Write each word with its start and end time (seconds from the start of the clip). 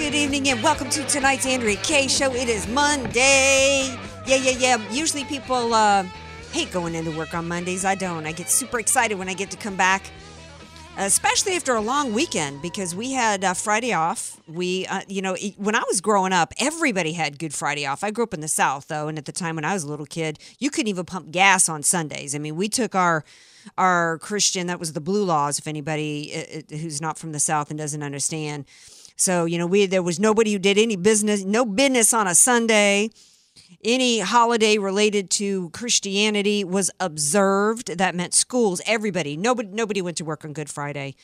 good 0.00 0.14
evening, 0.14 0.48
and 0.48 0.62
welcome 0.62 0.88
to 0.88 1.04
tonight's 1.04 1.44
Andrea 1.44 1.76
Kaye 1.76 2.08
show. 2.08 2.32
It 2.32 2.48
is 2.48 2.66
Monday. 2.66 3.94
Yeah, 4.26 4.36
yeah, 4.36 4.56
yeah. 4.58 4.90
Usually 4.90 5.24
people 5.24 5.74
uh, 5.74 6.04
hate 6.52 6.72
going 6.72 6.94
into 6.94 7.10
work 7.10 7.34
on 7.34 7.46
Mondays. 7.46 7.84
I 7.84 7.96
don't. 7.96 8.24
I 8.24 8.32
get 8.32 8.48
super 8.48 8.80
excited 8.80 9.18
when 9.18 9.28
I 9.28 9.34
get 9.34 9.50
to 9.50 9.58
come 9.58 9.76
back, 9.76 10.10
especially 10.96 11.54
after 11.54 11.74
a 11.74 11.82
long 11.82 12.14
weekend 12.14 12.62
because 12.62 12.94
we 12.94 13.12
had 13.12 13.44
uh, 13.44 13.52
Friday 13.52 13.92
off. 13.92 14.40
We, 14.48 14.86
uh, 14.86 15.02
you 15.06 15.20
know, 15.20 15.36
when 15.58 15.74
I 15.74 15.82
was 15.86 16.00
growing 16.00 16.32
up, 16.32 16.54
everybody 16.58 17.12
had 17.12 17.38
Good 17.38 17.52
Friday 17.52 17.84
off. 17.84 18.02
I 18.02 18.10
grew 18.10 18.24
up 18.24 18.32
in 18.32 18.40
the 18.40 18.48
South, 18.48 18.88
though, 18.88 19.06
and 19.06 19.18
at 19.18 19.26
the 19.26 19.32
time 19.32 19.56
when 19.56 19.66
I 19.66 19.74
was 19.74 19.84
a 19.84 19.88
little 19.88 20.06
kid, 20.06 20.38
you 20.58 20.70
couldn't 20.70 20.88
even 20.88 21.04
pump 21.04 21.30
gas 21.30 21.68
on 21.68 21.82
Sundays. 21.82 22.34
I 22.34 22.38
mean, 22.38 22.56
we 22.56 22.70
took 22.70 22.94
our 22.94 23.22
our 23.76 24.16
Christian 24.20 24.66
that 24.68 24.80
was 24.80 24.94
the 24.94 25.00
blue 25.02 25.24
laws. 25.24 25.58
If 25.58 25.66
anybody 25.66 26.64
who's 26.70 27.02
not 27.02 27.18
from 27.18 27.32
the 27.32 27.40
South 27.40 27.68
and 27.68 27.78
doesn't 27.78 28.02
understand. 28.02 28.64
So, 29.20 29.44
you 29.44 29.58
know, 29.58 29.66
we 29.66 29.86
there 29.86 30.02
was 30.02 30.18
nobody 30.18 30.52
who 30.52 30.58
did 30.58 30.78
any 30.78 30.96
business, 30.96 31.44
no 31.44 31.64
business 31.64 32.14
on 32.14 32.26
a 32.26 32.34
Sunday. 32.34 33.10
Any 33.84 34.20
holiday 34.20 34.78
related 34.78 35.30
to 35.32 35.70
Christianity 35.70 36.64
was 36.64 36.90
observed. 37.00 37.98
That 37.98 38.14
meant 38.14 38.34
schools, 38.34 38.80
everybody. 38.86 39.36
Nobody 39.36 39.68
nobody 39.70 40.02
went 40.02 40.16
to 40.18 40.24
work 40.24 40.44
on 40.44 40.52
Good 40.52 40.68
Friday. 40.68 41.14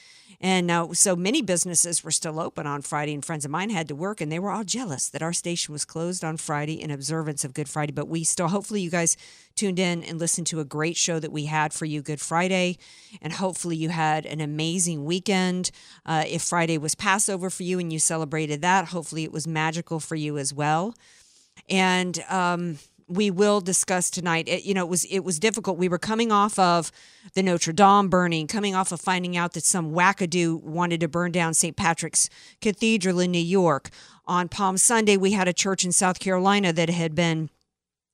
And 0.40 0.70
uh, 0.70 0.92
so 0.92 1.16
many 1.16 1.40
businesses 1.40 2.04
were 2.04 2.10
still 2.10 2.38
open 2.38 2.66
on 2.66 2.82
Friday, 2.82 3.14
and 3.14 3.24
friends 3.24 3.44
of 3.44 3.50
mine 3.50 3.70
had 3.70 3.88
to 3.88 3.94
work, 3.94 4.20
and 4.20 4.30
they 4.30 4.38
were 4.38 4.50
all 4.50 4.64
jealous 4.64 5.08
that 5.08 5.22
our 5.22 5.32
station 5.32 5.72
was 5.72 5.84
closed 5.84 6.24
on 6.24 6.36
Friday 6.36 6.80
in 6.80 6.90
observance 6.90 7.44
of 7.44 7.54
Good 7.54 7.68
Friday. 7.68 7.92
But 7.92 8.08
we 8.08 8.22
still, 8.24 8.48
hopefully, 8.48 8.82
you 8.82 8.90
guys 8.90 9.16
tuned 9.54 9.78
in 9.78 10.02
and 10.02 10.18
listened 10.18 10.46
to 10.48 10.60
a 10.60 10.64
great 10.64 10.96
show 10.96 11.18
that 11.18 11.32
we 11.32 11.46
had 11.46 11.72
for 11.72 11.86
you 11.86 12.02
Good 12.02 12.20
Friday, 12.20 12.76
and 13.22 13.32
hopefully, 13.32 13.76
you 13.76 13.88
had 13.88 14.26
an 14.26 14.40
amazing 14.40 15.04
weekend. 15.04 15.70
Uh, 16.04 16.24
if 16.26 16.42
Friday 16.42 16.76
was 16.76 16.94
Passover 16.94 17.48
for 17.48 17.62
you 17.62 17.78
and 17.78 17.92
you 17.92 17.98
celebrated 17.98 18.60
that, 18.62 18.88
hopefully, 18.88 19.24
it 19.24 19.32
was 19.32 19.46
magical 19.46 20.00
for 20.00 20.16
you 20.16 20.36
as 20.36 20.52
well 20.52 20.94
and 21.68 22.22
um, 22.28 22.78
we 23.08 23.30
will 23.30 23.60
discuss 23.60 24.10
tonight. 24.10 24.48
It, 24.48 24.64
you 24.64 24.74
know, 24.74 24.84
it 24.84 24.88
was 24.88 25.04
it 25.04 25.20
was 25.20 25.38
difficult. 25.38 25.78
We 25.78 25.88
were 25.88 25.98
coming 25.98 26.32
off 26.32 26.58
of 26.58 26.90
the 27.34 27.42
Notre 27.42 27.72
Dame 27.72 28.08
burning, 28.08 28.46
coming 28.46 28.74
off 28.74 28.92
of 28.92 29.00
finding 29.00 29.36
out 29.36 29.52
that 29.52 29.64
some 29.64 29.92
wackadoo 29.92 30.60
wanted 30.62 31.00
to 31.00 31.08
burn 31.08 31.32
down 31.32 31.54
St. 31.54 31.76
Patrick's 31.76 32.28
Cathedral 32.60 33.20
in 33.20 33.30
New 33.30 33.38
York. 33.38 33.90
On 34.26 34.48
Palm 34.48 34.76
Sunday, 34.76 35.16
we 35.16 35.32
had 35.32 35.46
a 35.46 35.52
church 35.52 35.84
in 35.84 35.92
South 35.92 36.18
Carolina 36.18 36.72
that 36.72 36.90
had 36.90 37.14
been 37.14 37.48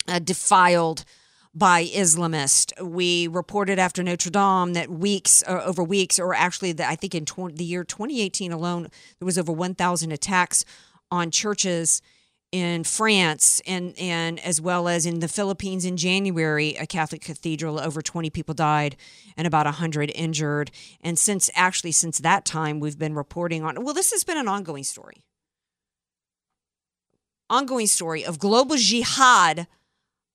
uh, 0.07 0.19
defiled 0.19 1.05
by 1.55 1.85
Islamists. 1.85 2.73
We 2.83 3.29
reported 3.29 3.79
after 3.79 4.03
Notre 4.03 4.31
Dame 4.31 4.75
that 4.75 4.91
weeks 4.91 5.43
uh, 5.47 5.63
over 5.65 5.83
weeks, 5.83 6.19
or 6.19 6.35
actually, 6.35 6.73
the, 6.73 6.87
I 6.87 6.97
think 6.97 7.15
in 7.15 7.25
the 7.55 7.65
year 7.65 7.85
2018 7.85 8.53
alone, 8.53 8.89
there 9.19 9.27
was 9.27 9.39
over 9.39 9.53
1,000 9.53 10.13
attacks 10.13 10.65
on 11.11 11.31
churches 11.31 12.03
in 12.53 12.85
France 12.85 13.63
and 13.67 13.99
and 13.99 14.39
as 14.41 14.61
well 14.61 14.87
as 14.87 15.07
in 15.07 15.21
the 15.21 15.29
Philippines 15.29 15.87
in 15.87 15.97
January 15.97 16.77
a 16.77 16.87
Catholic 16.87 17.23
cathedral 17.23 17.81
over 17.81 18.03
20 18.03 18.29
people 18.29 18.55
died 18.55 18.95
and 19.37 19.47
about 19.47 19.65
100 19.65 20.13
injured 20.15 20.71
and 21.01 21.19
since 21.19 21.51
actually 21.55 21.93
since 21.93 22.19
that 22.19 22.45
time 22.45 22.79
we've 22.79 22.99
been 22.99 23.15
reporting 23.15 23.65
on 23.65 23.83
well 23.83 23.95
this 23.95 24.13
has 24.13 24.23
been 24.23 24.37
an 24.37 24.49
ongoing 24.49 24.85
story 24.85 25.25
ongoing 27.49 27.87
story 27.87 28.23
of 28.25 28.39
global 28.39 28.77
jihad 28.77 29.67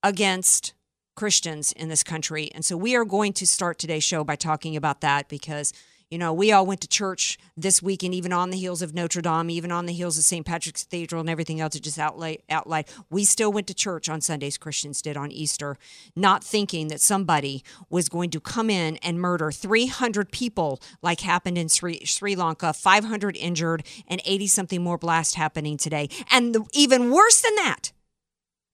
against 0.03 0.73
Christians 1.15 1.73
in 1.73 1.89
this 1.89 2.03
country. 2.03 2.49
And 2.53 2.63
so 2.63 2.77
we 2.77 2.95
are 2.95 3.03
going 3.03 3.33
to 3.33 3.47
start 3.47 3.79
today's 3.79 4.03
show 4.03 4.23
by 4.23 4.35
talking 4.35 4.77
about 4.77 5.01
that 5.01 5.27
because, 5.27 5.73
you 6.09 6.17
know, 6.17 6.31
we 6.31 6.51
all 6.53 6.65
went 6.65 6.79
to 6.81 6.87
church 6.87 7.37
this 7.57 7.81
weekend, 7.81 8.13
even 8.13 8.31
on 8.31 8.49
the 8.49 8.57
heels 8.57 8.81
of 8.81 8.93
Notre 8.93 9.21
Dame, 9.21 9.49
even 9.49 9.71
on 9.71 9.87
the 9.87 9.93
heels 9.93 10.17
of 10.17 10.23
St. 10.23 10.45
Patrick's 10.45 10.83
Cathedral 10.83 11.19
and 11.19 11.29
everything 11.29 11.59
else. 11.59 11.75
It 11.75 11.83
just 11.83 11.99
outlay, 11.99 12.39
outlined. 12.49 12.85
We 13.09 13.25
still 13.25 13.51
went 13.51 13.67
to 13.67 13.73
church 13.73 14.07
on 14.07 14.21
Sundays, 14.21 14.57
Christians 14.57 15.01
did 15.01 15.17
on 15.17 15.31
Easter, 15.31 15.77
not 16.15 16.43
thinking 16.43 16.87
that 16.87 17.01
somebody 17.01 17.61
was 17.89 18.07
going 18.07 18.29
to 18.29 18.39
come 18.39 18.69
in 18.69 18.95
and 18.97 19.19
murder 19.19 19.51
300 19.51 20.31
people 20.31 20.79
like 21.01 21.19
happened 21.21 21.57
in 21.57 21.67
Sri, 21.67 21.99
Sri 22.05 22.35
Lanka, 22.35 22.71
500 22.71 23.35
injured, 23.35 23.85
and 24.07 24.21
80 24.23 24.47
something 24.47 24.81
more 24.81 24.97
blast 24.97 25.35
happening 25.35 25.75
today. 25.75 26.09
And 26.31 26.55
the, 26.55 26.65
even 26.73 27.11
worse 27.11 27.41
than 27.41 27.55
that, 27.55 27.91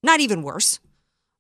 not 0.04 0.20
even 0.20 0.44
worse, 0.44 0.80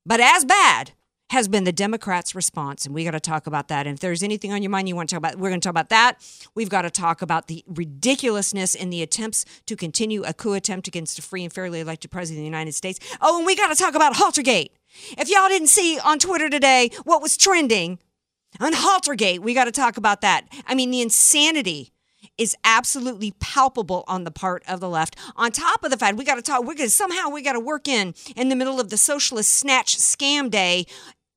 but 0.06 0.20
as 0.20 0.44
bad 0.44 0.94
has 1.34 1.48
been 1.48 1.64
the 1.64 1.72
Democrats' 1.72 2.36
response. 2.36 2.86
And 2.86 2.94
we 2.94 3.04
got 3.04 3.12
to 3.12 3.20
talk 3.20 3.48
about 3.48 3.68
that. 3.68 3.88
And 3.88 3.96
if 3.96 4.00
there's 4.00 4.22
anything 4.22 4.54
on 4.54 4.62
your 4.62 4.70
mind 4.70 4.88
you 4.88 4.96
want 4.96 5.10
to 5.10 5.16
talk 5.16 5.18
about, 5.18 5.36
we're 5.38 5.50
going 5.50 5.60
to 5.60 5.66
talk 5.66 5.72
about 5.72 5.90
that. 5.90 6.20
We've 6.54 6.70
got 6.70 6.84
to 6.84 6.92
talk 6.92 7.24
about 7.24 7.48
the 7.48 7.64
ridiculousness 7.68 8.76
in 8.76 8.92
the 8.92 9.02
attempts 9.02 9.44
to 9.66 9.76
continue 9.76 10.22
a 10.24 10.34
coup 10.34 10.54
attempt 10.54 10.88
against 10.88 11.18
a 11.18 11.24
free 11.24 11.44
and 11.44 11.52
fairly 11.52 11.80
elected 11.80 12.12
president 12.12 12.40
of 12.40 12.44
the 12.44 12.58
United 12.58 12.74
States. 12.74 13.00
Oh, 13.20 13.38
and 13.38 13.48
we 13.48 13.56
got 13.56 13.70
to 13.70 13.76
talk 13.76 13.96
about 13.96 14.14
Haltergate. 14.14 14.70
If 15.18 15.28
y'all 15.28 15.48
didn't 15.48 15.70
see 15.70 16.00
on 16.00 16.20
Twitter 16.20 16.52
today 16.52 16.92
what 17.04 17.20
was 17.20 17.36
trending 17.36 17.98
on 18.60 18.74
Haltergate, 18.74 19.40
we 19.40 19.56
got 19.56 19.66
to 19.66 19.72
talk 19.72 19.98
about 19.98 20.22
that. 20.22 20.46
I 20.68 20.76
mean, 20.76 20.92
the 20.92 21.02
insanity 21.02 21.94
is 22.38 22.56
absolutely 22.64 23.32
palpable 23.40 24.04
on 24.08 24.24
the 24.24 24.32
part 24.32 24.64
of 24.68 24.80
the 24.80 24.90
left. 24.90 25.16
On 25.36 25.52
top 25.52 25.84
of 25.84 25.92
the 25.92 25.98
fact, 25.98 26.18
we 26.18 26.24
got 26.24 26.36
to 26.36 26.42
talk. 26.42 26.62
We're 26.62 26.76
going 26.76 26.88
to 26.88 26.90
somehow 26.90 27.30
we 27.30 27.42
got 27.42 27.54
to 27.54 27.60
work 27.60 27.88
in 27.88 28.14
in 28.36 28.50
the 28.50 28.56
middle 28.56 28.80
of 28.80 28.90
the 28.90 28.98
socialist 28.98 29.54
snatch 29.54 29.98
scam 29.98 30.50
day. 30.50 30.86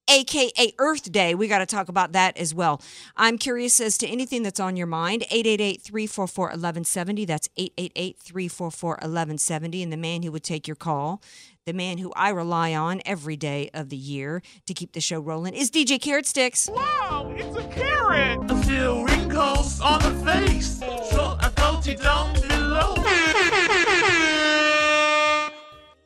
AKA 0.09 0.75
Earth 0.79 1.11
Day. 1.11 1.35
We 1.35 1.49
got 1.49 1.59
to 1.59 1.67
talk 1.67 1.89
about 1.89 2.13
that 2.13 2.37
as 2.37 2.55
well. 2.55 2.81
I'm 3.17 3.39
curious 3.39 3.81
as 3.81 3.99
to 3.99 4.07
anything 4.07 4.43
that's 4.43 4.61
on 4.61 4.77
your 4.77 4.87
mind. 4.87 5.23
888 5.25 5.83
344 5.83 6.45
1170. 6.47 7.25
That's 7.25 7.49
888 7.57 8.19
344 8.19 8.91
1170. 8.91 9.83
And 9.83 9.93
the 9.93 9.97
man 9.97 10.23
who 10.23 10.33
would 10.33 10.45
take 10.45 10.69
your 10.69 10.77
call, 10.77 11.21
the 11.65 11.73
man 11.73 11.99
who 11.99 12.13
I 12.15 12.29
rely 12.31 12.75
on 12.75 13.03
every 13.05 13.37
day 13.37 13.71
of 13.75 13.89
the 13.89 13.97
year 13.97 14.43
to 14.67 14.75
keep 14.75 14.93
the 14.93 15.01
show 15.01 15.19
rolling, 15.19 15.55
is 15.55 15.71
DJ 15.71 16.01
Carrot 16.01 16.27
Sticks. 16.27 16.69
Wow, 16.73 17.35
it's 17.37 17.57
a 17.57 17.67
carrot! 17.69 18.51
A 18.51 18.57
few 18.63 19.05
wrinkles 19.05 19.81
on 19.81 20.01
the 20.01 20.15
face, 20.25 20.79
so 20.79 21.37
I 21.41 21.51
goatee 21.57 21.97
down 21.97 22.33
below. 22.35 22.95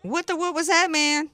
What 0.02 0.26
the 0.26 0.34
what 0.34 0.54
was 0.54 0.68
that, 0.68 0.90
man? 0.90 1.28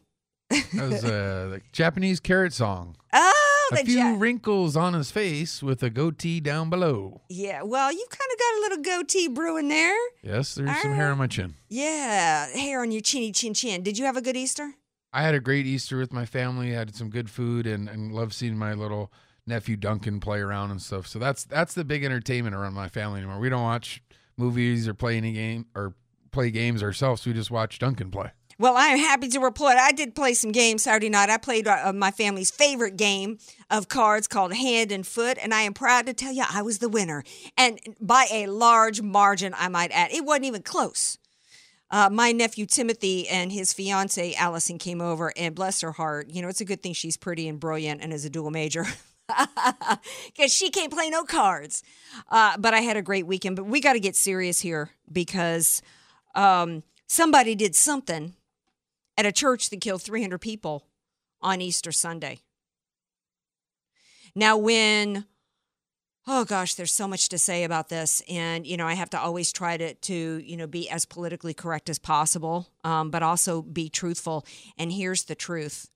That 0.50 0.88
was 0.88 1.04
a 1.04 1.60
Japanese 1.72 2.20
carrot 2.20 2.52
song. 2.52 2.96
Oh, 3.12 3.70
A 3.72 3.76
few 3.84 3.98
ja- 3.98 4.16
wrinkles 4.16 4.76
on 4.76 4.94
his 4.94 5.10
face 5.10 5.62
with 5.62 5.82
a 5.82 5.90
goatee 5.90 6.40
down 6.40 6.70
below. 6.70 7.22
Yeah, 7.28 7.62
well, 7.62 7.90
you've 7.92 8.08
kind 8.10 8.30
of 8.32 8.38
got 8.38 8.54
a 8.54 8.60
little 8.60 8.82
goatee 8.84 9.28
brewing 9.28 9.68
there. 9.68 9.96
Yes, 10.22 10.54
there's 10.54 10.80
some 10.82 10.92
hair 10.94 11.10
on 11.12 11.18
my 11.18 11.26
chin. 11.26 11.54
Yeah, 11.68 12.46
hair 12.50 12.82
on 12.82 12.92
your 12.92 13.00
chinny 13.00 13.32
chin 13.32 13.54
chin. 13.54 13.82
Did 13.82 13.98
you 13.98 14.04
have 14.04 14.16
a 14.16 14.22
good 14.22 14.36
Easter? 14.36 14.74
I 15.12 15.22
had 15.22 15.34
a 15.34 15.40
great 15.40 15.66
Easter 15.66 15.98
with 15.98 16.12
my 16.12 16.26
family. 16.26 16.74
I 16.74 16.78
had 16.78 16.94
some 16.94 17.10
good 17.10 17.30
food 17.30 17.66
and, 17.66 17.88
and 17.88 18.12
love 18.12 18.34
seeing 18.34 18.56
my 18.58 18.74
little 18.74 19.10
nephew 19.46 19.76
Duncan 19.76 20.20
play 20.20 20.40
around 20.40 20.70
and 20.72 20.82
stuff. 20.82 21.06
So 21.06 21.18
that's 21.18 21.44
that's 21.44 21.72
the 21.74 21.84
big 21.84 22.04
entertainment 22.04 22.54
around 22.54 22.74
my 22.74 22.88
family 22.88 23.20
anymore. 23.20 23.38
We 23.38 23.48
don't 23.48 23.62
watch 23.62 24.02
movies 24.36 24.86
or 24.86 24.92
play 24.94 25.16
any 25.16 25.32
game 25.32 25.66
or 25.74 25.94
play 26.32 26.50
games 26.50 26.82
ourselves. 26.82 27.24
We 27.26 27.32
just 27.32 27.50
watch 27.50 27.78
Duncan 27.78 28.10
play. 28.10 28.32
Well, 28.58 28.74
I 28.74 28.86
am 28.86 28.98
happy 28.98 29.28
to 29.28 29.38
report 29.38 29.76
I 29.76 29.92
did 29.92 30.14
play 30.14 30.32
some 30.32 30.50
games 30.50 30.84
Saturday 30.84 31.10
night. 31.10 31.28
I 31.28 31.36
played 31.36 31.68
uh, 31.68 31.92
my 31.92 32.10
family's 32.10 32.50
favorite 32.50 32.96
game 32.96 33.38
of 33.70 33.88
cards 33.88 34.26
called 34.26 34.54
Hand 34.54 34.90
and 34.90 35.06
Foot, 35.06 35.36
and 35.42 35.52
I 35.52 35.60
am 35.62 35.74
proud 35.74 36.06
to 36.06 36.14
tell 36.14 36.32
you 36.32 36.42
I 36.50 36.62
was 36.62 36.78
the 36.78 36.88
winner. 36.88 37.22
And 37.58 37.78
by 38.00 38.26
a 38.32 38.46
large 38.46 39.02
margin, 39.02 39.52
I 39.58 39.68
might 39.68 39.90
add. 39.92 40.10
It 40.10 40.24
wasn't 40.24 40.46
even 40.46 40.62
close. 40.62 41.18
Uh, 41.90 42.08
my 42.10 42.32
nephew 42.32 42.64
Timothy 42.64 43.28
and 43.28 43.52
his 43.52 43.74
fiance 43.74 44.34
Allison 44.34 44.78
came 44.78 45.02
over, 45.02 45.34
and 45.36 45.54
bless 45.54 45.82
her 45.82 45.92
heart, 45.92 46.30
you 46.30 46.40
know, 46.40 46.48
it's 46.48 46.62
a 46.62 46.64
good 46.64 46.82
thing 46.82 46.94
she's 46.94 47.18
pretty 47.18 47.48
and 47.48 47.60
brilliant 47.60 48.00
and 48.00 48.10
is 48.10 48.24
a 48.24 48.30
dual 48.30 48.50
major. 48.50 48.86
Because 50.26 50.52
she 50.52 50.70
can't 50.70 50.92
play 50.92 51.10
no 51.10 51.24
cards. 51.24 51.82
Uh, 52.30 52.56
but 52.58 52.74
I 52.74 52.80
had 52.80 52.96
a 52.96 53.02
great 53.02 53.26
weekend. 53.26 53.56
But 53.56 53.66
we 53.66 53.80
got 53.80 53.94
to 53.94 53.98
get 53.98 54.14
serious 54.14 54.60
here 54.60 54.90
because 55.10 55.82
um, 56.36 56.84
somebody 57.08 57.56
did 57.56 57.74
something 57.74 58.34
at 59.16 59.26
a 59.26 59.32
church 59.32 59.70
that 59.70 59.80
killed 59.80 60.02
300 60.02 60.38
people 60.38 60.86
on 61.40 61.60
Easter 61.60 61.92
Sunday. 61.92 62.40
Now, 64.34 64.56
when 64.56 65.26
oh 66.28 66.44
gosh, 66.44 66.74
there's 66.74 66.92
so 66.92 67.06
much 67.06 67.28
to 67.28 67.38
say 67.38 67.64
about 67.64 67.88
this, 67.88 68.22
and 68.28 68.66
you 68.66 68.76
know, 68.76 68.86
I 68.86 68.94
have 68.94 69.10
to 69.10 69.20
always 69.20 69.52
try 69.52 69.76
to 69.76 69.94
to 69.94 70.42
you 70.44 70.56
know 70.56 70.66
be 70.66 70.88
as 70.90 71.04
politically 71.04 71.54
correct 71.54 71.88
as 71.88 71.98
possible, 71.98 72.68
um, 72.84 73.10
but 73.10 73.22
also 73.22 73.62
be 73.62 73.88
truthful. 73.88 74.44
And 74.76 74.92
here's 74.92 75.24
the 75.24 75.34
truth: 75.34 75.88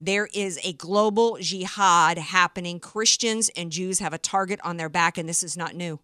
there 0.00 0.28
is 0.32 0.58
a 0.62 0.72
global 0.74 1.38
jihad 1.40 2.18
happening. 2.18 2.80
Christians 2.80 3.50
and 3.56 3.72
Jews 3.72 3.98
have 3.98 4.12
a 4.12 4.18
target 4.18 4.60
on 4.62 4.76
their 4.76 4.88
back, 4.88 5.18
and 5.18 5.28
this 5.28 5.42
is 5.42 5.56
not 5.56 5.74
new. 5.74 6.00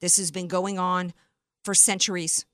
This 0.00 0.16
has 0.16 0.30
been 0.30 0.48
going 0.48 0.78
on 0.78 1.12
for 1.64 1.74
centuries. 1.74 2.46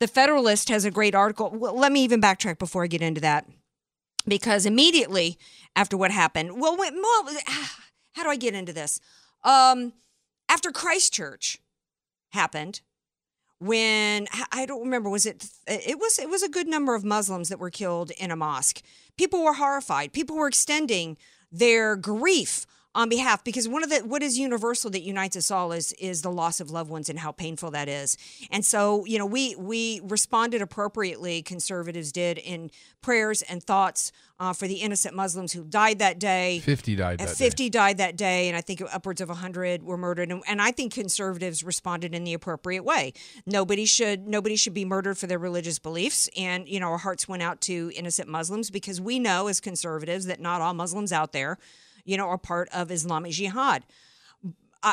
The 0.00 0.08
Federalist 0.08 0.68
has 0.68 0.84
a 0.84 0.90
great 0.90 1.14
article. 1.14 1.50
Well, 1.50 1.76
let 1.76 1.92
me 1.92 2.02
even 2.02 2.20
backtrack 2.20 2.58
before 2.58 2.84
I 2.84 2.88
get 2.88 3.02
into 3.02 3.20
that. 3.20 3.46
Because 4.26 4.66
immediately 4.66 5.38
after 5.76 5.96
what 5.96 6.10
happened, 6.10 6.60
well, 6.60 6.76
well 6.76 6.92
how 8.12 8.22
do 8.22 8.28
I 8.28 8.36
get 8.36 8.54
into 8.54 8.72
this? 8.72 9.00
Um, 9.42 9.92
after 10.48 10.70
Christchurch 10.70 11.58
happened, 12.32 12.80
when 13.58 14.26
I 14.52 14.66
don't 14.66 14.82
remember 14.82 15.08
was 15.08 15.26
it 15.26 15.46
it 15.66 15.98
was 15.98 16.18
it 16.18 16.28
was 16.28 16.42
a 16.42 16.48
good 16.48 16.66
number 16.66 16.94
of 16.94 17.04
Muslims 17.04 17.48
that 17.48 17.58
were 17.58 17.70
killed 17.70 18.10
in 18.12 18.30
a 18.30 18.36
mosque. 18.36 18.82
People 19.16 19.42
were 19.42 19.54
horrified. 19.54 20.12
People 20.12 20.36
were 20.36 20.48
extending 20.48 21.16
their 21.50 21.96
grief 21.96 22.66
on 22.94 23.08
behalf 23.08 23.42
because 23.42 23.68
one 23.68 23.82
of 23.82 23.90
the 23.90 24.00
what 24.00 24.22
is 24.22 24.38
universal 24.38 24.90
that 24.90 25.02
unites 25.02 25.36
us 25.36 25.50
all 25.50 25.72
is 25.72 25.92
is 25.94 26.22
the 26.22 26.30
loss 26.30 26.60
of 26.60 26.70
loved 26.70 26.90
ones 26.90 27.08
and 27.08 27.18
how 27.18 27.32
painful 27.32 27.70
that 27.72 27.88
is. 27.88 28.16
And 28.50 28.64
so 28.64 29.04
you 29.04 29.18
know 29.18 29.26
we 29.26 29.54
we 29.56 30.00
responded 30.04 30.62
appropriately 30.62 31.42
conservatives 31.42 32.12
did 32.12 32.38
in 32.38 32.70
prayers 33.02 33.42
and 33.42 33.62
thoughts 33.62 34.12
uh, 34.38 34.52
for 34.52 34.66
the 34.66 34.76
innocent 34.76 35.14
muslims 35.14 35.52
who 35.52 35.64
died 35.64 35.98
that 35.98 36.18
day. 36.18 36.60
50 36.60 36.96
died 36.96 37.18
that 37.18 37.30
50 37.30 37.70
died 37.70 37.98
that 37.98 38.16
day 38.16 38.48
and 38.48 38.56
i 38.56 38.60
think 38.60 38.82
upwards 38.92 39.20
of 39.20 39.28
100 39.28 39.82
were 39.82 39.96
murdered. 39.96 40.30
And, 40.30 40.42
and 40.46 40.62
i 40.62 40.70
think 40.70 40.94
conservatives 40.94 41.64
responded 41.64 42.14
in 42.14 42.24
the 42.24 42.34
appropriate 42.34 42.84
way. 42.84 43.12
Nobody 43.44 43.86
should 43.86 44.28
nobody 44.28 44.56
should 44.56 44.74
be 44.74 44.84
murdered 44.84 45.18
for 45.18 45.26
their 45.26 45.38
religious 45.38 45.78
beliefs. 45.78 46.28
And 46.36 46.68
you 46.68 46.78
know 46.78 46.90
our 46.90 46.98
hearts 46.98 47.26
went 47.26 47.42
out 47.42 47.60
to 47.62 47.90
innocent 47.96 48.28
muslims 48.28 48.70
because 48.70 49.00
we 49.00 49.18
know 49.18 49.48
as 49.48 49.60
conservatives 49.60 50.26
that 50.26 50.40
not 50.40 50.60
all 50.60 50.74
muslims 50.74 51.12
out 51.12 51.32
there 51.32 51.58
you 52.04 52.16
know, 52.16 52.28
are 52.28 52.38
part 52.38 52.68
of 52.70 52.90
Islamic 52.90 53.32
Jihad. 53.32 53.84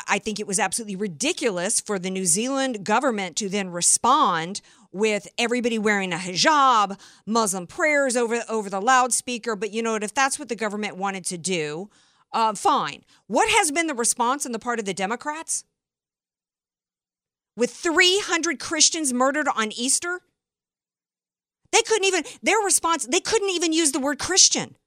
I 0.08 0.20
think 0.20 0.40
it 0.40 0.48
was 0.48 0.58
absolutely 0.58 0.96
ridiculous 0.96 1.82
for 1.82 2.00
the 2.00 2.10
New 2.10 2.26
Zealand 2.26 2.86
government 2.86 3.36
to 3.38 3.50
then 3.50 3.70
respond 3.70 4.62
with 4.94 5.28
everybody 5.38 5.78
wearing 5.78 6.14
a 6.14 6.18
hijab, 6.18 6.98
Muslim 7.26 7.68
prayers 7.68 8.16
over 8.16 8.44
over 8.48 8.70
the 8.70 8.80
loudspeaker. 8.80 9.56
But 9.56 9.72
you 9.72 9.84
know 9.84 9.94
what? 9.94 10.04
If 10.04 10.14
that's 10.14 10.40
what 10.40 10.48
the 10.48 10.56
government 10.56 10.96
wanted 10.96 11.26
to 11.26 11.38
do, 11.38 11.90
uh, 12.32 12.54
fine. 12.54 13.04
What 13.28 13.50
has 13.50 13.72
been 13.72 13.88
the 13.88 13.94
response 13.94 14.46
on 14.46 14.54
the 14.54 14.60
part 14.60 14.80
of 14.80 14.86
the 14.86 14.94
Democrats? 14.94 15.66
With 17.58 17.72
300 17.72 18.60
Christians 18.60 19.12
murdered 19.12 19.48
on 19.54 19.74
Easter, 19.74 20.22
they 21.74 21.82
couldn't 21.82 22.06
even 22.06 22.24
their 22.42 22.60
response. 22.60 23.06
They 23.06 23.20
couldn't 23.20 23.50
even 23.50 23.74
use 23.74 23.92
the 23.92 24.00
word 24.00 24.20
Christian. 24.20 24.78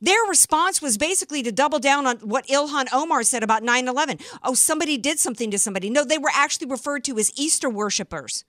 Their 0.00 0.22
response 0.28 0.80
was 0.80 0.96
basically 0.96 1.42
to 1.42 1.52
double 1.52 1.78
down 1.78 2.06
on 2.06 2.16
what 2.18 2.46
Ilhan 2.46 2.86
Omar 2.92 3.22
said 3.22 3.42
about 3.42 3.62
9 3.62 3.88
11. 3.88 4.18
Oh, 4.42 4.54
somebody 4.54 4.96
did 4.96 5.18
something 5.18 5.50
to 5.50 5.58
somebody. 5.58 5.90
No, 5.90 6.04
they 6.04 6.18
were 6.18 6.30
actually 6.32 6.68
referred 6.68 7.04
to 7.04 7.18
as 7.18 7.32
Easter 7.38 7.68
worshipers. 7.68 8.44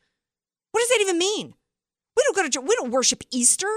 What 0.72 0.82
does 0.82 0.90
that 0.90 1.02
even 1.02 1.18
mean? 1.18 1.54
We 2.16 2.24
don't 2.24 2.36
go 2.36 2.48
to 2.48 2.62
we 2.62 2.76
don't 2.76 2.92
worship 2.92 3.24
Easter. 3.32 3.68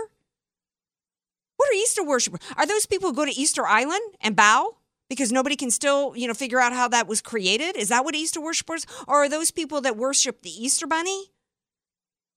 What 1.57 1.71
are 1.71 1.75
Easter 1.75 2.05
worshipers? 2.05 2.41
Are 2.57 2.67
those 2.67 2.87
people 2.87 3.09
who 3.09 3.17
go 3.17 3.25
to 3.25 3.37
Easter 3.37 3.67
Island 3.67 4.15
and 4.21 4.37
bow 4.37 4.77
because 5.09 5.33
nobody 5.33 5.57
can 5.57 5.71
still, 5.71 6.17
you 6.17 6.29
know, 6.29 6.35
figure 6.35 6.61
out 6.61 6.73
how 6.73 6.87
that 6.89 7.09
was 7.09 7.21
created? 7.21 7.77
Is 7.77 7.89
that 7.89 8.05
what 8.05 8.15
Easter 8.15 8.41
worshipers? 8.41 8.87
Or 9.09 9.25
are 9.25 9.29
those 9.29 9.51
people 9.51 9.81
that 9.81 9.97
worship 9.97 10.43
the 10.43 10.51
Easter 10.51 10.87
bunny? 10.87 11.33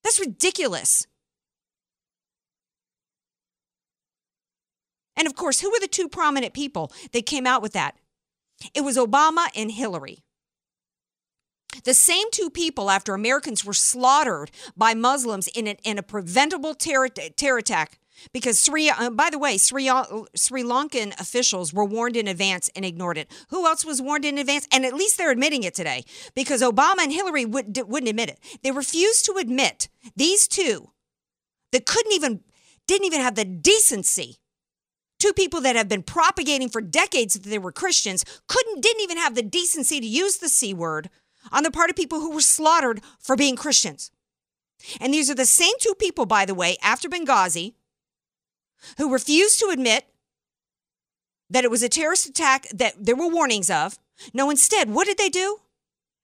That's 0.03 0.19
ridiculous. 0.19 1.05
And 5.15 5.27
of 5.27 5.35
course, 5.35 5.61
who 5.61 5.69
were 5.69 5.79
the 5.79 5.87
two 5.87 6.07
prominent 6.07 6.53
people 6.53 6.91
that 7.11 7.25
came 7.25 7.45
out 7.45 7.61
with 7.61 7.73
that? 7.73 7.95
It 8.73 8.81
was 8.81 8.97
Obama 8.97 9.47
and 9.55 9.71
Hillary. 9.71 10.23
The 11.83 11.93
same 11.93 12.27
two 12.31 12.49
people, 12.49 12.89
after 12.89 13.13
Americans 13.13 13.63
were 13.63 13.73
slaughtered 13.73 14.51
by 14.75 14.93
Muslims 14.93 15.47
in, 15.47 15.67
a, 15.67 15.77
in 15.83 15.97
a 15.97 16.03
preventable 16.03 16.73
terror, 16.73 17.07
terror 17.07 17.57
attack, 17.57 17.97
because 18.33 18.59
Sri, 18.59 18.89
uh, 18.89 19.09
by 19.09 19.29
the 19.29 19.39
way, 19.39 19.57
Sri, 19.57 19.89
Sri 20.35 20.63
Lankan 20.63 21.19
officials 21.19 21.73
were 21.73 21.85
warned 21.85 22.17
in 22.17 22.27
advance 22.27 22.69
and 22.75 22.85
ignored 22.85 23.17
it. 23.17 23.31
Who 23.49 23.65
else 23.65 23.85
was 23.85 24.01
warned 24.01 24.25
in 24.25 24.37
advance? 24.37 24.67
And 24.71 24.85
at 24.85 24.93
least 24.93 25.17
they're 25.17 25.31
admitting 25.31 25.63
it 25.63 25.73
today, 25.73 26.03
because 26.35 26.61
Obama 26.61 26.99
and 26.99 27.11
Hillary 27.11 27.45
would, 27.45 27.75
wouldn't 27.87 28.09
admit 28.09 28.29
it. 28.29 28.39
They 28.63 28.71
refused 28.71 29.25
to 29.25 29.37
admit 29.39 29.87
these 30.15 30.47
two 30.47 30.91
that 31.71 31.85
couldn't 31.85 32.11
even, 32.11 32.41
didn't 32.85 33.05
even 33.05 33.21
have 33.21 33.35
the 33.35 33.45
decency 33.45 34.40
two 35.21 35.33
people 35.33 35.61
that 35.61 35.75
have 35.75 35.87
been 35.87 36.03
propagating 36.03 36.69
for 36.69 36.81
decades 36.81 37.35
that 37.35 37.47
they 37.47 37.59
were 37.59 37.71
Christians 37.71 38.25
couldn't 38.47 38.81
didn't 38.81 39.01
even 39.01 39.17
have 39.17 39.35
the 39.35 39.43
decency 39.43 39.99
to 39.99 40.07
use 40.07 40.37
the 40.37 40.49
C 40.49 40.73
word 40.73 41.09
on 41.51 41.63
the 41.63 41.71
part 41.71 41.89
of 41.89 41.95
people 41.95 42.19
who 42.19 42.33
were 42.33 42.41
slaughtered 42.41 43.01
for 43.19 43.35
being 43.35 43.55
Christians. 43.55 44.11
And 44.99 45.13
these 45.13 45.29
are 45.29 45.35
the 45.35 45.45
same 45.45 45.73
two 45.79 45.93
people, 45.95 46.25
by 46.25 46.45
the 46.45 46.55
way, 46.55 46.77
after 46.81 47.07
Benghazi, 47.07 47.73
who 48.97 49.13
refused 49.13 49.59
to 49.59 49.69
admit 49.69 50.05
that 51.49 51.63
it 51.63 51.71
was 51.71 51.83
a 51.83 51.89
terrorist 51.89 52.27
attack 52.27 52.67
that 52.73 52.93
there 52.99 53.15
were 53.15 53.27
warnings 53.27 53.69
of. 53.69 53.99
No, 54.33 54.49
instead, 54.49 54.89
what 54.89 55.05
did 55.05 55.17
they 55.17 55.29
do? 55.29 55.57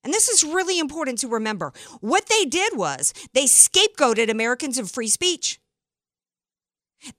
And 0.04 0.14
this 0.14 0.30
is 0.30 0.44
really 0.44 0.80
important 0.80 1.20
to 1.20 1.28
remember. 1.28 1.74
What 2.00 2.28
they 2.28 2.46
did 2.46 2.78
was 2.78 3.14
they 3.34 3.46
scapegoated 3.46 4.30
Americans 4.30 4.78
of 4.78 4.90
free 4.90 5.10
speech. 5.10 5.60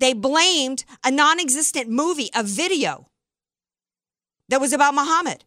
They 0.00 0.12
blamed 0.12 0.84
a 1.04 1.10
non 1.10 1.40
existent 1.40 1.88
movie, 1.88 2.30
a 2.34 2.42
video 2.42 3.08
that 4.48 4.60
was 4.60 4.72
about 4.72 4.94
Muhammad. 4.94 5.44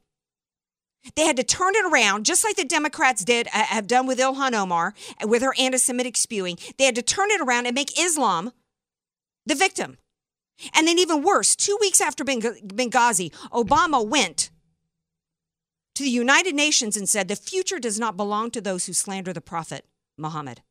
They 1.15 1.25
had 1.25 1.37
to 1.37 1.43
turn 1.43 1.75
it 1.75 1.85
around, 1.85 2.25
just 2.25 2.43
like 2.43 2.55
the 2.55 2.63
Democrats 2.63 3.25
did, 3.25 3.47
uh, 3.47 3.63
have 3.63 3.87
done 3.87 4.05
with 4.05 4.19
Ilhan 4.19 4.53
Omar, 4.53 4.93
with 5.25 5.41
her 5.41 5.55
anti 5.57 5.77
Semitic 5.77 6.15
spewing. 6.15 6.57
They 6.77 6.85
had 6.85 6.95
to 6.95 7.01
turn 7.01 7.31
it 7.31 7.41
around 7.41 7.65
and 7.65 7.73
make 7.73 7.99
Islam 7.99 8.51
the 9.45 9.55
victim. 9.55 9.97
And 10.75 10.87
then, 10.87 10.99
even 10.99 11.23
worse, 11.23 11.55
two 11.55 11.77
weeks 11.81 11.99
after 12.01 12.23
Benghazi, 12.23 13.31
Obama 13.51 14.05
went 14.07 14.51
to 15.95 16.03
the 16.03 16.09
United 16.09 16.53
Nations 16.53 16.95
and 16.95 17.09
said, 17.09 17.27
The 17.27 17.35
future 17.35 17.79
does 17.79 17.99
not 17.99 18.15
belong 18.15 18.51
to 18.51 18.61
those 18.61 18.85
who 18.85 18.93
slander 18.93 19.33
the 19.33 19.41
Prophet 19.41 19.87
Muhammad. 20.17 20.61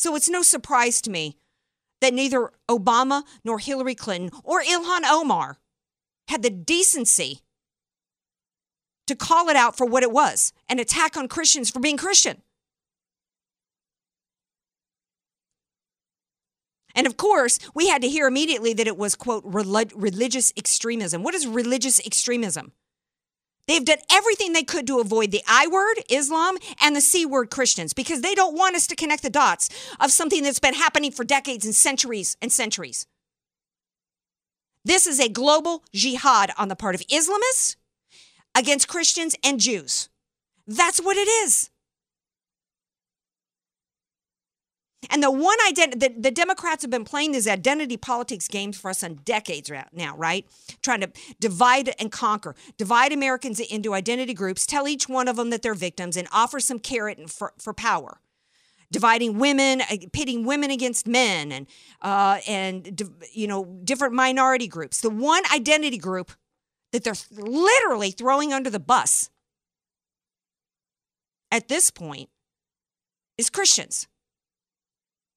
So 0.00 0.16
it's 0.16 0.30
no 0.30 0.40
surprise 0.40 1.02
to 1.02 1.10
me 1.10 1.36
that 2.00 2.14
neither 2.14 2.52
Obama 2.70 3.22
nor 3.44 3.58
Hillary 3.58 3.94
Clinton 3.94 4.30
or 4.42 4.62
Ilhan 4.62 5.02
Omar 5.04 5.58
had 6.28 6.42
the 6.42 6.48
decency 6.48 7.40
to 9.06 9.14
call 9.14 9.50
it 9.50 9.56
out 9.56 9.76
for 9.76 9.84
what 9.84 10.02
it 10.02 10.10
was 10.10 10.54
an 10.70 10.78
attack 10.78 11.18
on 11.18 11.28
Christians 11.28 11.68
for 11.68 11.80
being 11.80 11.98
Christian. 11.98 12.40
And 16.94 17.06
of 17.06 17.18
course, 17.18 17.58
we 17.74 17.88
had 17.88 18.00
to 18.00 18.08
hear 18.08 18.26
immediately 18.26 18.72
that 18.72 18.86
it 18.86 18.96
was, 18.96 19.14
quote, 19.14 19.44
religious 19.44 20.50
extremism. 20.56 21.22
What 21.22 21.34
is 21.34 21.46
religious 21.46 22.00
extremism? 22.06 22.72
They've 23.70 23.84
done 23.84 23.98
everything 24.10 24.52
they 24.52 24.64
could 24.64 24.88
to 24.88 24.98
avoid 24.98 25.30
the 25.30 25.44
I 25.46 25.68
word, 25.68 26.02
Islam, 26.08 26.56
and 26.82 26.96
the 26.96 27.00
C 27.00 27.24
word, 27.24 27.50
Christians, 27.50 27.92
because 27.92 28.20
they 28.20 28.34
don't 28.34 28.56
want 28.56 28.74
us 28.74 28.88
to 28.88 28.96
connect 28.96 29.22
the 29.22 29.30
dots 29.30 29.68
of 30.00 30.10
something 30.10 30.42
that's 30.42 30.58
been 30.58 30.74
happening 30.74 31.12
for 31.12 31.22
decades 31.22 31.64
and 31.64 31.72
centuries 31.72 32.36
and 32.42 32.50
centuries. 32.50 33.06
This 34.84 35.06
is 35.06 35.20
a 35.20 35.28
global 35.28 35.84
jihad 35.92 36.50
on 36.58 36.66
the 36.66 36.74
part 36.74 36.96
of 36.96 37.02
Islamists 37.02 37.76
against 38.56 38.88
Christians 38.88 39.36
and 39.44 39.60
Jews. 39.60 40.08
That's 40.66 41.00
what 41.00 41.16
it 41.16 41.28
is. 41.28 41.70
And 45.08 45.22
the 45.22 45.30
one 45.30 45.56
identity, 45.66 45.98
the, 45.98 46.14
the 46.20 46.30
Democrats 46.30 46.82
have 46.82 46.90
been 46.90 47.04
playing 47.04 47.32
these 47.32 47.48
identity 47.48 47.96
politics 47.96 48.48
games 48.48 48.78
for 48.78 48.90
us 48.90 49.02
on 49.02 49.14
decades 49.24 49.70
now, 49.92 50.14
right? 50.16 50.46
Trying 50.82 51.00
to 51.00 51.10
divide 51.40 51.94
and 51.98 52.12
conquer, 52.12 52.54
divide 52.76 53.12
Americans 53.12 53.60
into 53.60 53.94
identity 53.94 54.34
groups, 54.34 54.66
tell 54.66 54.86
each 54.86 55.08
one 55.08 55.26
of 55.26 55.36
them 55.36 55.50
that 55.50 55.62
they're 55.62 55.74
victims, 55.74 56.18
and 56.18 56.28
offer 56.32 56.60
some 56.60 56.78
carrot 56.78 57.30
for, 57.30 57.54
for 57.58 57.72
power. 57.72 58.20
Dividing 58.92 59.38
women, 59.38 59.80
uh, 59.82 59.96
pitting 60.12 60.44
women 60.44 60.72
against 60.72 61.06
men, 61.06 61.52
and 61.52 61.68
uh, 62.02 62.40
and 62.48 63.00
you 63.32 63.46
know 63.46 63.64
different 63.84 64.14
minority 64.14 64.66
groups. 64.66 65.00
The 65.00 65.10
one 65.10 65.44
identity 65.54 65.96
group 65.96 66.32
that 66.90 67.04
they're 67.04 67.14
literally 67.30 68.10
throwing 68.10 68.52
under 68.52 68.68
the 68.68 68.80
bus 68.80 69.30
at 71.52 71.68
this 71.68 71.88
point 71.92 72.30
is 73.38 73.48
Christians 73.48 74.08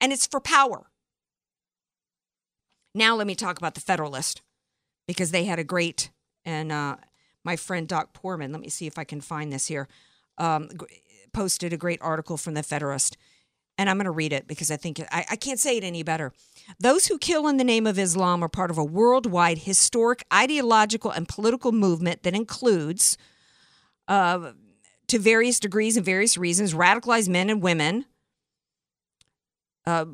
and 0.03 0.12
it's 0.12 0.27
for 0.27 0.41
power. 0.41 0.91
Now, 2.93 3.15
let 3.15 3.25
me 3.25 3.36
talk 3.36 3.57
about 3.57 3.74
the 3.74 3.79
Federalist 3.79 4.41
because 5.07 5.31
they 5.31 5.45
had 5.45 5.60
a 5.60 5.63
great, 5.63 6.12
and 6.43 6.74
uh, 6.74 6.98
my 7.45 7.55
friend 7.55 7.88
Doc 7.88 8.12
Poorman, 8.13 8.51
let 8.51 8.60
me 8.60 8.67
see 8.67 8.86
if 8.86 9.00
I 9.00 9.05
can 9.05 9.22
find 9.22 9.51
this 9.51 9.67
here, 9.67 9.88
um, 10.38 10.69
posted 11.31 11.72
a 11.72 11.77
great 11.77 12.01
article 12.01 12.36
from 12.36 12.53
the 12.53 12.63
Federalist. 12.63 13.15
And 13.77 13.89
I'm 13.89 13.95
going 13.95 14.03
to 14.03 14.12
read 14.12 14.33
it 14.33 14.45
because 14.45 14.69
I 14.69 14.75
think 14.75 15.00
I, 15.10 15.25
I 15.31 15.36
can't 15.38 15.57
say 15.57 15.77
it 15.77 15.86
any 15.86 16.03
better. 16.03 16.33
Those 16.79 17.07
who 17.07 17.17
kill 17.17 17.48
in 17.48 17.55
the 17.55 17.63
name 17.63 17.88
of 17.88 17.98
Islam 17.98 18.43
are 18.43 18.50
part 18.50 18.72
of 18.72 18.77
a 18.77 18.83
worldwide 18.83 19.60
historic 19.60 20.25
ideological 20.33 21.12
and 21.12 21.29
political 21.29 21.72
movement 21.72 22.24
that 22.24 22.36
includes, 22.36 23.17
uh, 24.10 24.51
to 25.07 25.17
various 25.17 25.62
degrees 25.62 25.95
and 25.95 26.05
various 26.05 26.38
reasons, 26.38 26.74
radicalized 26.74 27.29
men 27.29 27.50
and 27.50 27.62
women 27.62 28.05
uh, 29.86 30.06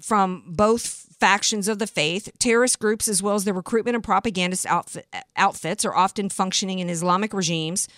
from 0.00 0.44
both 0.46 0.82
factions 1.20 1.68
of 1.68 1.78
the 1.78 1.86
faith. 1.86 2.30
Terrorist 2.38 2.80
groups, 2.80 3.06
as 3.08 3.22
well 3.22 3.34
as 3.34 3.44
the 3.44 3.54
recruitment 3.54 3.94
and 3.94 4.02
propagandist 4.02 4.66
outfit, 4.66 5.06
outfits, 5.36 5.84
are 5.84 5.94
often 5.94 6.28
functioning 6.28 6.80
in 6.80 6.90
Islamic 6.90 7.32
regimes. 7.32 7.88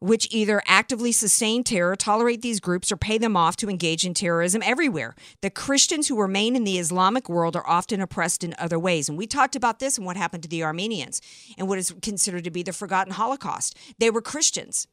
which 0.00 0.26
either 0.30 0.62
actively 0.66 1.12
sustain 1.12 1.62
terror, 1.62 1.94
tolerate 1.94 2.40
these 2.40 2.58
groups, 2.58 2.90
or 2.90 2.96
pay 2.96 3.18
them 3.18 3.36
off 3.36 3.54
to 3.56 3.68
engage 3.68 4.04
in 4.04 4.14
terrorism 4.14 4.62
everywhere. 4.64 5.14
The 5.42 5.50
Christians 5.50 6.08
who 6.08 6.18
remain 6.18 6.56
in 6.56 6.64
the 6.64 6.78
Islamic 6.78 7.28
world 7.28 7.54
are 7.54 7.68
often 7.68 8.00
oppressed 8.00 8.42
in 8.42 8.54
other 8.58 8.78
ways. 8.78 9.08
And 9.10 9.18
we 9.18 9.26
talked 9.26 9.54
about 9.54 9.78
this 9.78 9.98
and 9.98 10.06
what 10.06 10.16
happened 10.16 10.42
to 10.44 10.48
the 10.48 10.64
Armenians 10.64 11.20
and 11.58 11.68
what 11.68 11.78
is 11.78 11.94
considered 12.00 12.44
to 12.44 12.50
be 12.50 12.62
the 12.62 12.72
forgotten 12.72 13.12
Holocaust. 13.12 13.76
They 13.98 14.10
were 14.10 14.22
Christians. 14.22 14.88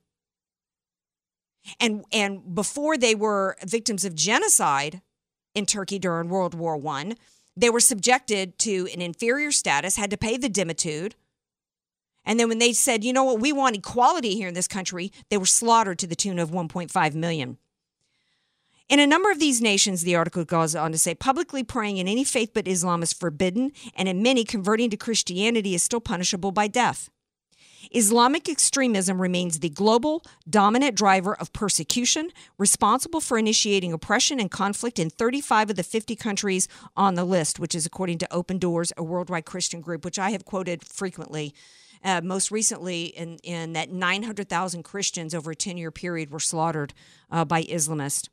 And, 1.80 2.04
and 2.12 2.54
before 2.54 2.98
they 2.98 3.16
were 3.16 3.56
victims 3.66 4.04
of 4.04 4.14
genocide 4.14 5.02
in 5.58 5.66
Turkey 5.66 5.98
during 5.98 6.30
World 6.30 6.54
War 6.54 6.80
I, 6.88 7.16
they 7.56 7.72
were 7.72 7.80
subjected 7.80 8.60
to 8.60 8.88
an 8.94 9.02
inferior 9.02 9.52
status, 9.52 9.96
had 9.96 10.12
to 10.12 10.18
pay 10.18 10.38
the 10.38 10.50
dhimmitude. 10.50 11.16
And 12.24 12.40
then 12.40 12.48
when 12.48 12.60
they 12.60 12.74
said, 12.74 13.04
you 13.04 13.12
know 13.12 13.24
what, 13.24 13.40
we 13.40 13.52
want 13.52 13.76
equality 13.76 14.36
here 14.36 14.50
in 14.50 14.54
this 14.54 14.68
country, 14.68 15.12
they 15.30 15.38
were 15.38 15.48
slaughtered 15.48 15.98
to 16.00 16.08
the 16.08 16.16
tune 16.16 16.38
of 16.38 16.52
1.5 16.52 17.16
million. 17.16 17.58
In 18.88 19.00
a 19.00 19.08
number 19.08 19.32
of 19.32 19.40
these 19.40 19.60
nations, 19.60 20.04
the 20.04 20.16
article 20.16 20.46
goes 20.46 20.76
on 20.76 20.92
to 20.92 20.98
say, 20.98 21.16
publicly 21.16 21.64
praying 21.64 21.98
in 21.98 22.08
any 22.08 22.24
faith 22.24 22.52
but 22.54 22.68
Islam 22.68 23.02
is 23.02 23.12
forbidden, 23.12 23.72
and 23.96 24.08
in 24.08 24.22
many, 24.22 24.44
converting 24.44 24.92
to 24.92 24.98
Christianity 24.98 25.74
is 25.74 25.82
still 25.82 26.00
punishable 26.00 26.52
by 26.52 26.68
death. 26.68 27.10
Islamic 27.92 28.50
extremism 28.50 29.22
remains 29.22 29.60
the 29.60 29.70
global 29.70 30.24
dominant 30.50 30.96
driver 30.96 31.36
of 31.36 31.54
persecution, 31.54 32.32
responsible 32.58 33.22
for 33.22 33.38
initiating 33.38 33.94
oppression 33.94 34.40
and 34.40 34.52
conflict 34.52 35.00
in 35.00 35.10
35 35.10 35.72
of 35.72 35.76
the 35.76 35.84
50 35.84 36.16
countries 36.16 36.68
on 36.96 37.16
the 37.16 37.24
list, 37.24 37.60
which 37.60 37.76
is 37.76 37.86
according 37.86 38.18
to 38.20 38.34
Open 38.34 38.58
Doors, 38.58 38.92
a 38.98 39.04
worldwide 39.04 39.46
Christian 39.46 39.82
group, 39.82 40.04
which 40.04 40.20
I 40.20 40.32
have 40.32 40.46
quoted 40.46 40.84
frequently. 40.86 41.54
Uh, 42.04 42.22
most 42.22 42.52
recently, 42.52 43.06
in, 43.06 43.38
in 43.44 43.74
that 43.74 43.92
900,000 43.92 44.84
Christians 44.84 45.34
over 45.34 45.52
a 45.52 45.56
10 45.56 45.78
year 45.78 45.92
period 45.92 46.32
were 46.32 46.40
slaughtered 46.40 46.94
uh, 47.32 47.44
by 47.44 47.64
Islamists. 47.64 48.30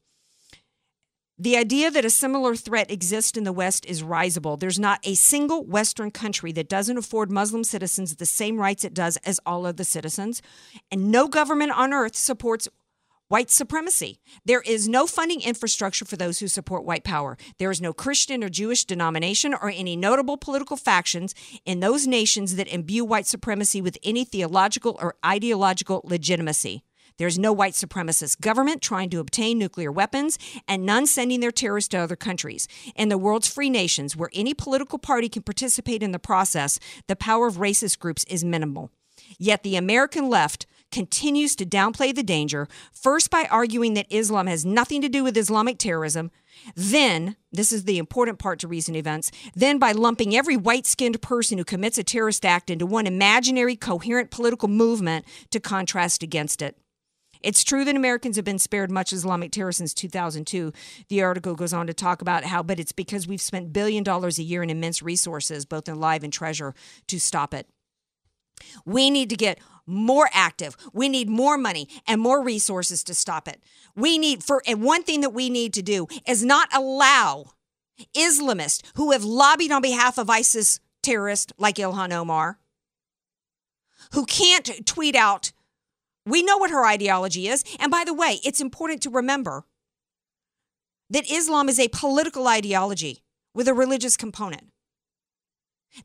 The 1.36 1.56
idea 1.56 1.90
that 1.90 2.04
a 2.04 2.10
similar 2.10 2.54
threat 2.54 2.92
exists 2.92 3.36
in 3.36 3.42
the 3.42 3.52
West 3.52 3.84
is 3.86 4.04
risible. 4.04 4.56
There's 4.56 4.78
not 4.78 5.00
a 5.02 5.16
single 5.16 5.64
Western 5.64 6.12
country 6.12 6.52
that 6.52 6.68
doesn't 6.68 6.96
afford 6.96 7.28
Muslim 7.28 7.64
citizens 7.64 8.14
the 8.14 8.24
same 8.24 8.56
rights 8.56 8.84
it 8.84 8.94
does 8.94 9.16
as 9.24 9.40
all 9.44 9.66
other 9.66 9.82
citizens. 9.82 10.42
And 10.92 11.10
no 11.10 11.26
government 11.26 11.72
on 11.72 11.92
earth 11.92 12.14
supports 12.14 12.68
white 13.26 13.50
supremacy. 13.50 14.20
There 14.44 14.60
is 14.60 14.88
no 14.88 15.08
funding 15.08 15.40
infrastructure 15.40 16.04
for 16.04 16.16
those 16.16 16.38
who 16.38 16.46
support 16.46 16.84
white 16.84 17.02
power. 17.02 17.36
There 17.58 17.72
is 17.72 17.80
no 17.80 17.92
Christian 17.92 18.44
or 18.44 18.48
Jewish 18.48 18.84
denomination 18.84 19.54
or 19.54 19.70
any 19.70 19.96
notable 19.96 20.36
political 20.36 20.76
factions 20.76 21.34
in 21.64 21.80
those 21.80 22.06
nations 22.06 22.54
that 22.54 22.68
imbue 22.68 23.04
white 23.04 23.26
supremacy 23.26 23.80
with 23.80 23.98
any 24.04 24.24
theological 24.24 24.96
or 25.00 25.16
ideological 25.26 26.00
legitimacy. 26.04 26.84
There's 27.18 27.38
no 27.38 27.52
white 27.52 27.74
supremacist 27.74 28.40
government 28.40 28.82
trying 28.82 29.10
to 29.10 29.20
obtain 29.20 29.58
nuclear 29.58 29.92
weapons, 29.92 30.38
and 30.66 30.84
none 30.84 31.06
sending 31.06 31.40
their 31.40 31.52
terrorists 31.52 31.88
to 31.90 31.98
other 31.98 32.16
countries. 32.16 32.66
In 32.96 33.08
the 33.08 33.18
world's 33.18 33.48
free 33.48 33.70
nations, 33.70 34.16
where 34.16 34.30
any 34.32 34.54
political 34.54 34.98
party 34.98 35.28
can 35.28 35.42
participate 35.42 36.02
in 36.02 36.12
the 36.12 36.18
process, 36.18 36.78
the 37.06 37.16
power 37.16 37.46
of 37.46 37.56
racist 37.56 37.98
groups 37.98 38.24
is 38.24 38.44
minimal. 38.44 38.90
Yet 39.38 39.62
the 39.62 39.76
American 39.76 40.28
left 40.28 40.66
continues 40.90 41.56
to 41.56 41.66
downplay 41.66 42.14
the 42.14 42.22
danger, 42.22 42.68
first 42.92 43.30
by 43.30 43.48
arguing 43.50 43.94
that 43.94 44.06
Islam 44.10 44.46
has 44.46 44.64
nothing 44.64 45.02
to 45.02 45.08
do 45.08 45.24
with 45.24 45.36
Islamic 45.36 45.78
terrorism, 45.78 46.30
then, 46.76 47.36
this 47.52 47.72
is 47.72 47.84
the 47.84 47.98
important 47.98 48.38
part 48.38 48.60
to 48.60 48.68
recent 48.68 48.96
events, 48.96 49.32
then 49.54 49.78
by 49.78 49.90
lumping 49.92 50.36
every 50.36 50.56
white 50.56 50.86
skinned 50.86 51.20
person 51.20 51.58
who 51.58 51.64
commits 51.64 51.98
a 51.98 52.04
terrorist 52.04 52.44
act 52.44 52.70
into 52.70 52.86
one 52.86 53.06
imaginary, 53.06 53.74
coherent 53.76 54.30
political 54.30 54.68
movement 54.68 55.24
to 55.50 55.58
contrast 55.58 56.22
against 56.22 56.62
it. 56.62 56.76
It's 57.44 57.62
true 57.62 57.84
that 57.84 57.94
Americans 57.94 58.36
have 58.36 58.44
been 58.44 58.58
spared 58.58 58.90
much 58.90 59.12
Islamic 59.12 59.52
terror 59.52 59.72
since 59.72 59.92
2002. 59.92 60.72
The 61.08 61.22
article 61.22 61.54
goes 61.54 61.74
on 61.74 61.86
to 61.86 61.94
talk 61.94 62.22
about 62.22 62.44
how, 62.44 62.62
but 62.62 62.80
it's 62.80 62.92
because 62.92 63.28
we've 63.28 63.40
spent 63.40 63.72
billion 63.72 64.02
dollars 64.02 64.38
a 64.38 64.42
year 64.42 64.62
in 64.62 64.70
immense 64.70 65.02
resources, 65.02 65.66
both 65.66 65.88
in 65.88 66.00
live 66.00 66.24
and 66.24 66.32
treasure, 66.32 66.74
to 67.08 67.20
stop 67.20 67.52
it. 67.52 67.68
We 68.86 69.10
need 69.10 69.28
to 69.30 69.36
get 69.36 69.58
more 69.86 70.30
active. 70.32 70.76
We 70.94 71.10
need 71.10 71.28
more 71.28 71.58
money 71.58 71.88
and 72.06 72.20
more 72.20 72.42
resources 72.42 73.04
to 73.04 73.14
stop 73.14 73.46
it. 73.46 73.62
We 73.94 74.16
need 74.16 74.42
for 74.42 74.62
and 74.66 74.82
one 74.82 75.02
thing 75.02 75.20
that 75.20 75.34
we 75.34 75.50
need 75.50 75.74
to 75.74 75.82
do 75.82 76.06
is 76.26 76.44
not 76.44 76.68
allow 76.72 77.50
Islamists 78.16 78.80
who 78.96 79.12
have 79.12 79.24
lobbied 79.24 79.70
on 79.70 79.82
behalf 79.82 80.18
of 80.18 80.30
ISIS 80.30 80.80
terrorists 81.02 81.52
like 81.58 81.76
Ilhan 81.76 82.12
Omar, 82.12 82.58
who 84.12 84.24
can't 84.24 84.86
tweet 84.86 85.14
out 85.14 85.52
we 86.26 86.42
know 86.42 86.56
what 86.58 86.70
her 86.70 86.86
ideology 86.86 87.48
is. 87.48 87.64
And 87.78 87.90
by 87.90 88.04
the 88.04 88.14
way, 88.14 88.40
it's 88.44 88.60
important 88.60 89.02
to 89.02 89.10
remember 89.10 89.64
that 91.10 91.30
Islam 91.30 91.68
is 91.68 91.78
a 91.78 91.88
political 91.88 92.48
ideology 92.48 93.22
with 93.54 93.68
a 93.68 93.74
religious 93.74 94.16
component. 94.16 94.70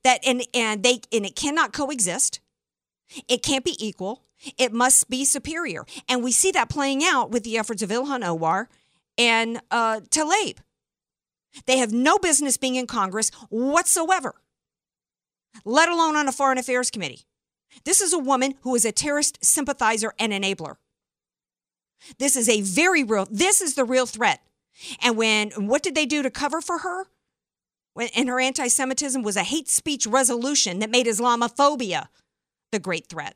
That 0.03 0.19
and 0.25 0.43
and 0.53 0.83
they 0.83 1.01
and 1.11 1.25
it 1.25 1.35
cannot 1.35 1.73
coexist. 1.73 2.41
It 3.27 3.41
can't 3.41 3.65
be 3.65 3.75
equal. 3.83 4.23
It 4.57 4.71
must 4.71 5.09
be 5.09 5.25
superior. 5.25 5.85
And 6.07 6.23
we 6.23 6.31
see 6.31 6.51
that 6.51 6.69
playing 6.69 7.03
out 7.03 7.31
with 7.31 7.43
the 7.43 7.57
efforts 7.57 7.81
of 7.81 7.89
Ilhan 7.89 8.23
Omar 8.23 8.69
and 9.17 9.59
uh, 9.71 10.01
Tlaib. 10.09 10.57
They 11.65 11.77
have 11.79 11.91
no 11.91 12.17
business 12.17 12.55
being 12.55 12.75
in 12.75 12.87
Congress 12.87 13.31
whatsoever, 13.49 14.35
let 15.65 15.89
alone 15.89 16.15
on 16.15 16.27
a 16.27 16.31
foreign 16.31 16.59
affairs 16.59 16.91
committee. 16.91 17.25
This 17.85 18.01
is 18.01 18.13
a 18.13 18.19
woman 18.19 18.55
who 18.61 18.75
is 18.75 18.85
a 18.85 18.91
terrorist 18.91 19.43
sympathizer 19.43 20.13
and 20.19 20.33
enabler. 20.33 20.75
This 22.17 22.35
is 22.35 22.49
a 22.49 22.61
very 22.61 23.03
real, 23.03 23.27
this 23.29 23.61
is 23.61 23.75
the 23.75 23.83
real 23.83 24.05
threat. 24.05 24.41
And 25.01 25.17
when, 25.17 25.51
what 25.67 25.83
did 25.83 25.95
they 25.95 26.05
do 26.05 26.23
to 26.23 26.29
cover 26.29 26.61
for 26.61 26.79
her? 26.79 27.07
When, 27.93 28.09
and 28.15 28.29
her 28.29 28.39
anti 28.39 28.67
Semitism 28.67 29.21
was 29.21 29.35
a 29.35 29.43
hate 29.43 29.67
speech 29.67 30.07
resolution 30.07 30.79
that 30.79 30.89
made 30.89 31.05
Islamophobia 31.05 32.07
the 32.71 32.79
great 32.79 33.07
threat. 33.07 33.35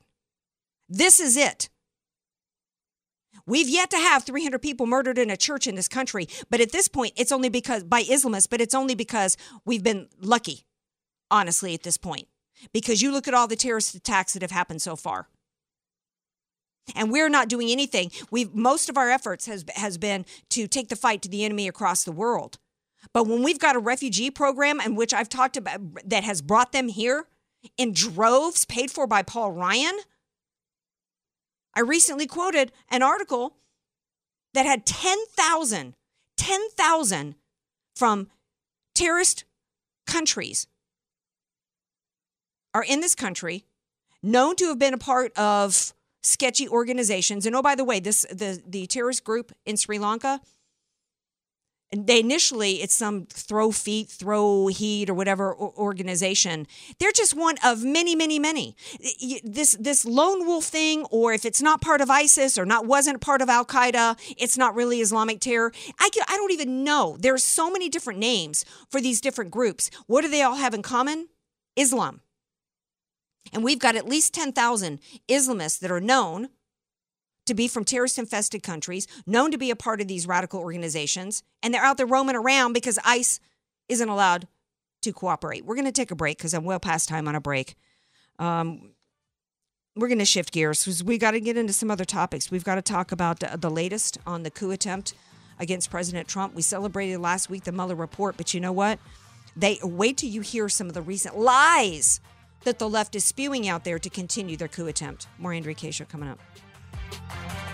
This 0.88 1.20
is 1.20 1.36
it. 1.36 1.70
We've 3.46 3.68
yet 3.68 3.90
to 3.90 3.98
have 3.98 4.24
300 4.24 4.62
people 4.62 4.86
murdered 4.86 5.18
in 5.18 5.30
a 5.30 5.36
church 5.36 5.68
in 5.68 5.76
this 5.76 5.90
country, 5.90 6.30
but 6.50 6.62
at 6.62 6.72
this 6.72 6.88
point, 6.88 7.14
it's 7.18 7.32
only 7.32 7.50
because 7.50 7.84
by 7.84 8.04
Islamists, 8.04 8.50
but 8.50 8.62
it's 8.62 8.76
only 8.76 8.96
because 8.96 9.36
we've 9.66 9.84
been 9.84 10.08
lucky, 10.22 10.66
honestly, 11.30 11.74
at 11.74 11.84
this 11.84 11.98
point 11.98 12.28
because 12.74 13.02
you 13.02 13.12
look 13.12 13.28
at 13.28 13.34
all 13.34 13.48
the 13.48 13.56
terrorist 13.56 13.96
attacks 13.96 14.34
that 14.34 14.42
have 14.42 14.52
happened 14.52 14.82
so 14.82 14.96
far. 14.96 15.28
And 16.96 17.12
we're 17.12 17.30
not 17.30 17.48
doing 17.48 17.70
anything. 17.70 18.12
We've 18.30 18.54
most 18.54 18.90
of 18.90 18.98
our 18.98 19.10
efforts 19.10 19.46
has 19.46 19.64
has 19.76 19.98
been 19.98 20.26
to 20.50 20.68
take 20.68 20.90
the 20.90 20.96
fight 20.96 21.22
to 21.22 21.30
the 21.30 21.46
enemy 21.46 21.68
across 21.68 22.04
the 22.04 22.12
world. 22.12 22.58
But 23.14 23.28
when 23.28 23.44
we've 23.44 23.60
got 23.60 23.76
a 23.76 23.80
refugee 23.80 24.32
program 24.32 24.80
and 24.80 24.98
which 24.98 25.14
I've 25.14 25.30
talked 25.30 25.58
about 25.58 25.80
that 26.06 26.24
has 26.24 26.42
brought 26.42 26.72
them 26.72 26.90
here 26.90 27.26
in 27.78 27.94
droves 27.94 28.66
paid 28.66 28.92
for 28.92 29.08
by 29.08 29.24
Paul 29.24 29.52
Ryan, 29.52 30.00
I 31.74 31.82
recently 31.82 32.28
quoted 32.28 32.72
an 32.90 33.02
article 33.02 33.56
that 34.54 34.66
had 34.66 34.86
10,000 34.86 35.96
10,000 36.38 37.36
from 37.96 38.30
terrorist 38.94 39.46
countries 40.06 40.68
are 42.74 42.84
in 42.84 43.02
this 43.02 43.16
country, 43.16 43.66
known 44.22 44.56
to 44.58 44.68
have 44.68 44.80
been 44.80 44.94
a 44.94 44.98
part 44.98 45.32
of 45.38 45.94
sketchy 46.22 46.68
organizations. 46.68 47.46
And 47.46 47.56
oh, 47.56 47.62
by 47.62 47.76
the 47.76 47.84
way, 47.84 48.00
this 48.00 48.26
the 48.32 48.62
the 48.66 48.88
terrorist 48.88 49.24
group 49.24 49.52
in 49.66 49.78
Sri 49.78 50.00
Lanka. 50.00 50.42
They 51.96 52.22
initially 52.22 52.82
it's 52.82 52.96
some 52.96 53.28
throw 53.28 53.72
feet, 53.72 54.10
throw 54.10 54.66
heat, 54.66 55.12
or 55.12 55.14
whatever 55.14 55.56
organization. 55.56 56.66
They're 56.98 57.12
just 57.12 57.36
one 57.36 57.58
of 57.64 57.84
many, 57.84 58.16
many, 58.16 58.40
many. 58.40 58.76
This 59.44 59.78
this 59.80 60.04
lone 60.04 60.48
wolf 60.48 60.66
thing, 60.66 61.06
or 61.12 61.34
if 61.34 61.46
it's 61.46 61.62
not 61.62 61.82
part 61.82 62.02
of 62.02 62.10
ISIS 62.10 62.58
or 62.58 62.66
not 62.66 62.88
wasn't 62.88 63.22
part 63.22 63.44
of 63.44 63.50
Al 63.50 63.64
Qaeda, 63.64 64.18
it's 64.40 64.58
not 64.58 64.74
really 64.74 65.02
Islamic 65.02 65.40
terror. 65.40 65.72
I 66.00 66.10
can, 66.10 66.24
I 66.28 66.36
don't 66.36 66.52
even 66.52 66.84
know. 66.84 67.16
There's 67.20 67.44
so 67.44 67.70
many 67.70 67.90
different 67.90 68.18
names 68.18 68.66
for 68.90 69.00
these 69.00 69.22
different 69.22 69.52
groups. 69.52 69.92
What 70.08 70.22
do 70.22 70.30
they 70.30 70.42
all 70.42 70.56
have 70.56 70.74
in 70.74 70.82
common? 70.82 71.28
Islam. 71.76 72.22
And 73.52 73.64
we've 73.64 73.80
got 73.80 73.96
at 73.96 74.08
least 74.08 74.34
10,000 74.34 75.00
Islamists 75.28 75.80
that 75.80 75.92
are 75.92 76.00
known 76.00 76.50
to 77.46 77.54
be 77.54 77.68
from 77.68 77.84
terrorist 77.84 78.18
infested 78.18 78.64
countries, 78.64 79.08
known 79.26 79.52
to 79.52 79.58
be 79.58 79.70
a 79.70 79.76
part 79.76 80.00
of 80.00 80.08
these 80.08 80.26
radical 80.26 80.60
organizations, 80.60 81.44
and 81.62 81.74
they're 81.74 81.84
out 81.84 81.98
there 81.98 82.06
roaming 82.06 82.36
around 82.36 82.74
because 82.74 82.98
ICE 83.06 83.40
isn't 83.90 84.10
allowed 84.10 84.48
to 85.02 85.12
cooperate. 85.12 85.66
We're 85.66 85.76
going 85.76 85.86
to 85.86 85.92
take 85.92 86.12
a 86.12 86.16
break 86.16 86.38
because 86.38 86.54
I'm 86.54 86.64
well 86.64 86.80
past 86.80 87.10
time 87.10 87.28
on 87.28 87.36
a 87.36 87.42
break. 87.42 87.76
Um, 88.40 88.94
we're 89.96 90.08
going 90.08 90.20
to 90.20 90.26
shift 90.26 90.52
gears 90.54 90.84
because 90.84 91.04
we 91.04 91.18
got 91.18 91.32
to 91.32 91.40
get 91.40 91.58
into 91.58 91.74
some 91.74 91.92
other 91.92 92.06
topics. 92.06 92.50
We've 92.50 92.64
got 92.64 92.76
to 92.76 92.82
talk 92.82 93.12
about 93.12 93.40
the, 93.40 93.70
latest 93.70 94.18
on 94.26 94.44
the 94.44 94.50
coup 94.50 94.72
attempt 94.72 95.14
against 95.60 95.92
President 95.92 96.28
Trump. 96.28 96.56
We 96.56 96.64
celebrated 96.64 97.20
last 97.20 97.50
week 97.50 97.66
the 97.66 97.72
Mueller 97.72 97.96
report, 97.96 98.38
but 98.38 98.54
you 98.54 98.60
know 98.60 98.72
what? 98.72 98.98
They 99.56 99.78
wait 99.84 100.18
till 100.18 100.30
you 100.30 100.42
hear 100.42 100.68
some 100.68 100.88
of 100.88 100.94
the 100.94 101.02
recent 101.02 101.38
lies 101.38 102.22
that 102.66 102.80
the 102.80 102.90
left 102.90 103.16
is 103.16 103.24
spewing 103.26 103.68
out 103.68 103.84
there 103.84 104.00
to 104.00 104.10
continue 104.10 104.58
their 104.58 104.68
coup 104.68 104.88
attempt. 104.88 105.28
More 105.38 105.54
Andrea 105.54 105.76
Kaye 105.76 105.92
Show 105.92 106.06
coming 106.06 106.30
up. 106.30 106.40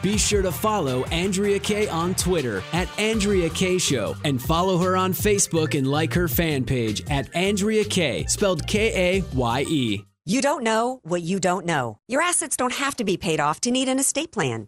Be 0.01 0.17
sure 0.17 0.41
to 0.41 0.51
follow 0.51 1.03
Andrea 1.05 1.60
Kaye 1.60 1.89
on 1.89 2.15
Twitter 2.15 2.63
at 2.72 2.88
Andrea 3.00 3.50
Kaye 3.50 3.77
Show 3.77 4.15
and 4.24 4.41
follow 4.41 4.77
her 4.77 4.96
on 4.96 5.12
Facebook 5.12 5.77
and 5.77 5.86
like 5.89 6.13
her 6.13 6.27
fan 6.27 6.63
page 6.63 7.03
at 7.10 7.34
Andrea 7.36 7.84
Kaye, 7.84 8.25
spelled 8.25 8.65
K 8.65 9.17
A 9.17 9.24
Y 9.36 9.65
E. 9.67 10.05
You 10.25 10.41
don't 10.41 10.63
know 10.63 11.00
what 11.03 11.24
you 11.24 11.39
don't 11.39 11.65
know. 11.65 11.98
Your 12.08 12.22
assets 12.22 12.55
don't 12.55 12.74
have 12.74 12.96
to 12.98 13.03
be 13.03 13.17
paid 13.17 13.39
off 13.39 13.62
to 13.62 13.72
need 13.72 13.89
an 13.89 13.98
estate 13.98 14.31
plan. 14.31 14.67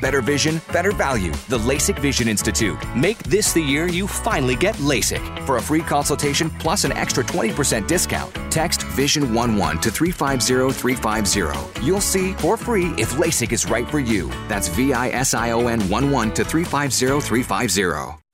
Better 0.00 0.20
vision, 0.20 0.60
better 0.72 0.92
value. 0.92 1.32
The 1.48 1.58
LASIK 1.58 1.98
Vision 1.98 2.28
Institute. 2.28 2.78
Make 2.94 3.18
this 3.24 3.52
the 3.52 3.62
year 3.62 3.86
you 3.86 4.06
finally 4.06 4.54
get 4.56 4.74
LASIK. 4.76 5.44
For 5.46 5.56
a 5.56 5.62
free 5.62 5.80
consultation 5.80 6.50
plus 6.50 6.84
an 6.84 6.92
extra 6.92 7.24
20% 7.24 7.86
discount, 7.86 8.32
text 8.50 8.80
Vision11 8.80 9.80
to 9.82 9.90
350350. 9.90 11.84
You'll 11.84 12.00
see 12.00 12.32
for 12.34 12.56
free 12.56 12.94
if 12.98 13.12
LASIK 13.12 13.52
is 13.52 13.68
right 13.68 13.88
for 13.90 13.98
you. 13.98 14.30
That's 14.48 14.68
V 14.68 14.92
I 14.92 15.08
S 15.10 15.34
I 15.34 15.50
O 15.50 15.66
N 15.66 15.80
11 15.82 16.34
to 16.34 16.44
350350. 16.44 18.27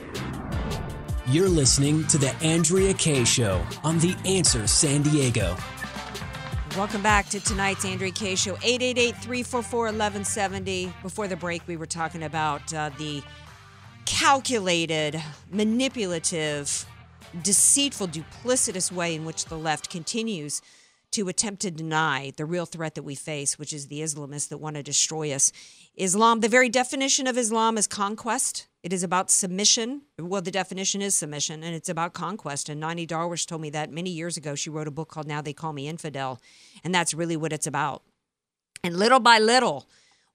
You're 1.29 1.49
listening 1.49 2.07
to 2.07 2.17
The 2.17 2.33
Andrea 2.41 2.93
Kaye 2.93 3.25
Show 3.25 3.61
on 3.83 3.99
The 3.99 4.15
Answer 4.25 4.65
San 4.65 5.01
Diego. 5.01 5.57
Welcome 6.77 7.01
back 7.01 7.27
to 7.29 7.41
tonight's 7.41 7.83
Andrea 7.83 8.11
Kaye 8.11 8.35
Show, 8.35 8.55
888-344-1170. 8.55 10.93
Before 11.01 11.27
the 11.27 11.35
break, 11.35 11.67
we 11.67 11.75
were 11.75 11.85
talking 11.85 12.23
about 12.23 12.73
uh, 12.73 12.91
the 12.97 13.21
calculated, 14.05 15.21
manipulative, 15.51 16.85
deceitful, 17.41 18.07
duplicitous 18.07 18.91
way 18.91 19.15
in 19.15 19.25
which 19.25 19.45
the 19.45 19.57
left 19.57 19.89
continues 19.89 20.61
to 21.11 21.29
attempt 21.29 21.61
to 21.61 21.71
deny 21.71 22.33
the 22.35 22.45
real 22.45 22.65
threat 22.65 22.95
that 22.95 23.03
we 23.03 23.15
face, 23.15 23.57
which 23.57 23.71
is 23.71 23.87
the 23.87 24.01
Islamists 24.01 24.49
that 24.49 24.57
want 24.57 24.75
to 24.75 24.83
destroy 24.83 25.31
us. 25.31 25.51
Islam, 25.95 26.41
the 26.41 26.49
very 26.49 26.69
definition 26.69 27.27
of 27.27 27.37
Islam 27.37 27.77
is 27.77 27.87
conquest. 27.87 28.67
It 28.83 28.91
is 28.93 29.03
about 29.03 29.31
submission. 29.31 30.01
Well, 30.19 30.41
the 30.41 30.51
definition 30.51 31.01
is 31.01 31.15
submission, 31.15 31.63
and 31.63 31.73
it's 31.73 31.89
about 31.89 32.13
conquest. 32.13 32.69
And 32.69 32.79
Nonie 32.81 33.07
Darwish 33.07 33.45
told 33.45 33.61
me 33.61 33.69
that 33.71 33.91
many 33.91 34.09
years 34.09 34.37
ago. 34.37 34.53
She 34.53 34.69
wrote 34.69 34.87
a 34.87 34.91
book 34.91 35.09
called 35.09 35.27
Now 35.27 35.41
They 35.41 35.53
Call 35.53 35.73
Me 35.73 35.87
Infidel. 35.87 36.41
And 36.83 36.93
that's 36.93 37.13
really 37.13 37.37
what 37.37 37.53
it's 37.53 37.67
about. 37.67 38.03
And 38.83 38.95
little 38.95 39.19
by 39.19 39.39
little, 39.39 39.87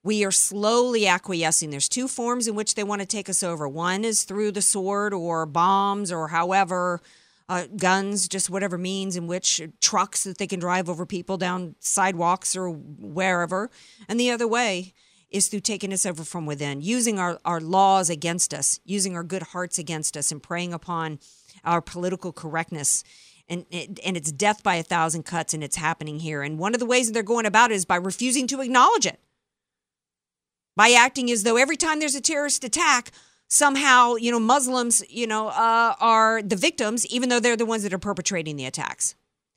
We 0.03 0.25
are 0.25 0.31
slowly 0.31 1.07
acquiescing. 1.07 1.69
There's 1.69 1.87
two 1.87 2.09
forms 2.09 2.47
in 2.47 2.55
which 2.55 2.75
they 2.75 2.83
want 2.83 2.99
to 3.01 3.07
take 3.07 3.29
us 3.29 3.41
over. 3.41 3.69
One 3.69 4.03
is 4.03 4.23
through 4.23 4.51
the 4.51 4.61
sword 4.61 5.13
or 5.13 5.45
bombs 5.45 6.11
or 6.11 6.27
however, 6.27 6.99
uh, 7.47 7.67
guns, 7.77 8.27
just 8.27 8.49
whatever 8.49 8.77
means 8.77 9.15
in 9.15 9.27
which 9.27 9.61
trucks 9.79 10.25
that 10.25 10.39
they 10.39 10.47
can 10.47 10.59
drive 10.59 10.89
over 10.89 11.05
people 11.05 11.37
down 11.37 11.75
sidewalks 11.79 12.55
or 12.55 12.69
wherever. 12.69 13.69
And 14.09 14.19
the 14.19 14.29
other 14.31 14.47
way 14.47 14.93
is 15.29 15.47
through 15.47 15.61
taking 15.61 15.93
us 15.93 16.05
over 16.05 16.23
from 16.23 16.45
within, 16.45 16.81
using 16.81 17.17
our, 17.17 17.39
our 17.45 17.61
laws 17.61 18.09
against 18.09 18.53
us, 18.53 18.79
using 18.85 19.15
our 19.15 19.23
good 19.23 19.43
hearts 19.43 19.79
against 19.79 20.15
us, 20.15 20.31
and 20.31 20.43
preying 20.43 20.73
upon 20.73 21.19
our 21.63 21.81
political 21.81 22.31
correctness. 22.31 23.03
And, 23.49 23.65
and 23.71 24.15
it's 24.15 24.31
death 24.31 24.63
by 24.63 24.75
a 24.75 24.83
thousand 24.83 25.23
cuts, 25.23 25.53
and 25.53 25.63
it's 25.63 25.75
happening 25.75 26.19
here. 26.19 26.43
And 26.43 26.59
one 26.59 26.73
of 26.73 26.79
the 26.79 26.85
ways 26.85 27.07
that 27.07 27.13
they're 27.13 27.23
going 27.23 27.45
about 27.45 27.71
it 27.71 27.75
is 27.75 27.85
by 27.85 27.95
refusing 27.95 28.47
to 28.47 28.61
acknowledge 28.61 29.05
it, 29.05 29.19
by 30.75 30.91
acting 30.91 31.29
as 31.31 31.43
though 31.43 31.57
every 31.57 31.77
time 31.77 31.99
there's 31.99 32.15
a 32.15 32.21
terrorist 32.21 32.63
attack, 32.63 33.11
somehow, 33.47 34.15
you 34.15 34.31
know, 34.31 34.39
Muslims, 34.39 35.03
you 35.09 35.27
know, 35.27 35.49
uh, 35.49 35.95
are 35.99 36.41
the 36.41 36.55
victims, 36.55 37.05
even 37.07 37.29
though 37.29 37.39
they're 37.39 37.55
the 37.55 37.65
ones 37.65 37.83
that 37.83 37.93
are 37.93 37.99
perpetrating 37.99 38.55
the 38.55 38.65
attacks. 38.65 39.15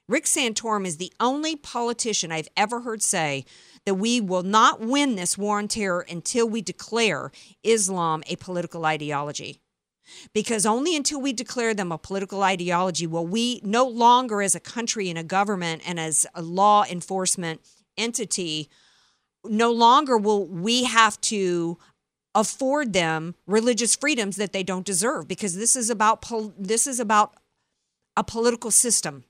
Rick 0.08 0.24
Santorum 0.24 0.86
is 0.86 0.98
the 0.98 1.12
only 1.18 1.56
politician 1.56 2.30
I've 2.30 2.48
ever 2.56 2.82
heard 2.82 3.02
say 3.02 3.44
that 3.86 3.94
we 3.94 4.20
will 4.20 4.44
not 4.44 4.80
win 4.80 5.16
this 5.16 5.36
war 5.36 5.58
on 5.58 5.66
terror 5.66 6.04
until 6.08 6.48
we 6.48 6.62
declare 6.62 7.32
Islam 7.64 8.22
a 8.28 8.36
political 8.36 8.84
ideology. 8.84 9.60
Because 10.32 10.64
only 10.64 10.94
until 10.94 11.20
we 11.20 11.32
declare 11.32 11.74
them 11.74 11.90
a 11.90 11.98
political 11.98 12.42
ideology 12.44 13.06
will 13.06 13.26
we 13.26 13.60
no 13.64 13.84
longer, 13.84 14.42
as 14.42 14.54
a 14.54 14.60
country 14.60 15.08
and 15.10 15.18
a 15.18 15.24
government 15.24 15.82
and 15.84 15.98
as 15.98 16.26
a 16.34 16.42
law 16.42 16.84
enforcement 16.88 17.60
entity, 17.98 18.68
no 19.50 19.72
longer 19.72 20.16
will 20.16 20.46
we 20.46 20.84
have 20.84 21.20
to 21.22 21.78
afford 22.34 22.92
them 22.92 23.34
religious 23.46 23.96
freedoms 23.96 24.36
that 24.36 24.52
they 24.52 24.62
don't 24.62 24.84
deserve 24.84 25.26
because 25.26 25.56
this 25.56 25.74
is 25.74 25.88
about 25.88 26.20
pol- 26.20 26.52
this 26.58 26.86
is 26.86 27.00
about 27.00 27.34
a 28.16 28.22
political 28.22 28.70
system 28.70 29.24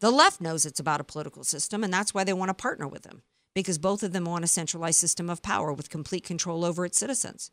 the 0.00 0.10
left 0.10 0.40
knows 0.40 0.66
it's 0.66 0.80
about 0.80 1.00
a 1.00 1.04
political 1.04 1.44
system, 1.44 1.84
and 1.84 1.92
that's 1.92 2.12
why 2.12 2.24
they 2.24 2.32
want 2.32 2.50
to 2.50 2.54
partner 2.54 2.86
with 2.86 3.02
them, 3.02 3.22
because 3.54 3.78
both 3.78 4.02
of 4.02 4.12
them 4.12 4.24
want 4.24 4.44
a 4.44 4.48
centralized 4.48 4.98
system 4.98 5.30
of 5.30 5.42
power 5.42 5.72
with 5.72 5.90
complete 5.90 6.24
control 6.24 6.64
over 6.64 6.84
its 6.84 6.98
citizens. 6.98 7.50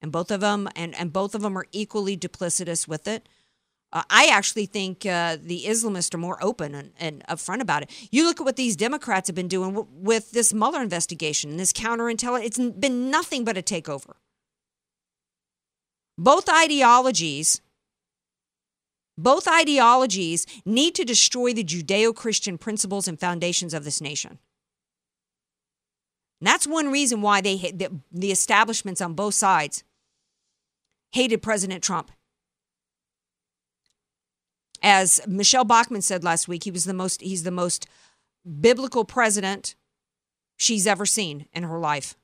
And 0.00 0.12
both 0.12 0.30
of 0.30 0.40
them, 0.40 0.68
and, 0.76 0.94
and 0.94 1.12
both 1.12 1.34
of 1.34 1.42
them 1.42 1.58
are 1.58 1.66
equally 1.72 2.16
duplicitous 2.16 2.86
with 2.86 3.08
it. 3.08 3.28
Uh, 3.90 4.02
I 4.10 4.26
actually 4.26 4.66
think 4.66 5.06
uh, 5.06 5.38
the 5.42 5.64
Islamists 5.66 6.14
are 6.14 6.18
more 6.18 6.42
open 6.44 6.74
and, 6.74 6.92
and 7.00 7.24
upfront 7.26 7.60
about 7.60 7.82
it. 7.82 8.08
You 8.10 8.24
look 8.24 8.40
at 8.40 8.44
what 8.44 8.56
these 8.56 8.76
Democrats 8.76 9.28
have 9.28 9.34
been 9.34 9.48
doing 9.48 9.74
w- 9.74 9.88
with 9.90 10.32
this 10.32 10.52
Mueller 10.52 10.82
investigation 10.82 11.50
and 11.50 11.58
this 11.58 11.72
counterintelligence. 11.72 12.44
It's 12.44 12.58
been 12.58 13.10
nothing 13.10 13.44
but 13.44 13.56
a 13.56 13.62
takeover. 13.62 14.14
Both 16.18 16.48
ideologies 16.50 17.62
both 19.18 19.48
ideologies 19.48 20.46
need 20.64 20.94
to 20.94 21.04
destroy 21.04 21.52
the 21.52 21.64
Judeo 21.64 22.14
Christian 22.14 22.56
principles 22.56 23.08
and 23.08 23.18
foundations 23.18 23.74
of 23.74 23.82
this 23.84 24.00
nation. 24.00 24.38
And 26.40 26.46
that's 26.46 26.68
one 26.68 26.92
reason 26.92 27.20
why 27.20 27.40
they 27.40 27.56
the, 27.56 28.00
the 28.12 28.30
establishments 28.30 29.00
on 29.00 29.14
both 29.14 29.34
sides 29.34 29.82
hated 31.10 31.42
President 31.42 31.82
Trump. 31.82 32.12
As 34.82 35.20
Michele 35.26 35.64
Bachmann 35.64 36.02
said 36.02 36.22
last 36.22 36.48
week, 36.48 36.64
he 36.64 36.70
was 36.70 36.84
the 36.84 36.94
most 36.94 37.20
he's 37.20 37.42
the 37.42 37.50
most 37.50 37.86
biblical 38.60 39.04
president 39.04 39.74
she's 40.56 40.86
ever 40.86 41.06
seen 41.06 41.46
in 41.52 41.64
her 41.64 41.78
life. 41.78 42.16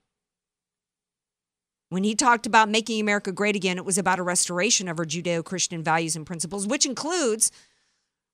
When 1.88 2.04
he 2.04 2.14
talked 2.14 2.46
about 2.46 2.68
making 2.68 3.00
America 3.00 3.30
great 3.30 3.54
again, 3.54 3.78
it 3.78 3.84
was 3.84 3.98
about 3.98 4.18
a 4.18 4.24
restoration 4.24 4.88
of 4.88 4.98
our 4.98 5.04
Judeo 5.04 5.44
Christian 5.44 5.82
values 5.82 6.16
and 6.16 6.26
principles, 6.26 6.66
which 6.66 6.86
includes 6.86 7.52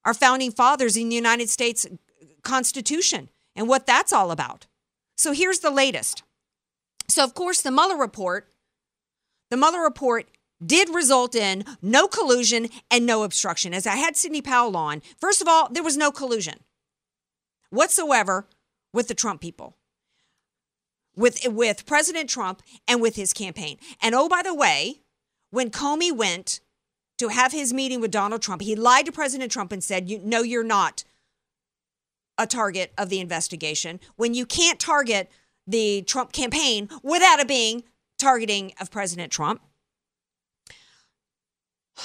our 0.05 0.15
founding 0.15 0.51
fathers 0.51 0.97
in 0.97 1.09
the 1.11 1.17
United 1.17 1.51
States 1.51 1.87
Constitution 2.43 3.29
and 3.55 3.69
what 3.69 3.87
that's 3.87 4.13
all 4.13 4.31
about. 4.31 4.67
So 5.17 5.33
here's 5.33 5.59
the 5.59 5.71
latest. 5.71 6.23
So, 7.09 7.23
of 7.23 7.35
course, 7.35 7.61
the 7.61 7.71
Mueller 7.71 7.99
report, 7.99 8.49
the 9.51 9.59
Mueller 9.59 9.83
report 9.83 10.30
did 10.65 10.89
result 10.95 11.35
in 11.35 11.65
no 11.81 12.07
collusion 12.07 12.69
and 12.91 13.07
no 13.07 13.23
obstruction. 13.23 13.73
As 13.73 13.87
I 13.87 13.97
had 13.97 14.17
Sidney 14.17 14.43
Powell 14.43 14.77
on, 14.77 15.03
first 15.19 15.41
of 15.41 15.49
all, 15.49 15.69
there 15.71 15.83
was 15.83 15.97
no 15.97 16.11
collusion 16.11 16.61
whatsoever 17.71 18.47
with 18.93 19.09
the 19.09 19.15
Trump 19.15 19.41
people 19.41 19.77
with 21.17 21.41
with 21.47 21.87
President 21.87 22.29
Trump 22.29 22.63
and 22.89 23.01
with 23.01 23.17
his 23.17 23.33
campaign. 23.33 23.79
And 24.03 24.15
oh, 24.15 24.29
by 24.29 24.43
the 24.43 24.55
way, 24.55 25.01
when 25.51 25.71
Comey 25.71 26.13
went 26.13 26.61
to 27.19 27.29
have 27.29 27.53
his 27.53 27.73
meeting 27.73 28.01
with 28.01 28.11
Donald 28.11 28.43
Trump, 28.43 28.63
he 28.63 28.75
lied 28.75 29.07
to 29.07 29.13
President 29.13 29.53
Trump 29.53 29.73
and 29.73 29.83
said, 29.83 30.09
you, 30.09 30.21
"No, 30.23 30.43
you're 30.43 30.65
not 30.65 31.05
a 32.39 32.47
target 32.47 32.93
of 32.97 33.09
the 33.09 33.21
investigation." 33.21 34.01
When 34.17 34.35
you 34.35 34.47
can't 34.47 34.81
target 34.81 35.31
the 35.67 36.03
Trump 36.03 36.33
campaign 36.33 36.89
without 37.03 37.39
it 37.39 37.49
being 37.49 37.85
targeting 38.19 38.73
of 38.81 38.91
President 38.91 39.31
Trump. 39.31 39.63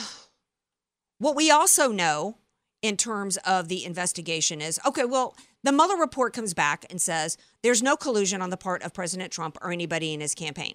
What 1.18 1.36
we 1.36 1.50
also 1.50 1.92
know 1.92 2.38
in 2.82 2.96
terms 2.98 3.38
of 3.46 3.68
the 3.68 3.84
investigation 3.84 4.60
is 4.60 4.78
okay, 4.86 5.04
well, 5.04 5.34
the 5.62 5.72
Mueller 5.72 5.96
report 5.96 6.34
comes 6.34 6.52
back 6.52 6.84
and 6.90 7.00
says 7.00 7.38
there's 7.62 7.82
no 7.82 7.96
collusion 7.96 8.42
on 8.42 8.50
the 8.50 8.58
part 8.58 8.82
of 8.82 8.92
President 8.92 9.32
Trump 9.32 9.56
or 9.62 9.72
anybody 9.72 10.12
in 10.12 10.20
his 10.20 10.34
campaign. 10.34 10.74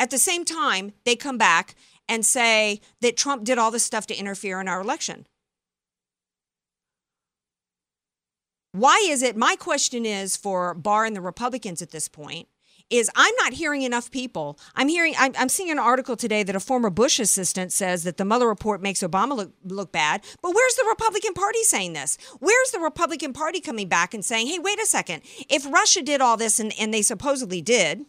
At 0.00 0.10
the 0.10 0.18
same 0.18 0.44
time, 0.44 0.92
they 1.04 1.14
come 1.14 1.38
back 1.38 1.76
and 2.08 2.26
say 2.26 2.80
that 3.00 3.16
Trump 3.16 3.44
did 3.44 3.58
all 3.58 3.70
this 3.70 3.84
stuff 3.84 4.08
to 4.08 4.16
interfere 4.16 4.60
in 4.60 4.66
our 4.66 4.80
election. 4.80 5.28
Why 8.72 9.06
is 9.08 9.22
it? 9.22 9.36
My 9.36 9.54
question 9.54 10.04
is 10.04 10.36
for 10.36 10.74
Barr 10.74 11.04
and 11.04 11.14
the 11.14 11.20
Republicans 11.20 11.82
at 11.82 11.92
this 11.92 12.08
point 12.08 12.48
is 12.92 13.10
I'm 13.16 13.34
not 13.36 13.54
hearing 13.54 13.82
enough 13.82 14.10
people. 14.10 14.58
I'm 14.76 14.88
hearing, 14.88 15.14
I'm, 15.18 15.32
I'm, 15.38 15.48
seeing 15.48 15.70
an 15.70 15.78
article 15.78 16.14
today 16.14 16.42
that 16.42 16.54
a 16.54 16.60
former 16.60 16.90
Bush 16.90 17.18
assistant 17.18 17.72
says 17.72 18.04
that 18.04 18.18
the 18.18 18.24
Mueller 18.24 18.46
report 18.46 18.82
makes 18.82 19.00
Obama 19.00 19.34
look, 19.34 19.52
look 19.64 19.92
bad. 19.92 20.22
But 20.42 20.54
where's 20.54 20.74
the 20.74 20.84
Republican 20.86 21.32
Party 21.32 21.62
saying 21.62 21.94
this? 21.94 22.18
Where's 22.38 22.70
the 22.70 22.80
Republican 22.80 23.32
Party 23.32 23.60
coming 23.60 23.88
back 23.88 24.12
and 24.12 24.22
saying, 24.22 24.46
hey, 24.48 24.58
wait 24.58 24.78
a 24.78 24.86
second. 24.86 25.22
If 25.48 25.66
Russia 25.66 26.02
did 26.02 26.20
all 26.20 26.36
this 26.36 26.60
and, 26.60 26.72
and 26.78 26.92
they 26.92 27.02
supposedly 27.02 27.62
did, 27.62 28.04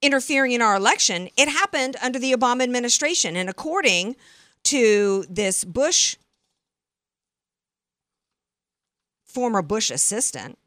interfering 0.00 0.52
in 0.52 0.62
our 0.62 0.74
election, 0.74 1.28
it 1.36 1.48
happened 1.48 1.96
under 2.02 2.18
the 2.18 2.32
Obama 2.32 2.62
administration. 2.62 3.36
And 3.36 3.50
according 3.50 4.16
to 4.64 5.26
this 5.28 5.62
Bush, 5.64 6.16
former 9.24 9.62
Bush 9.62 9.90
assistant, 9.90 10.58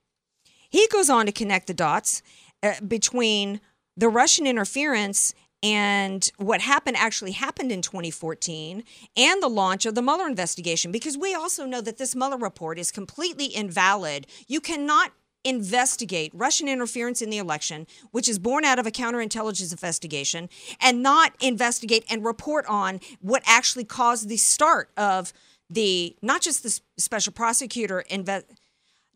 he 0.70 0.88
goes 0.88 1.10
on 1.10 1.26
to 1.26 1.32
connect 1.32 1.68
the 1.68 1.74
dots 1.74 2.22
uh, 2.64 2.74
between 2.86 3.62
the 3.96 4.10
Russian 4.10 4.46
interference 4.46 5.34
and 5.64 6.30
what 6.38 6.62
happened 6.62 6.98
actually 6.98 7.32
happened 7.32 7.72
in 7.72 7.82
2014 7.82 8.84
and 9.16 9.44
the 9.44 9.48
launch 9.48 9.86
of 9.86 9.96
the 9.96 10.02
Mueller 10.02 10.28
investigation 10.28 10.92
because 10.92 11.18
we 11.18 11.34
also 11.34 11.66
know 11.66 11.82
that 11.82 11.98
this 11.98 12.16
Mueller 12.16 12.38
report 12.38 12.78
is 12.78 12.92
completely 12.92 13.46
invalid. 13.46 14.28
You 14.48 14.62
cannot 14.62 15.14
investigate 15.44 16.32
Russian 16.36 16.68
interference 16.68 17.22
in 17.22 17.30
the 17.30 17.38
election, 17.38 17.88
which 18.12 18.28
is 18.28 18.38
born 18.38 18.66
out 18.66 18.80
of 18.80 18.86
a 18.86 18.92
counterintelligence 18.92 19.72
investigation, 19.72 20.50
and 20.80 21.02
not 21.02 21.34
investigate 21.40 22.06
and 22.10 22.24
report 22.24 22.66
on 22.68 23.00
what 23.22 23.42
actually 23.46 23.86
caused 23.86 24.30
the 24.30 24.38
start 24.38 24.92
of 24.98 25.34
the 25.70 26.16
not 26.22 26.42
just 26.42 26.64
the 26.64 26.80
special 26.98 27.34
prosecutor 27.34 28.02
investigation 28.02 28.58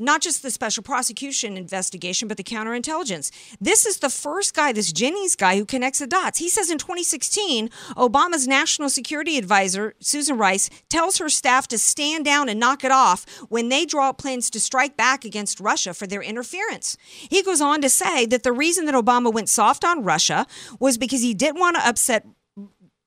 not 0.02 0.22
just 0.22 0.42
the 0.42 0.52
special 0.52 0.84
prosecution 0.84 1.56
investigation, 1.56 2.28
but 2.28 2.38
the 2.38 2.44
counterintelligence. 2.44 3.32
This 3.62 3.86
is 3.86 4.00
the 4.00 4.10
first 4.10 4.54
guy, 4.54 4.72
this 4.72 4.92
Jennings 4.92 5.36
guy, 5.36 5.58
who 5.58 5.66
connects 5.66 6.00
the 6.00 6.08
dots. 6.08 6.40
He 6.40 6.50
says 6.50 6.70
in 6.70 6.78
2016, 6.78 7.70
Obama's 7.96 8.48
national 8.48 8.90
security 8.90 9.38
advisor, 9.38 9.94
Susan 10.00 10.38
Rice, 10.38 10.70
tells 10.90 11.18
her 11.18 11.30
staff 11.30 11.68
to 11.70 11.78
stand 11.78 12.26
down 12.26 12.50
and 12.50 12.60
knock 12.60 12.84
it 12.84 12.92
off 12.92 13.26
when 13.50 13.70
they 13.70 13.86
draw 13.86 14.10
up 14.10 14.18
plans 14.18 14.50
to 14.50 14.60
strike 14.60 14.98
back 14.98 15.24
against 15.24 15.60
Russia 15.60 15.94
for 15.94 16.08
their 16.08 16.22
interference. 16.22 16.98
He 17.04 17.44
goes 17.44 17.62
on 17.62 17.82
to 17.82 17.90
say 17.90 18.26
that 18.26 18.44
the 18.44 18.52
reason 18.52 18.86
that 18.86 18.96
Obama 18.96 19.32
went 19.32 19.50
soft 19.50 19.86
on 19.86 20.04
Russia 20.04 20.48
was 20.80 20.98
because 20.98 21.22
he 21.22 21.34
didn't 21.34 21.60
want 21.60 21.76
to 21.76 21.88
upset 21.88 22.26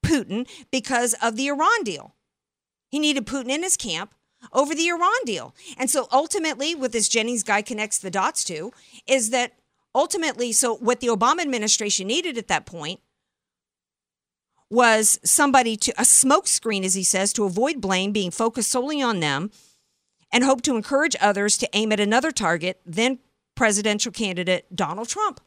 Putin 0.05 0.47
because 0.71 1.15
of 1.23 1.37
the 1.37 1.49
Iran 1.49 1.83
deal. 1.83 2.15
He 2.91 2.99
needed 2.99 3.27
Putin 3.27 3.49
in 3.49 3.63
his 3.63 3.77
camp 3.77 4.15
over 4.53 4.75
the 4.75 4.89
Iran 4.89 5.25
deal. 5.25 5.55
And 5.79 5.91
so 5.91 6.09
ultimately, 6.13 6.75
what 6.75 6.93
this 6.93 7.09
Jennings 7.09 7.43
guy 7.43 7.63
connects 7.63 7.99
the 7.99 8.11
dots 8.11 8.45
to 8.45 8.73
is 9.07 9.31
that 9.31 9.53
ultimately, 9.95 10.53
so 10.53 10.75
what 10.75 11.01
the 11.01 11.09
Obama 11.09 11.41
administration 11.41 12.07
needed 12.07 12.37
at 12.39 12.49
that 12.49 12.67
point 12.67 13.01
was 14.71 15.21
somebody 15.23 15.77
to 15.77 15.93
a 15.93 16.03
smokescreen, 16.03 16.85
as 16.85 16.95
he 16.95 17.05
says, 17.05 17.33
to 17.33 17.45
avoid 17.45 17.81
blame 17.81 18.13
being 18.13 18.31
focused 18.31 18.71
solely 18.71 19.01
on 19.01 19.21
them 19.21 19.51
and 20.33 20.43
hope 20.43 20.63
to 20.63 20.75
encourage 20.75 21.15
others 21.21 21.57
to 21.59 21.69
aim 21.73 21.93
at 21.93 22.01
another 22.01 22.33
target, 22.33 22.81
then 22.85 23.21
presidential 23.55 24.11
candidate 24.11 24.67
Donald 24.75 25.09
Trump. 25.09 25.41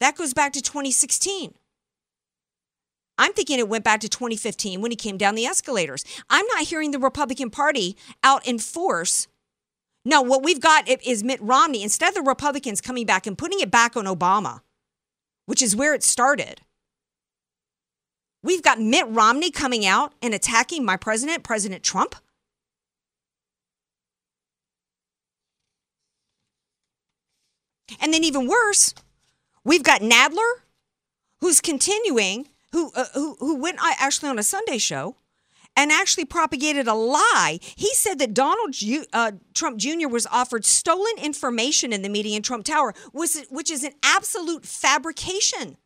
That 0.00 0.16
goes 0.16 0.32
back 0.32 0.54
to 0.54 0.62
2016. 0.62 1.54
I'm 3.20 3.34
thinking 3.34 3.58
it 3.58 3.68
went 3.68 3.84
back 3.84 4.00
to 4.00 4.08
2015 4.08 4.80
when 4.80 4.90
he 4.90 4.96
came 4.96 5.18
down 5.18 5.34
the 5.34 5.44
escalators. 5.44 6.06
I'm 6.30 6.46
not 6.46 6.62
hearing 6.62 6.90
the 6.90 6.98
Republican 6.98 7.50
Party 7.50 7.94
out 8.24 8.46
in 8.48 8.58
force. 8.58 9.28
No, 10.06 10.22
what 10.22 10.42
we've 10.42 10.58
got 10.58 10.88
is 10.88 11.22
Mitt 11.22 11.38
Romney. 11.42 11.82
Instead 11.82 12.08
of 12.08 12.14
the 12.14 12.22
Republicans 12.22 12.80
coming 12.80 13.04
back 13.04 13.26
and 13.26 13.36
putting 13.36 13.60
it 13.60 13.70
back 13.70 13.94
on 13.94 14.06
Obama, 14.06 14.60
which 15.44 15.60
is 15.60 15.76
where 15.76 15.92
it 15.92 16.02
started, 16.02 16.62
we've 18.42 18.62
got 18.62 18.80
Mitt 18.80 19.06
Romney 19.06 19.50
coming 19.50 19.84
out 19.84 20.14
and 20.22 20.32
attacking 20.32 20.82
my 20.82 20.96
president, 20.96 21.42
President 21.42 21.82
Trump. 21.82 22.14
And 28.00 28.14
then, 28.14 28.24
even 28.24 28.46
worse, 28.46 28.94
we've 29.62 29.82
got 29.82 30.00
Nadler, 30.00 30.50
who's 31.42 31.60
continuing 31.60 32.46
who 32.72 32.92
uh, 32.94 33.06
who 33.14 33.36
who 33.40 33.56
went 33.56 33.78
uh, 33.80 33.92
actually 33.98 34.28
on 34.28 34.38
a 34.38 34.42
Sunday 34.42 34.78
show 34.78 35.16
and 35.76 35.92
actually 35.92 36.24
propagated 36.24 36.86
a 36.88 36.94
lie. 36.94 37.58
He 37.62 37.94
said 37.94 38.18
that 38.18 38.34
Donald 38.34 38.72
Ju- 38.72 39.06
uh, 39.12 39.32
Trump 39.54 39.78
Jr. 39.78 40.08
was 40.08 40.26
offered 40.26 40.64
stolen 40.64 41.12
information 41.22 41.92
in 41.92 42.02
the 42.02 42.08
meeting 42.08 42.34
in 42.34 42.42
Trump 42.42 42.64
Tower, 42.64 42.94
which 43.12 43.70
is 43.70 43.84
an 43.84 43.92
absolute 44.02 44.66
fabrication. 44.66 45.76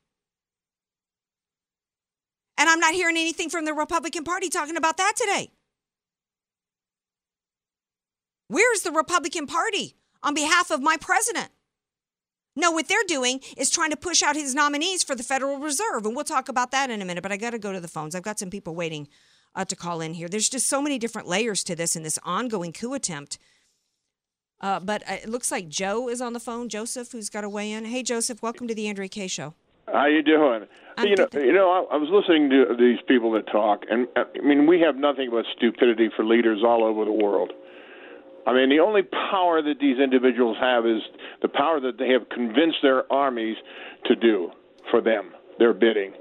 And 2.56 2.70
I'm 2.70 2.80
not 2.80 2.94
hearing 2.94 3.16
anything 3.16 3.50
from 3.50 3.64
the 3.64 3.74
Republican 3.74 4.24
Party 4.24 4.48
talking 4.48 4.76
about 4.76 4.96
that 4.96 5.14
today. 5.16 5.50
Where's 8.48 8.82
the 8.82 8.92
Republican 8.92 9.46
Party 9.46 9.96
on 10.22 10.34
behalf 10.34 10.70
of 10.70 10.80
my 10.80 10.96
president? 10.96 11.50
No, 12.56 12.70
what 12.70 12.88
they're 12.88 12.98
doing 13.06 13.40
is 13.56 13.68
trying 13.68 13.90
to 13.90 13.96
push 13.96 14.22
out 14.22 14.36
his 14.36 14.54
nominees 14.54 15.02
for 15.02 15.14
the 15.14 15.24
Federal 15.24 15.58
Reserve. 15.58 16.06
And 16.06 16.14
we'll 16.14 16.24
talk 16.24 16.48
about 16.48 16.70
that 16.70 16.88
in 16.88 17.02
a 17.02 17.04
minute, 17.04 17.22
but 17.22 17.32
I 17.32 17.36
got 17.36 17.50
to 17.50 17.58
go 17.58 17.72
to 17.72 17.80
the 17.80 17.88
phones. 17.88 18.14
I've 18.14 18.22
got 18.22 18.38
some 18.38 18.50
people 18.50 18.74
waiting 18.74 19.08
uh, 19.54 19.64
to 19.64 19.76
call 19.76 20.00
in 20.00 20.14
here. 20.14 20.28
There's 20.28 20.48
just 20.48 20.68
so 20.68 20.80
many 20.80 20.98
different 20.98 21.26
layers 21.26 21.64
to 21.64 21.74
this 21.74 21.96
and 21.96 22.04
this 22.04 22.18
ongoing 22.22 22.72
coup 22.72 22.94
attempt. 22.94 23.38
Uh, 24.60 24.80
but 24.80 25.02
uh, 25.08 25.14
it 25.14 25.28
looks 25.28 25.50
like 25.50 25.68
Joe 25.68 26.08
is 26.08 26.20
on 26.20 26.32
the 26.32 26.40
phone. 26.40 26.68
Joseph, 26.68 27.10
who's 27.12 27.28
got 27.28 27.40
to 27.40 27.48
weigh 27.48 27.72
in. 27.72 27.86
Hey, 27.86 28.02
Joseph, 28.02 28.40
welcome 28.40 28.68
to 28.68 28.74
the 28.74 28.88
Andrea 28.88 29.08
Kaye 29.08 29.26
Show. 29.26 29.54
How 29.92 30.06
you 30.06 30.22
doing? 30.22 30.66
I'm 30.96 31.08
you 31.08 31.16
know, 31.16 31.28
you 31.34 31.52
know, 31.52 31.70
I, 31.70 31.94
I 31.94 31.96
was 31.98 32.08
listening 32.10 32.48
to 32.50 32.74
these 32.78 32.98
people 33.06 33.32
that 33.32 33.46
talk, 33.48 33.82
and 33.90 34.08
uh, 34.16 34.24
I 34.34 34.46
mean, 34.46 34.66
we 34.66 34.80
have 34.80 34.96
nothing 34.96 35.30
but 35.30 35.44
stupidity 35.56 36.08
for 36.16 36.24
leaders 36.24 36.62
all 36.64 36.84
over 36.84 37.04
the 37.04 37.12
world. 37.12 37.52
I 38.46 38.52
mean, 38.52 38.68
the 38.68 38.80
only 38.80 39.02
power 39.02 39.62
that 39.62 39.78
these 39.80 39.98
individuals 39.98 40.57
have 40.61 40.87
is 40.87 41.00
the 41.42 41.48
power 41.48 41.80
that 41.80 41.98
they 41.98 42.11
have 42.11 42.28
convinced 42.28 42.78
their 42.83 43.11
armies 43.12 43.57
to 44.07 44.14
do 44.14 44.50
for 44.90 45.00
them, 45.00 45.33
their 45.59 45.72
bidding. 45.72 46.12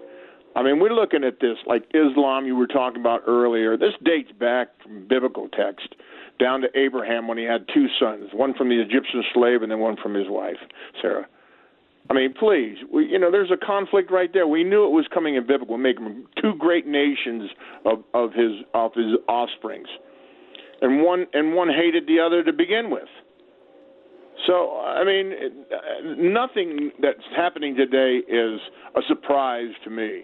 I 0.56 0.62
mean, 0.62 0.80
we're 0.80 0.94
looking 0.94 1.24
at 1.24 1.40
this 1.42 1.58
like 1.66 1.84
Islam 1.94 2.46
you 2.46 2.56
were 2.56 2.68
talking 2.68 3.02
about 3.02 3.22
earlier. 3.28 3.76
This 3.76 3.94
dates 4.04 4.32
back 4.40 4.70
from 4.82 5.08
biblical 5.08 5.50
text 5.50 5.96
down 6.40 6.62
to 6.62 6.68
Abraham 6.78 7.28
when 7.28 7.38
he 7.38 7.44
had 7.44 7.66
two 7.74 7.88
sons, 8.00 8.30
one 8.34 8.54
from 8.54 8.70
the 8.70 8.80
Egyptian 8.80 9.24
slave 9.34 9.62
and 9.64 9.72
then 9.72 9.80
one 9.80 9.98
from 10.02 10.14
his 10.14 10.28
wife, 10.30 10.58
Sarah. 11.02 11.28
I 12.10 12.14
mean, 12.14 12.34
please, 12.38 12.78
we, 12.92 13.08
you 13.08 13.18
know, 13.18 13.32
there's 13.32 13.52
a 13.52 13.66
conflict 13.66 14.12
right 14.12 14.32
there. 14.34 14.46
We 14.46 14.64
knew 14.64 14.86
it 14.86 14.92
was 14.92 15.06
coming 15.14 15.36
in 15.36 15.48
biblical, 15.48 15.78
making 15.78 16.26
two 16.42 16.54
great 16.60 16.86
nations 16.86 17.50
of 17.86 18.04
of 18.14 18.34
his 18.34 18.64
of 18.74 18.94
his 18.94 19.16
offsprings 19.28 19.88
and 20.82 21.02
one 21.04 21.28
and 21.34 21.54
one 21.54 21.70
hated 21.70 22.08
the 22.08 22.20
other 22.20 22.44
to 22.44 22.54
begin 22.54 22.90
with. 22.90 23.10
So 24.48 24.80
I 24.80 25.04
mean, 25.04 25.34
nothing 26.34 26.92
that's 27.02 27.24
happening 27.36 27.76
today 27.76 28.18
is 28.28 28.60
a 28.96 29.02
surprise 29.08 29.72
to 29.84 29.90
me, 29.90 30.24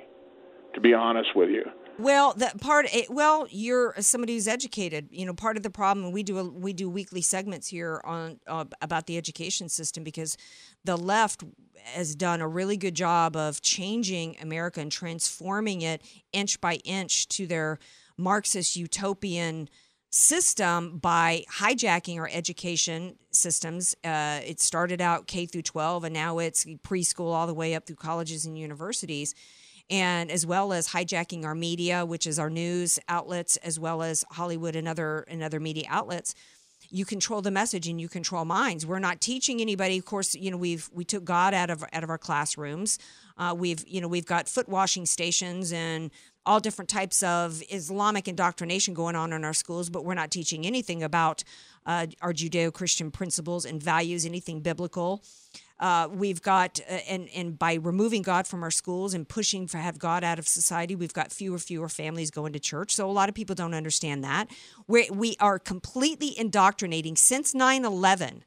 to 0.74 0.82
be 0.82 0.94
honest 0.94 1.30
with 1.36 1.50
you. 1.50 1.64
Well, 1.98 2.34
that 2.38 2.62
part. 2.62 2.88
eh, 2.94 3.04
Well, 3.10 3.46
you're 3.50 3.94
somebody 4.00 4.34
who's 4.34 4.48
educated. 4.48 5.10
You 5.12 5.26
know, 5.26 5.34
part 5.34 5.58
of 5.58 5.64
the 5.64 5.70
problem. 5.70 6.12
We 6.14 6.24
do 6.24 6.38
a, 6.40 6.44
we 6.46 6.72
do 6.72 6.90
weekly 6.90 7.22
segments 7.22 7.68
here 7.68 8.02
on 8.06 8.40
uh, 8.48 8.66
about 8.82 9.06
the 9.08 9.18
education 9.18 9.68
system 9.68 10.04
because 10.04 10.38
the 10.86 10.96
left 10.96 11.44
has 11.84 12.16
done 12.16 12.40
a 12.42 12.48
really 12.48 12.78
good 12.78 12.96
job 12.96 13.36
of 13.36 13.62
changing 13.62 14.38
America 14.42 14.80
and 14.80 14.92
transforming 14.92 15.82
it 15.82 16.02
inch 16.34 16.60
by 16.62 16.76
inch 16.86 17.28
to 17.30 17.46
their 17.48 17.80
Marxist 18.18 18.76
utopian 18.76 19.70
system 20.10 20.98
by 20.98 21.46
hijacking 21.52 22.18
our 22.18 22.30
education 22.32 23.16
systems. 23.32 23.96
Uh, 24.04 24.40
it 24.44 24.60
started 24.60 25.02
out 25.02 25.28
K 25.28 25.46
through 25.46 25.62
12, 25.62 26.06
and 26.06 26.14
now 26.14 26.40
it's 26.40 26.66
preschool 26.66 27.34
all 27.34 27.48
the 27.48 27.54
way 27.54 27.76
up 27.76 27.86
through 27.86 27.98
colleges 27.98 28.46
and 28.46 28.58
universities. 28.58 29.36
And 29.90 30.30
as 30.32 30.46
well 30.46 30.72
as 30.72 30.90
hijacking 30.90 31.46
our 31.46 31.56
media, 31.56 32.06
which 32.06 32.28
is 32.28 32.38
our 32.38 32.50
news 32.50 33.00
outlets, 33.08 33.58
as 33.58 33.80
well 33.80 34.04
as 34.04 34.24
Hollywood 34.32 34.76
and 34.76 34.88
other 34.88 35.26
and 35.28 35.42
other 35.42 35.60
media 35.60 35.86
outlets, 35.90 36.36
you 36.92 37.06
control 37.06 37.42
the 37.42 37.52
message 37.52 37.88
and 37.88 38.00
you 38.00 38.08
control 38.08 38.46
minds. 38.46 38.86
We're 38.86 39.00
not 39.00 39.22
teaching 39.22 39.62
anybody. 39.62 39.98
Of 39.98 40.06
course, 40.06 40.36
you 40.36 40.52
know 40.52 40.58
we've 40.58 40.90
we 40.94 41.06
took 41.06 41.24
God 41.24 41.54
out 41.54 41.70
of 41.70 41.84
out 41.92 42.04
of 42.04 42.10
our 42.10 42.18
classrooms. 42.18 43.00
Uh, 43.38 43.56
we've 43.58 43.84
you 43.88 44.00
know 44.02 44.08
we've 44.08 44.26
got 44.26 44.48
foot 44.48 44.70
washing 44.70 45.06
stations 45.06 45.74
and 45.74 46.12
all 46.50 46.60
different 46.60 46.90
types 46.90 47.22
of 47.22 47.62
Islamic 47.70 48.28
indoctrination 48.28 48.96
going 48.96 49.16
on 49.16 49.32
in 49.34 49.46
our 49.46 49.54
schools, 49.54 49.88
but 49.88 50.04
we're 50.04 50.16
not 50.16 50.32
teaching 50.32 50.66
anything 50.66 51.04
about 51.04 51.44
uh, 51.86 52.08
our 52.24 52.34
Judeo 52.34 52.74
Christian 52.74 53.12
principles 53.12 53.66
and 53.66 53.82
values, 53.82 54.26
anything 54.26 54.60
biblical. 54.62 55.24
Uh, 55.80 56.08
we've 56.12 56.42
got, 56.42 56.80
uh, 56.90 56.94
and, 57.08 57.30
and 57.36 57.60
by 57.60 57.76
removing 57.76 58.24
God 58.24 58.48
from 58.48 58.64
our 58.64 58.72
schools 58.72 59.14
and 59.14 59.30
pushing 59.30 59.68
for 59.68 59.78
have 59.78 60.00
God 60.00 60.24
out 60.24 60.40
of 60.40 60.48
society, 60.48 60.96
we've 60.96 61.14
got 61.14 61.32
fewer, 61.32 61.60
fewer 61.60 61.88
families 61.88 62.32
going 62.32 62.52
to 62.54 62.60
church. 62.60 62.96
So 62.96 63.08
a 63.08 63.14
lot 63.14 63.30
of 63.30 63.36
people 63.36 63.54
don't 63.54 63.76
understand 63.76 64.24
that. 64.24 64.50
we 64.88 65.08
we 65.12 65.36
are 65.40 65.60
completely 65.60 66.38
indoctrinating 66.38 67.16
since 67.16 67.54
9 67.54 67.86
11. 67.86 68.44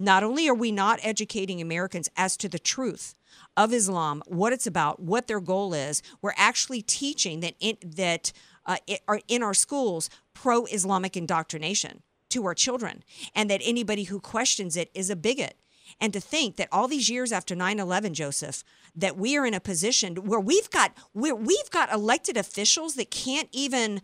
Not 0.00 0.24
only 0.24 0.48
are 0.48 0.54
we 0.54 0.72
not 0.72 0.98
educating 1.02 1.60
Americans 1.60 2.08
as 2.16 2.38
to 2.38 2.48
the 2.48 2.58
truth, 2.58 3.14
of 3.56 3.72
Islam, 3.72 4.22
what 4.26 4.52
it's 4.52 4.66
about, 4.66 5.00
what 5.00 5.26
their 5.26 5.40
goal 5.40 5.74
is. 5.74 6.02
We're 6.22 6.34
actually 6.36 6.82
teaching 6.82 7.40
that 7.40 7.54
in, 7.60 7.76
that 7.82 8.32
uh, 8.66 8.76
are 9.06 9.20
in 9.28 9.42
our 9.42 9.54
schools 9.54 10.10
pro-Islamic 10.32 11.16
indoctrination 11.16 12.02
to 12.30 12.44
our 12.46 12.54
children, 12.54 13.04
and 13.34 13.48
that 13.48 13.60
anybody 13.64 14.04
who 14.04 14.18
questions 14.18 14.76
it 14.76 14.90
is 14.94 15.10
a 15.10 15.16
bigot. 15.16 15.56
And 16.00 16.12
to 16.12 16.20
think 16.20 16.56
that 16.56 16.68
all 16.72 16.88
these 16.88 17.08
years 17.08 17.30
after 17.30 17.54
9/11, 17.54 18.12
Joseph, 18.12 18.64
that 18.96 19.16
we 19.16 19.36
are 19.36 19.46
in 19.46 19.54
a 19.54 19.60
position 19.60 20.16
where 20.16 20.40
we've 20.40 20.70
got 20.70 20.92
where 21.12 21.34
we've 21.34 21.70
got 21.70 21.92
elected 21.92 22.36
officials 22.36 22.94
that 22.94 23.10
can't 23.10 23.48
even 23.52 24.00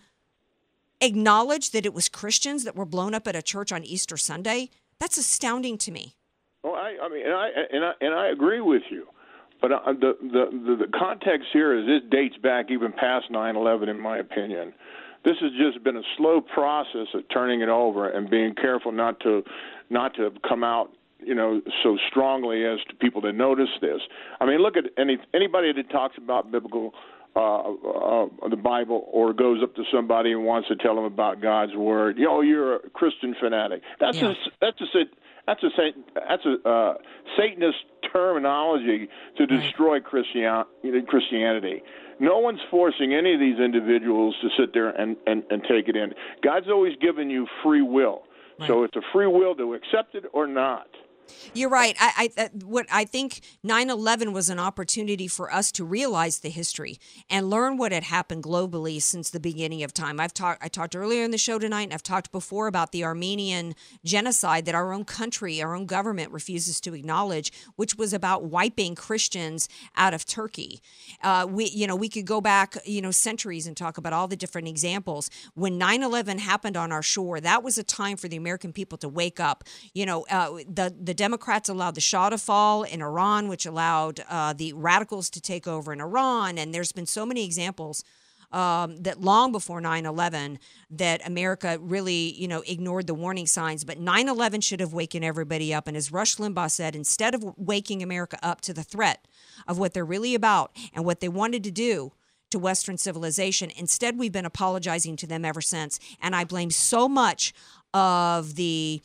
acknowledge 1.01 1.71
that 1.71 1.87
it 1.87 1.95
was 1.95 2.09
Christians 2.09 2.65
that 2.65 2.77
were 2.77 2.85
blown 2.85 3.15
up 3.15 3.27
at 3.27 3.35
a 3.35 3.43
church 3.43 3.73
on 3.73 3.83
Easter 3.83 4.17
Sunday. 4.17 4.71
That's 4.99 5.17
astounding 5.17 5.79
to 5.79 5.91
me. 5.91 6.15
Well, 6.63 6.75
I, 6.75 6.97
I 7.03 7.09
mean, 7.09 7.25
and 7.25 7.35
I 7.35 7.49
and 7.73 7.85
I 7.85 7.93
and 8.01 8.15
I 8.15 8.29
agree 8.29 8.61
with 8.61 8.83
you, 8.91 9.07
but 9.61 9.73
uh, 9.73 9.93
the, 9.93 10.17
the 10.21 10.45
the 10.53 10.77
the 10.87 10.99
context 10.99 11.49
here 11.53 11.77
is 11.79 11.87
this 11.87 12.03
dates 12.11 12.37
back 12.39 12.71
even 12.71 12.93
past 12.93 13.31
9/11, 13.31 13.89
in 13.89 14.01
my 14.01 14.19
opinion. 14.19 14.73
This 15.23 15.37
has 15.41 15.53
just 15.53 15.85
been 15.85 15.97
a 15.99 16.03
slow 16.17 16.41
process 16.41 17.09
of 17.13 17.29
turning 17.33 17.61
it 17.61 17.69
over 17.69 18.09
and 18.09 18.31
being 18.31 18.55
careful 18.55 18.91
not 18.93 19.21
to 19.21 19.43
not 19.91 20.15
to 20.15 20.33
come 20.49 20.65
out 20.65 20.91
you 21.23 21.35
know 21.35 21.61
so 21.83 21.99
strongly 22.09 22.65
as 22.65 22.79
to 22.89 22.95
people 22.97 23.21
that 23.23 23.35
notice 23.35 23.69
this. 23.81 24.01
I 24.41 24.47
mean, 24.47 24.61
look 24.61 24.77
at 24.77 24.85
any 24.97 25.19
anybody 25.35 25.73
that 25.73 25.91
talks 25.91 26.17
about 26.17 26.51
biblical 26.51 26.95
uh, 27.37 27.61
uh, 27.61 28.27
the 28.49 28.57
Bible 28.57 29.09
or 29.13 29.33
goes 29.33 29.63
up 29.63 29.75
to 29.77 29.85
somebody 29.93 30.33
and 30.33 30.45
wants 30.45 30.69
to 30.69 30.77
tell 30.77 30.97
them 30.97 31.05
about 31.05 31.41
God's 31.41 31.75
word. 31.77 32.19
You 32.19 32.25
know, 32.25 32.41
you're 32.41 32.77
a 32.77 32.91
Christian 32.91 33.37
fanatic. 33.39 33.83
That's 34.01 34.21
Yeah. 34.21 34.31
a 34.31 34.35
that's 34.61 34.81
a 34.81 34.87
that's 35.51 35.65
a 35.65 35.69
that's 36.15 36.47
a 36.47 36.69
uh, 36.69 36.95
Satanist 37.37 37.79
terminology 38.13 39.09
to 39.37 39.47
destroy 39.47 40.01
Christian 40.01 40.65
Christianity. 41.09 41.83
No 42.21 42.39
one's 42.39 42.61
forcing 42.71 43.15
any 43.15 43.35
of 43.35 43.41
these 43.41 43.59
individuals 43.59 44.37
to 44.43 44.49
sit 44.59 44.75
there 44.75 44.91
and, 44.91 45.17
and, 45.27 45.43
and 45.51 45.63
take 45.63 45.89
it 45.89 45.97
in. 45.97 46.13
God's 46.43 46.69
always 46.69 46.95
given 47.01 47.31
you 47.31 47.47
free 47.63 47.83
will. 47.83 48.23
So 48.67 48.85
it's 48.85 48.95
a 48.95 49.01
free 49.11 49.27
will 49.27 49.55
to 49.55 49.73
accept 49.73 50.15
it 50.15 50.25
or 50.35 50.47
not. 50.47 50.87
You're 51.55 51.69
right. 51.69 51.97
I, 51.99 52.31
I 52.37 52.43
uh, 52.43 52.49
what 52.65 52.87
I 52.91 53.05
think 53.05 53.41
9/11 53.67 54.33
was 54.33 54.49
an 54.51 54.59
opportunity 54.59 55.27
for 55.27 55.53
us 55.53 55.73
to 55.73 55.85
realize 55.85 56.39
the 56.39 56.51
history 56.51 56.99
and 57.29 57.51
learn 57.51 57.77
what 57.77 57.93
had 57.93 58.05
happened 58.05 58.45
globally 58.45 59.03
since 59.03 59.31
the 59.31 59.41
beginning 59.41 59.83
of 59.83 59.93
time. 59.93 60.21
I've 60.21 60.35
talked 60.35 60.63
I 60.65 60.69
talked 60.69 60.95
earlier 60.95 61.25
in 61.25 61.31
the 61.31 61.39
show 61.39 61.59
tonight 61.59 61.85
and 61.85 61.95
I've 61.95 62.03
talked 62.03 62.31
before 62.33 62.67
about 62.67 62.93
the 62.93 63.05
Armenian 63.05 63.75
genocide 64.05 64.65
that 64.67 64.75
our 64.75 64.93
own 64.93 65.05
country, 65.05 65.63
our 65.63 65.75
own 65.75 65.87
government 65.87 66.33
refuses 66.33 66.81
to 66.83 66.95
acknowledge, 66.95 67.53
which 67.77 67.97
was 67.97 68.13
about 68.13 68.45
wiping 68.45 68.95
Christians 68.95 69.69
out 69.97 70.15
of 70.15 70.25
Turkey. 70.25 70.81
Uh, 71.23 71.47
we 71.49 71.67
you 71.71 71.87
know, 71.87 71.97
we 71.97 72.09
could 72.09 72.27
go 72.27 72.41
back, 72.41 72.77
you 72.85 73.03
know, 73.03 73.11
centuries 73.11 73.67
and 73.67 73.77
talk 73.77 73.99
about 73.99 74.13
all 74.13 74.29
the 74.29 74.37
different 74.37 74.69
examples. 74.69 75.31
When 75.55 75.79
9/11 75.79 76.39
happened 76.39 76.77
on 76.77 76.93
our 76.93 77.03
shore, 77.03 77.41
that 77.41 77.63
was 77.63 77.77
a 77.77 77.83
time 77.83 78.17
for 78.17 78.29
the 78.29 78.37
American 78.37 78.73
people 78.73 78.99
to 78.99 79.09
wake 79.09 79.41
up. 79.41 79.65
You 79.95 80.07
know, 80.07 80.27
uh, 80.31 80.59
the 80.69 80.95
the 81.01 81.15
Democrats 81.21 81.69
allowed 81.69 81.97
the 81.97 82.01
Shah 82.01 82.31
to 82.31 82.39
fall 82.39 82.83
in 82.83 83.03
Iran, 83.03 83.49
which 83.49 83.67
allowed 83.67 84.21
uh, 84.31 84.55
the 84.55 84.73
radicals 84.73 85.29
to 85.29 85.39
take 85.39 85.69
over 85.69 85.93
in 85.93 86.01
Iran. 86.01 86.57
And 86.57 86.73
there's 86.73 86.93
been 86.93 87.05
so 87.05 87.27
many 87.27 87.45
examples 87.45 88.03
um, 88.53 88.97
that 89.03 89.21
long 89.21 89.53
before 89.53 89.83
9-11 89.83 90.57
that 90.91 91.21
america 91.27 91.79
really 91.79 92.33
you 92.33 92.49
know 92.49 92.63
ignored 92.67 93.07
the 93.07 93.13
warning 93.13 93.47
signs. 93.47 93.85
But 93.85 94.01
9-11 94.01 94.65
should 94.65 94.81
have 94.81 94.95
waken 94.95 95.23
everybody 95.23 95.75
up. 95.75 95.87
And 95.87 95.95
as 95.95 96.11
rush 96.11 96.37
limbaugh 96.37 96.71
said 96.71 96.97
instead 96.97 97.35
of 97.35 97.45
waking 97.59 98.03
america 98.03 98.39
up 98.43 98.63
to 98.63 98.73
the 98.73 98.83
threat 98.83 99.29
of 99.69 99.79
what 99.79 99.93
they're 99.93 100.07
really 100.07 100.35
about 100.35 100.75
and 100.95 101.05
what 101.05 101.21
they 101.21 101.29
wanted 101.29 101.63
to 101.65 101.71
do 101.71 102.13
to 102.49 102.59
western 102.59 102.97
civilization 102.97 103.71
instead 103.77 104.19
we've 104.19 104.33
been 104.33 104.47
apologizing 104.47 105.17
to 105.17 105.27
them 105.27 105.45
ever 105.45 105.61
since. 105.61 106.01
And 106.23 106.35
i 106.35 106.45
blame 106.45 106.71
so 106.71 107.11
much 107.11 107.53
of 107.93 108.55
the 108.55 109.03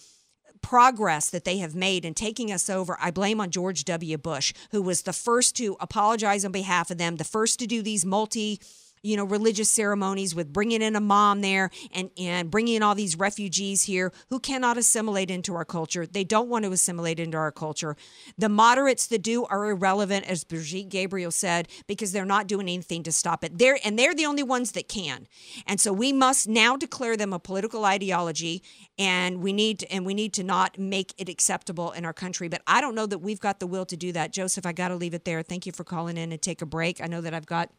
progress 0.65 1.29
that 1.29 1.45
they 1.45 1.59
have 1.59 1.75
made 1.75 2.03
in 2.03 2.15
taking 2.15 2.51
us 2.51 2.71
over, 2.71 2.97
I 2.99 3.11
blame 3.11 3.39
on 3.39 3.51
George 3.51 3.85
W. 3.85 4.17
Bush, 4.17 4.51
who 4.71 4.81
was 4.81 5.03
the 5.03 5.13
first 5.13 5.55
to 5.57 5.77
apologize 5.79 6.43
on 6.43 6.51
behalf 6.51 6.89
of 6.89 6.97
them, 6.97 7.17
the 7.17 7.23
first 7.23 7.59
to 7.59 7.67
do 7.67 7.83
these 7.83 8.03
multi 8.03 8.59
you 9.05 9.15
know 9.15 9.23
religious 9.23 9.69
ceremonies 9.69 10.33
with 10.33 10.51
bringing 10.51 10.81
in 10.81 10.95
a 10.95 10.99
mom 10.99 11.41
there 11.41 11.69
and 11.93 12.09
and 12.17 12.49
bringing 12.49 12.75
in 12.75 12.83
all 12.83 12.95
these 12.95 13.17
refugees 13.17 13.83
here 13.83 14.11
who 14.29 14.39
cannot 14.39 14.77
assimilate 14.77 15.29
into 15.29 15.55
our 15.55 15.65
culture. 15.65 16.05
They 16.05 16.23
don't 16.23 16.49
want 16.49 16.65
to 16.65 16.71
assimilate 16.71 17.19
into 17.19 17.37
our 17.37 17.51
culture. 17.51 17.95
The 18.37 18.49
moderates 18.49 19.07
that 19.07 19.21
do 19.21 19.45
are 19.45 19.69
irrelevant 19.69 20.25
as 20.25 20.43
Brigitte 20.43 20.89
Gabriel 20.89 21.31
said 21.31 21.67
because 21.87 22.11
they're 22.11 22.25
not 22.25 22.47
doing 22.47 22.67
anything 22.67 23.03
to 23.03 23.11
stop 23.11 23.43
it. 23.43 23.57
They're 23.57 23.77
and 23.83 23.97
they're 23.99 24.15
the 24.15 24.25
only 24.25 24.43
ones 24.43 24.71
that 24.71 24.87
can. 24.87 25.27
And 25.67 25.79
so 25.79 25.93
we 25.93 26.11
must 26.11 26.47
now 26.47 26.75
declare 26.75 27.15
them 27.15 27.33
a 27.33 27.39
political 27.39 27.85
ideology 27.85 28.63
and 28.97 29.41
we 29.41 29.53
need 29.53 29.79
to, 29.79 29.91
and 29.91 30.05
we 30.05 30.13
need 30.13 30.33
to 30.33 30.43
not 30.43 30.79
make 30.79 31.13
it 31.17 31.29
acceptable 31.29 31.91
in 31.91 32.05
our 32.05 32.13
country. 32.13 32.47
But 32.47 32.61
I 32.65 32.81
don't 32.81 32.95
know 32.95 33.05
that 33.05 33.19
we've 33.19 33.39
got 33.39 33.59
the 33.59 33.67
will 33.67 33.85
to 33.85 33.97
do 33.97 34.11
that. 34.13 34.31
Joseph 34.31 34.65
I 34.65 34.71
got 34.71 34.87
to 34.87 34.95
leave 34.95 35.13
it 35.13 35.25
there. 35.25 35.43
Thank 35.43 35.65
you 35.65 35.71
for 35.71 35.83
calling 35.83 36.17
in 36.17 36.31
and 36.31 36.41
take 36.41 36.61
a 36.61 36.65
break. 36.65 37.01
I 37.01 37.07
know 37.07 37.21
that 37.21 37.33
I've 37.33 37.45
got 37.45 37.69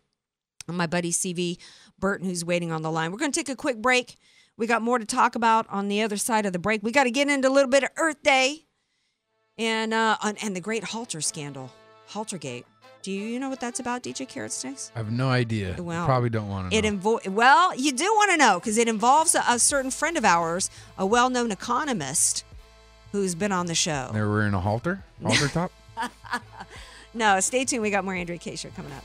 my 0.74 0.87
buddy 0.87 1.12
CV 1.12 1.59
Burton, 1.98 2.29
who's 2.29 2.44
waiting 2.44 2.72
on 2.72 2.83
the 2.83 2.90
line. 2.90 3.12
We're 3.12 3.18
going 3.18 3.33
to 3.33 3.38
take 3.40 3.48
a 3.48 3.57
quick 3.57 3.79
break. 3.81 4.16
We 4.57 4.66
got 4.66 4.83
more 4.83 4.98
to 4.98 5.05
talk 5.05 5.35
about 5.35 5.66
on 5.68 5.88
the 5.88 6.02
other 6.02 6.16
side 6.16 6.46
of 6.46 6.52
the 6.52 6.59
break. 6.59 6.83
We 6.83 6.90
got 6.92 7.05
to 7.05 7.11
get 7.11 7.29
into 7.29 7.48
a 7.48 7.50
little 7.50 7.70
bit 7.70 7.85
of 7.85 7.90
Earth 7.96 8.22
Day 8.22 8.64
and 9.59 9.92
uh, 9.94 10.16
and 10.42 10.57
the 10.57 10.61
great 10.61 10.85
halter 10.85 11.20
scandal, 11.20 11.70
Haltergate. 12.11 12.64
Do 13.02 13.12
you 13.12 13.38
know 13.38 13.48
what 13.48 13.61
that's 13.61 13.79
about, 13.79 14.02
DJ 14.02 14.29
Carrot 14.29 14.50
Sticks? 14.50 14.90
I 14.96 14.98
have 14.98 15.12
no 15.12 15.29
idea. 15.29 15.76
Well, 15.79 16.07
Probably 16.07 16.29
don't 16.29 16.48
want 16.48 16.72
to 16.72 16.76
It 16.76 16.85
invo- 16.85 17.29
well, 17.29 17.72
you 17.76 17.92
do 17.92 18.05
want 18.05 18.33
to 18.33 18.37
know 18.37 18.59
because 18.59 18.76
it 18.79 18.88
involves 18.88 19.37
a, 19.37 19.44
a 19.48 19.61
certain 19.61 19.92
friend 19.92 20.16
of 20.16 20.24
ours, 20.24 20.70
a 20.98 21.07
well-known 21.07 21.52
economist, 21.52 22.44
who's 23.12 23.37
been 23.37 23.52
on 23.52 23.66
the 23.66 23.76
show. 23.76 24.11
They're 24.12 24.29
wearing 24.29 24.55
a 24.55 24.61
halter, 24.61 25.05
halter 25.22 25.46
top. 25.52 25.70
no, 27.14 27.38
stay 27.38 27.64
tuned. 27.64 27.83
We 27.83 27.90
got 27.90 28.05
more 28.05 28.14
Andrea 28.14 28.38
Kaye 28.38 28.57
show 28.57 28.70
coming 28.70 28.90
up. 28.92 29.05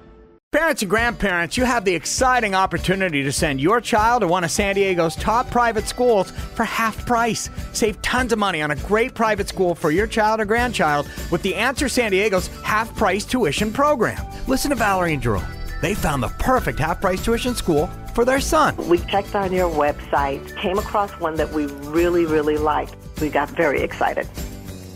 Parents 0.53 0.81
and 0.81 0.91
grandparents, 0.91 1.55
you 1.55 1.63
have 1.63 1.85
the 1.85 1.95
exciting 1.95 2.53
opportunity 2.55 3.23
to 3.23 3.31
send 3.31 3.61
your 3.61 3.79
child 3.79 4.19
to 4.19 4.27
one 4.27 4.43
of 4.43 4.51
San 4.51 4.75
Diego's 4.75 5.15
top 5.15 5.49
private 5.49 5.87
schools 5.87 6.31
for 6.31 6.65
half 6.65 7.05
price. 7.05 7.49
Save 7.71 8.01
tons 8.01 8.33
of 8.33 8.39
money 8.39 8.61
on 8.61 8.71
a 8.71 8.75
great 8.75 9.13
private 9.13 9.47
school 9.47 9.73
for 9.73 9.91
your 9.91 10.07
child 10.07 10.41
or 10.41 10.45
grandchild 10.45 11.09
with 11.31 11.41
the 11.41 11.55
Answer 11.55 11.87
San 11.87 12.11
Diego's 12.11 12.47
half 12.65 12.93
price 12.97 13.23
tuition 13.23 13.71
program. 13.71 14.21
Listen 14.45 14.71
to 14.71 14.75
Valerie 14.75 15.13
and 15.13 15.23
Jerome. 15.23 15.45
They 15.81 15.93
found 15.93 16.21
the 16.21 16.27
perfect 16.37 16.79
half 16.79 16.99
price 16.99 17.23
tuition 17.23 17.55
school 17.55 17.87
for 18.13 18.25
their 18.25 18.41
son. 18.41 18.75
We 18.89 18.97
checked 18.97 19.33
on 19.35 19.53
your 19.53 19.69
website, 19.69 20.57
came 20.57 20.77
across 20.77 21.11
one 21.11 21.35
that 21.35 21.53
we 21.53 21.67
really, 21.67 22.25
really 22.25 22.57
liked. 22.57 22.97
We 23.21 23.29
got 23.29 23.49
very 23.51 23.79
excited. 23.79 24.27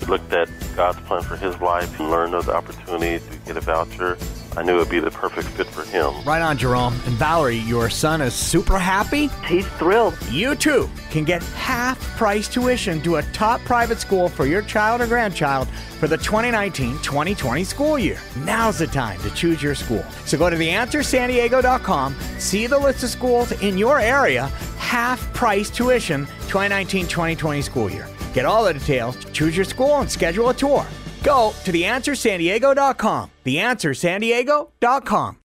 We 0.01 0.07
looked 0.07 0.33
at 0.33 0.49
God's 0.75 0.99
plan 1.07 1.21
for 1.21 1.37
his 1.37 1.57
life 1.61 1.97
and 1.97 2.11
learned 2.11 2.33
of 2.33 2.47
the 2.47 2.53
opportunity 2.53 3.23
to 3.25 3.37
get 3.45 3.55
a 3.55 3.61
voucher. 3.61 4.17
I 4.57 4.63
knew 4.63 4.75
it 4.75 4.79
would 4.79 4.89
be 4.89 4.99
the 4.99 5.11
perfect 5.11 5.47
fit 5.49 5.67
for 5.67 5.83
him. 5.83 6.13
Right 6.23 6.41
on, 6.41 6.57
Jerome. 6.57 6.93
And 7.05 7.15
Valerie, 7.15 7.57
your 7.57 7.89
son 7.89 8.21
is 8.21 8.33
super 8.33 8.79
happy? 8.79 9.27
He's 9.45 9.67
thrilled. 9.79 10.17
You 10.29 10.55
too 10.55 10.89
can 11.09 11.23
get 11.23 11.43
half 11.43 11.99
price 12.17 12.47
tuition 12.47 13.01
to 13.01 13.17
a 13.17 13.23
top 13.31 13.61
private 13.61 13.99
school 13.99 14.29
for 14.29 14.45
your 14.45 14.61
child 14.61 15.01
or 15.01 15.07
grandchild 15.07 15.67
for 15.99 16.07
the 16.07 16.17
2019 16.17 17.01
2020 17.01 17.63
school 17.63 17.99
year. 17.99 18.19
Now's 18.43 18.79
the 18.79 18.87
time 18.87 19.19
to 19.21 19.29
choose 19.31 19.61
your 19.61 19.75
school. 19.75 20.03
So 20.25 20.37
go 20.37 20.49
to 20.49 20.55
theanswersandiego.com, 20.55 22.15
see 22.37 22.67
the 22.67 22.77
list 22.77 23.03
of 23.03 23.09
schools 23.09 23.51
in 23.61 23.77
your 23.77 23.99
area, 23.99 24.47
half 24.77 25.33
price 25.33 25.69
tuition 25.69 26.25
2019 26.47 27.07
2020 27.07 27.61
school 27.61 27.89
year. 27.89 28.07
Get 28.33 28.45
all 28.45 28.65
the 28.65 28.73
details, 28.73 29.17
choose 29.31 29.55
your 29.55 29.65
school, 29.65 30.01
and 30.01 30.11
schedule 30.11 30.49
a 30.49 30.53
tour. 30.53 30.85
Go 31.25 31.53
to 31.63 31.71
theanswersandiego.com. 31.71 33.31
Theanswersandiego.com. 33.43 35.37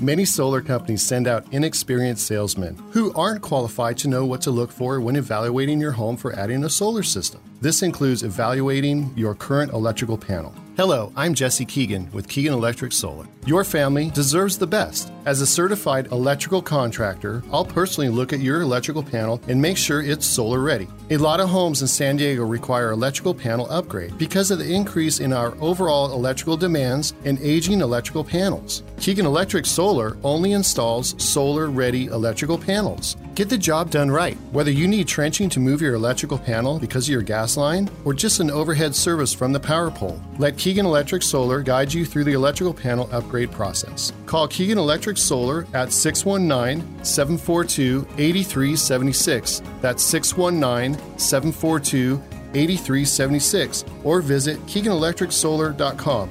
Many 0.00 0.24
solar 0.24 0.62
companies 0.62 1.02
send 1.02 1.28
out 1.28 1.46
inexperienced 1.52 2.26
salesmen 2.26 2.76
who 2.92 3.12
aren't 3.12 3.42
qualified 3.42 3.98
to 3.98 4.08
know 4.08 4.24
what 4.24 4.40
to 4.42 4.50
look 4.50 4.72
for 4.72 4.98
when 5.00 5.14
evaluating 5.14 5.78
your 5.78 5.92
home 5.92 6.16
for 6.16 6.32
adding 6.32 6.64
a 6.64 6.70
solar 6.70 7.02
system. 7.02 7.40
This 7.60 7.82
includes 7.82 8.22
evaluating 8.22 9.12
your 9.14 9.34
current 9.34 9.72
electrical 9.72 10.16
panel. 10.16 10.54
Hello, 10.76 11.12
I'm 11.16 11.34
Jesse 11.34 11.64
Keegan 11.64 12.08
with 12.12 12.28
Keegan 12.28 12.52
Electric 12.52 12.92
Solar. 12.92 13.26
Your 13.44 13.64
family 13.64 14.08
deserves 14.10 14.56
the 14.56 14.68
best. 14.68 15.12
As 15.26 15.40
a 15.40 15.46
certified 15.46 16.06
electrical 16.12 16.62
contractor, 16.62 17.42
I'll 17.52 17.64
personally 17.64 18.08
look 18.08 18.32
at 18.32 18.38
your 18.38 18.60
electrical 18.60 19.02
panel 19.02 19.40
and 19.48 19.60
make 19.60 19.76
sure 19.76 20.00
it's 20.00 20.24
solar 20.24 20.60
ready. 20.60 20.88
A 21.10 21.16
lot 21.16 21.40
of 21.40 21.48
homes 21.48 21.82
in 21.82 21.88
San 21.88 22.16
Diego 22.16 22.44
require 22.44 22.92
electrical 22.92 23.34
panel 23.34 23.70
upgrade 23.70 24.16
because 24.16 24.50
of 24.52 24.60
the 24.60 24.72
increase 24.72 25.18
in 25.18 25.32
our 25.32 25.56
overall 25.60 26.12
electrical 26.12 26.56
demands 26.56 27.14
and 27.24 27.40
aging 27.40 27.80
electrical 27.80 28.22
panels. 28.22 28.84
Keegan 29.00 29.26
Electric 29.26 29.66
Solar 29.66 30.18
only 30.22 30.52
installs 30.52 31.20
solar 31.22 31.68
ready 31.68 32.06
electrical 32.06 32.56
panels. 32.56 33.16
Get 33.34 33.48
the 33.48 33.56
job 33.56 33.90
done 33.90 34.10
right. 34.10 34.36
Whether 34.52 34.70
you 34.70 34.86
need 34.86 35.08
trenching 35.08 35.48
to 35.50 35.60
move 35.60 35.80
your 35.80 35.94
electrical 35.94 36.36
panel 36.38 36.78
because 36.78 37.06
of 37.06 37.12
your 37.12 37.22
gas 37.22 37.56
line, 37.56 37.88
or 38.04 38.12
just 38.12 38.40
an 38.40 38.50
overhead 38.50 38.94
service 38.94 39.32
from 39.32 39.52
the 39.52 39.60
power 39.60 39.90
pole. 39.90 40.20
Let 40.38 40.58
Keegan 40.58 40.69
Electric 40.78 41.22
Solar 41.22 41.62
guides 41.62 41.94
you 41.94 42.04
through 42.04 42.24
the 42.24 42.32
electrical 42.32 42.72
panel 42.72 43.08
upgrade 43.12 43.50
process. 43.50 44.12
Call 44.26 44.48
Keegan 44.48 44.78
Electric 44.78 45.16
Solar 45.16 45.66
at 45.74 45.92
619 45.92 47.04
742 47.04 48.06
8376. 48.18 49.62
That's 49.80 50.02
619 50.02 51.18
742 51.18 52.22
8376 52.54 53.84
or 54.04 54.20
visit 54.20 54.58
KeeganElectricSolar.com. 54.66 56.30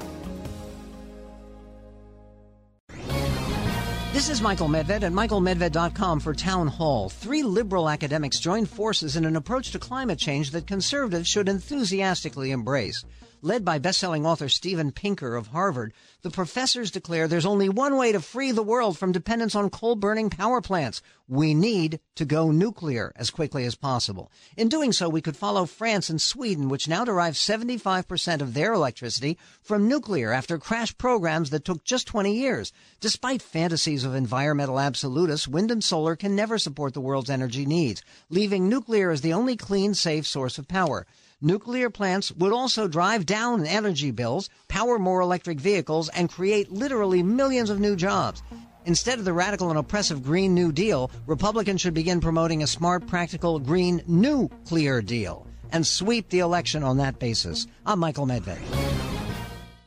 This 4.12 4.28
is 4.28 4.42
Michael 4.42 4.68
Medved 4.68 5.04
at 5.04 5.14
michaelmedved.com 5.14 6.20
for 6.20 6.34
Town 6.34 6.68
Hall. 6.68 7.10
Three 7.10 7.42
liberal 7.42 7.90
academics 7.90 8.40
joined 8.40 8.70
forces 8.70 9.16
in 9.16 9.24
an 9.24 9.38
approach 9.38 9.72
to 9.72 9.80
climate 9.80 10.20
change 10.20 10.52
that 10.52 10.68
conservatives 10.68 11.28
should 11.28 11.48
enthusiastically 11.48 12.52
embrace. 12.52 13.06
Led 13.42 13.64
by 13.64 13.80
best-selling 13.80 14.26
author 14.26 14.50
Steven 14.50 14.92
Pinker 14.92 15.38
of 15.38 15.48
Harvard, 15.48 15.94
the 16.24 16.30
professors 16.30 16.92
declare 16.92 17.26
there's 17.26 17.46
only 17.46 17.70
one 17.70 17.96
way 17.96 18.12
to 18.12 18.20
free 18.20 18.52
the 18.52 18.62
world 18.62 18.98
from 18.98 19.14
dependence 19.14 19.56
on 19.56 19.70
coal-burning 19.70 20.30
power 20.30 20.60
plants. 20.60 21.02
We 21.26 21.54
need 21.54 22.02
to 22.16 22.26
go 22.26 22.52
nuclear 22.52 23.14
as 23.16 23.30
quickly 23.30 23.64
as 23.64 23.76
possible. 23.76 24.30
In 24.58 24.68
doing 24.68 24.92
so, 24.92 25.08
we 25.08 25.22
could 25.22 25.38
follow 25.38 25.66
France 25.66 26.10
and 26.10 26.22
Sweden, 26.22 26.68
which 26.68 26.90
now 26.90 27.06
derive 27.06 27.36
75% 27.36 28.42
of 28.42 28.54
their 28.54 28.74
electricity 28.74 29.38
from 29.62 29.88
nuclear 29.88 30.34
after 30.34 30.58
crash 30.58 30.98
programs 30.98 31.50
that 31.52 31.64
took 31.64 31.86
just 31.86 32.08
20 32.08 32.34
years. 32.34 32.74
Despite 33.00 33.42
fantasies 33.42 34.04
of 34.04 34.16
environmental 34.16 34.82
absolutists, 34.82 35.48
wind 35.48 35.72
and 35.72 35.82
solar 35.82 36.18
can 36.18 36.36
never 36.36 36.58
support 36.58 36.94
the 36.94 37.00
world's 37.00 37.30
energy 37.30 37.66
needs, 37.66 38.04
leaving 38.30 38.68
nuclear 38.68 39.12
as 39.12 39.22
the 39.22 39.32
only 39.32 39.56
clean, 39.56 39.94
safe 39.94 40.28
source 40.28 40.58
of 40.58 40.68
power. 40.68 41.08
Nuclear 41.42 41.90
plants 41.90 42.32
would 42.34 42.52
also 42.52 42.86
drive 42.88 43.26
down 43.26 43.66
energy 43.66 44.12
bills, 44.12 44.50
power 44.68 45.00
more 45.00 45.22
electric 45.22 45.58
vehicles, 45.60 46.10
and 46.10 46.30
create 46.30 46.70
literally 46.72 47.24
millions 47.24 47.70
of 47.70 47.80
new 47.80 47.96
jobs. 47.96 48.44
Instead 48.86 49.20
of 49.20 49.26
the 49.26 49.32
radical 49.32 49.70
and 49.70 49.80
oppressive 49.80 50.22
Green 50.22 50.54
New 50.54 50.74
Deal, 50.74 51.10
Republicans 51.28 51.80
should 51.80 51.94
begin 51.94 52.20
promoting 52.20 52.64
a 52.64 52.68
smart, 52.68 53.08
practical 53.08 53.58
Green 53.60 54.02
Nuclear 54.08 55.02
Deal 55.02 55.48
and 55.72 55.88
sweep 55.88 56.28
the 56.30 56.40
election 56.40 56.84
on 56.84 56.98
that 56.98 57.20
basis. 57.20 57.68
I'm 57.86 58.00
Michael 58.00 58.26
Medved. 58.26 58.58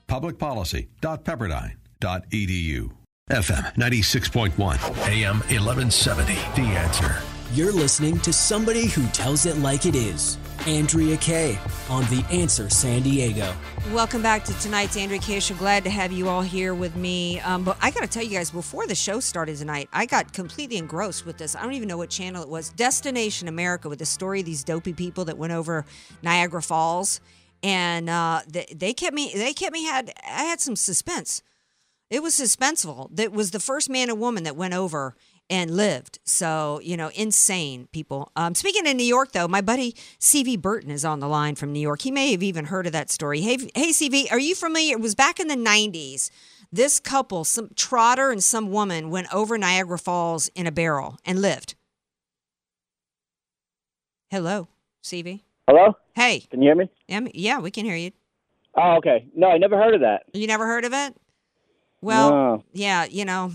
Publicpolicy.pepperdine.edu. 0.08 2.90
FM 3.30 3.74
96.1, 3.76 5.08
AM 5.08 5.38
1170. 5.38 6.34
The 6.34 6.76
answer. 6.76 7.22
You're 7.52 7.70
listening 7.70 8.18
to 8.20 8.32
somebody 8.32 8.86
who 8.86 9.06
tells 9.08 9.44
it 9.44 9.58
like 9.58 9.84
it 9.84 9.94
is. 9.94 10.38
Andrea 10.66 11.18
Kaye 11.18 11.58
on 11.90 12.02
The 12.04 12.24
Answer 12.30 12.70
San 12.70 13.02
Diego. 13.02 13.54
Welcome 13.92 14.22
back 14.22 14.42
to 14.46 14.58
tonight's 14.60 14.96
Andrea 14.96 15.20
Kaye 15.20 15.38
Show. 15.38 15.54
Glad 15.56 15.84
to 15.84 15.90
have 15.90 16.12
you 16.12 16.30
all 16.30 16.40
here 16.40 16.74
with 16.74 16.96
me. 16.96 17.40
Um, 17.40 17.62
but 17.62 17.76
I 17.82 17.90
got 17.90 18.00
to 18.00 18.06
tell 18.06 18.22
you 18.22 18.30
guys, 18.30 18.50
before 18.50 18.86
the 18.86 18.94
show 18.94 19.20
started 19.20 19.58
tonight, 19.58 19.90
I 19.92 20.06
got 20.06 20.32
completely 20.32 20.78
engrossed 20.78 21.26
with 21.26 21.36
this. 21.36 21.54
I 21.54 21.62
don't 21.62 21.74
even 21.74 21.88
know 21.88 21.98
what 21.98 22.08
channel 22.08 22.42
it 22.42 22.48
was. 22.48 22.70
Destination 22.70 23.48
America 23.48 23.86
with 23.90 23.98
the 23.98 24.06
story 24.06 24.40
of 24.40 24.46
these 24.46 24.64
dopey 24.64 24.94
people 24.94 25.26
that 25.26 25.36
went 25.36 25.52
over 25.52 25.84
Niagara 26.22 26.62
Falls, 26.62 27.20
and 27.62 28.08
uh, 28.08 28.40
they, 28.48 28.64
they 28.74 28.94
kept 28.94 29.14
me. 29.14 29.30
They 29.34 29.52
kept 29.52 29.74
me 29.74 29.84
had. 29.84 30.10
I 30.26 30.44
had 30.44 30.62
some 30.62 30.74
suspense. 30.74 31.42
It 32.08 32.22
was 32.22 32.34
suspenseful. 32.34 33.14
That 33.14 33.30
was 33.30 33.50
the 33.50 33.60
first 33.60 33.90
man 33.90 34.08
and 34.08 34.18
woman 34.18 34.44
that 34.44 34.56
went 34.56 34.72
over 34.72 35.16
and 35.50 35.70
lived. 35.76 36.18
So, 36.24 36.80
you 36.82 36.96
know, 36.96 37.10
insane 37.14 37.88
people. 37.92 38.32
Um, 38.36 38.54
speaking 38.54 38.86
of 38.86 38.96
New 38.96 39.04
York, 39.04 39.32
though, 39.32 39.48
my 39.48 39.60
buddy 39.60 39.92
CV 40.18 40.60
Burton 40.60 40.90
is 40.90 41.04
on 41.04 41.20
the 41.20 41.28
line 41.28 41.54
from 41.54 41.72
New 41.72 41.80
York. 41.80 42.02
He 42.02 42.10
may 42.10 42.30
have 42.32 42.42
even 42.42 42.66
heard 42.66 42.86
of 42.86 42.92
that 42.92 43.10
story. 43.10 43.40
Hey, 43.40 43.58
hey, 43.74 43.90
CV, 43.90 44.30
are 44.32 44.38
you 44.38 44.54
familiar? 44.54 44.96
It 44.96 45.00
was 45.00 45.14
back 45.14 45.38
in 45.40 45.48
the 45.48 45.56
90s. 45.56 46.30
This 46.72 46.98
couple, 47.00 47.44
some 47.44 47.68
trotter 47.76 48.30
and 48.30 48.42
some 48.42 48.70
woman, 48.70 49.10
went 49.10 49.32
over 49.34 49.58
Niagara 49.58 49.98
Falls 49.98 50.48
in 50.54 50.66
a 50.66 50.72
barrel 50.72 51.18
and 51.26 51.42
lived. 51.42 51.74
Hello, 54.30 54.68
CV. 55.02 55.40
Hello? 55.68 55.96
Hey. 56.14 56.40
Can 56.50 56.62
you 56.62 56.68
hear 56.68 56.74
me? 56.76 56.90
Yeah, 57.06 57.20
yeah, 57.34 57.58
we 57.58 57.70
can 57.70 57.84
hear 57.84 57.96
you. 57.96 58.12
Oh, 58.74 58.94
okay. 58.96 59.26
No, 59.36 59.48
I 59.48 59.58
never 59.58 59.76
heard 59.76 59.94
of 59.94 60.00
that. 60.00 60.22
You 60.32 60.46
never 60.46 60.66
heard 60.66 60.86
of 60.86 60.94
it? 60.94 61.14
Well, 62.00 62.30
No. 62.30 62.64
yeah, 62.72 63.04
you 63.04 63.24
know, 63.26 63.52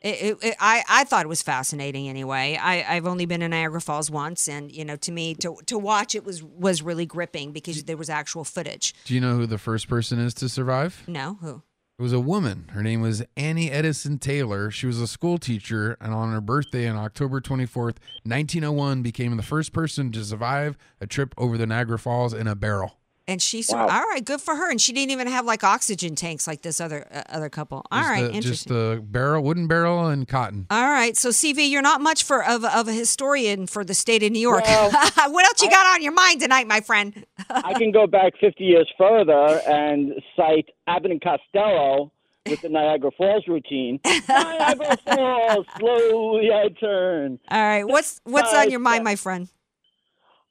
it, 0.00 0.22
it, 0.22 0.38
it, 0.42 0.56
I 0.58 0.82
I 0.88 1.04
thought 1.04 1.24
it 1.24 1.28
was 1.28 1.42
fascinating. 1.42 2.08
Anyway, 2.08 2.58
I 2.60 2.84
I've 2.96 3.06
only 3.06 3.26
been 3.26 3.42
in 3.42 3.50
Niagara 3.50 3.80
Falls 3.80 4.10
once, 4.10 4.48
and 4.48 4.72
you 4.72 4.84
know, 4.84 4.96
to 4.96 5.12
me, 5.12 5.34
to 5.36 5.56
to 5.66 5.78
watch 5.78 6.14
it 6.14 6.24
was 6.24 6.42
was 6.42 6.82
really 6.82 7.06
gripping 7.06 7.52
because 7.52 7.84
there 7.84 7.96
was 7.96 8.08
actual 8.10 8.44
footage. 8.44 8.94
Do 9.04 9.14
you 9.14 9.20
know 9.20 9.36
who 9.36 9.46
the 9.46 9.58
first 9.58 9.88
person 9.88 10.18
is 10.18 10.34
to 10.34 10.48
survive? 10.48 11.02
No, 11.06 11.38
who? 11.40 11.62
It 11.98 12.02
was 12.02 12.14
a 12.14 12.20
woman. 12.20 12.70
Her 12.72 12.82
name 12.82 13.02
was 13.02 13.22
Annie 13.36 13.70
Edson 13.70 14.18
Taylor. 14.18 14.70
She 14.70 14.86
was 14.86 14.98
a 15.02 15.06
school 15.06 15.36
teacher, 15.36 15.98
and 16.00 16.14
on 16.14 16.32
her 16.32 16.40
birthday 16.40 16.88
on 16.88 16.96
October 16.96 17.42
24th, 17.42 17.98
1901, 18.24 19.02
became 19.02 19.36
the 19.36 19.42
first 19.42 19.74
person 19.74 20.10
to 20.12 20.24
survive 20.24 20.78
a 20.98 21.06
trip 21.06 21.34
over 21.36 21.58
the 21.58 21.66
Niagara 21.66 21.98
Falls 21.98 22.32
in 22.32 22.46
a 22.46 22.54
barrel. 22.54 22.99
And 23.30 23.40
she 23.40 23.62
sur- 23.62 23.78
all 23.78 23.86
right, 23.86 24.24
good 24.24 24.40
for 24.40 24.56
her. 24.56 24.68
And 24.70 24.80
she 24.80 24.92
didn't 24.92 25.12
even 25.12 25.28
have 25.28 25.44
like 25.46 25.62
oxygen 25.62 26.16
tanks 26.16 26.48
like 26.48 26.62
this 26.62 26.80
other 26.80 27.06
uh, 27.12 27.22
other 27.28 27.48
couple. 27.48 27.86
All 27.92 28.00
Just 28.00 28.10
right, 28.10 28.24
a- 28.24 28.32
interesting. 28.32 28.72
Just 28.72 28.98
a 28.98 29.00
barrel, 29.00 29.42
wooden 29.44 29.68
barrel, 29.68 30.08
and 30.08 30.26
cotton. 30.26 30.66
All 30.68 30.88
right, 30.88 31.16
so 31.16 31.28
CV, 31.28 31.70
you're 31.70 31.80
not 31.80 32.00
much 32.00 32.24
for 32.24 32.44
of, 32.44 32.64
of 32.64 32.88
a 32.88 32.92
historian 32.92 33.68
for 33.68 33.84
the 33.84 33.94
state 33.94 34.24
of 34.24 34.32
New 34.32 34.40
York. 34.40 34.64
Well, 34.64 34.90
what 35.30 35.44
else 35.44 35.62
you 35.62 35.70
got 35.70 35.86
on 35.94 36.02
your 36.02 36.12
mind 36.12 36.40
tonight, 36.40 36.66
my 36.66 36.80
friend? 36.80 37.24
I 37.50 37.74
can 37.74 37.92
go 37.92 38.08
back 38.08 38.32
50 38.40 38.64
years 38.64 38.90
further 38.98 39.60
and 39.68 40.14
cite 40.34 40.70
Abbott 40.88 41.12
and 41.12 41.22
Costello 41.22 42.10
with 42.48 42.62
the 42.62 42.68
Niagara 42.68 43.12
Falls 43.16 43.46
routine. 43.46 44.00
Niagara 44.28 44.96
Falls, 45.06 45.66
slowly 45.78 46.50
I 46.52 46.68
turn. 46.80 47.38
All 47.48 47.62
right, 47.62 47.84
what's 47.84 48.20
what's 48.24 48.52
on 48.52 48.70
your 48.70 48.80
mind, 48.80 49.04
my 49.04 49.14
friend? 49.14 49.48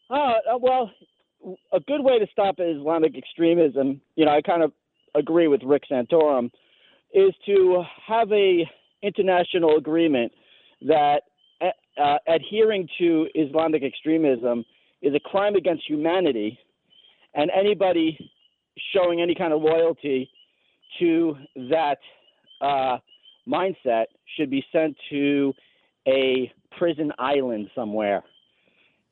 Uh, 0.09 0.13
uh, 0.15 0.57
well, 0.59 0.91
a 1.74 1.80
good 1.82 2.02
way 2.02 2.20
to 2.20 2.28
stop 2.32 2.56
Islamic 2.60 3.18
extremism, 3.18 4.02
you 4.16 4.26
know, 4.26 4.32
I 4.32 4.42
kind 4.42 4.64
of 4.64 4.72
agree 5.16 5.48
with 5.48 5.62
Rick 5.64 5.84
Santorum, 5.92 6.52
is 7.14 7.34
to 7.46 7.84
have 8.08 8.32
a 8.32 8.70
international 9.02 9.78
agreement 9.78 10.32
that 10.82 11.24
uh, 11.62 12.02
uh, 12.02 12.18
adhering 12.28 12.88
to 13.00 13.28
Islamic 13.36 13.84
extremism 13.84 14.64
is 15.02 15.14
a 15.16 15.20
crime 15.20 15.56
against 15.56 15.84
humanity, 15.88 16.58
and 17.34 17.50
anybody 17.58 18.18
showing 18.94 19.22
any 19.22 19.36
kind 19.36 19.54
of 19.54 19.62
loyalty 19.62 20.30
to 21.00 21.36
that 21.56 21.98
uh, 22.62 22.98
mindset 23.48 24.06
should 24.36 24.50
be 24.50 24.64
sent 24.72 24.96
to 25.10 25.54
a 26.08 26.52
prison 26.78 27.12
island 27.18 27.70
somewhere, 27.76 28.24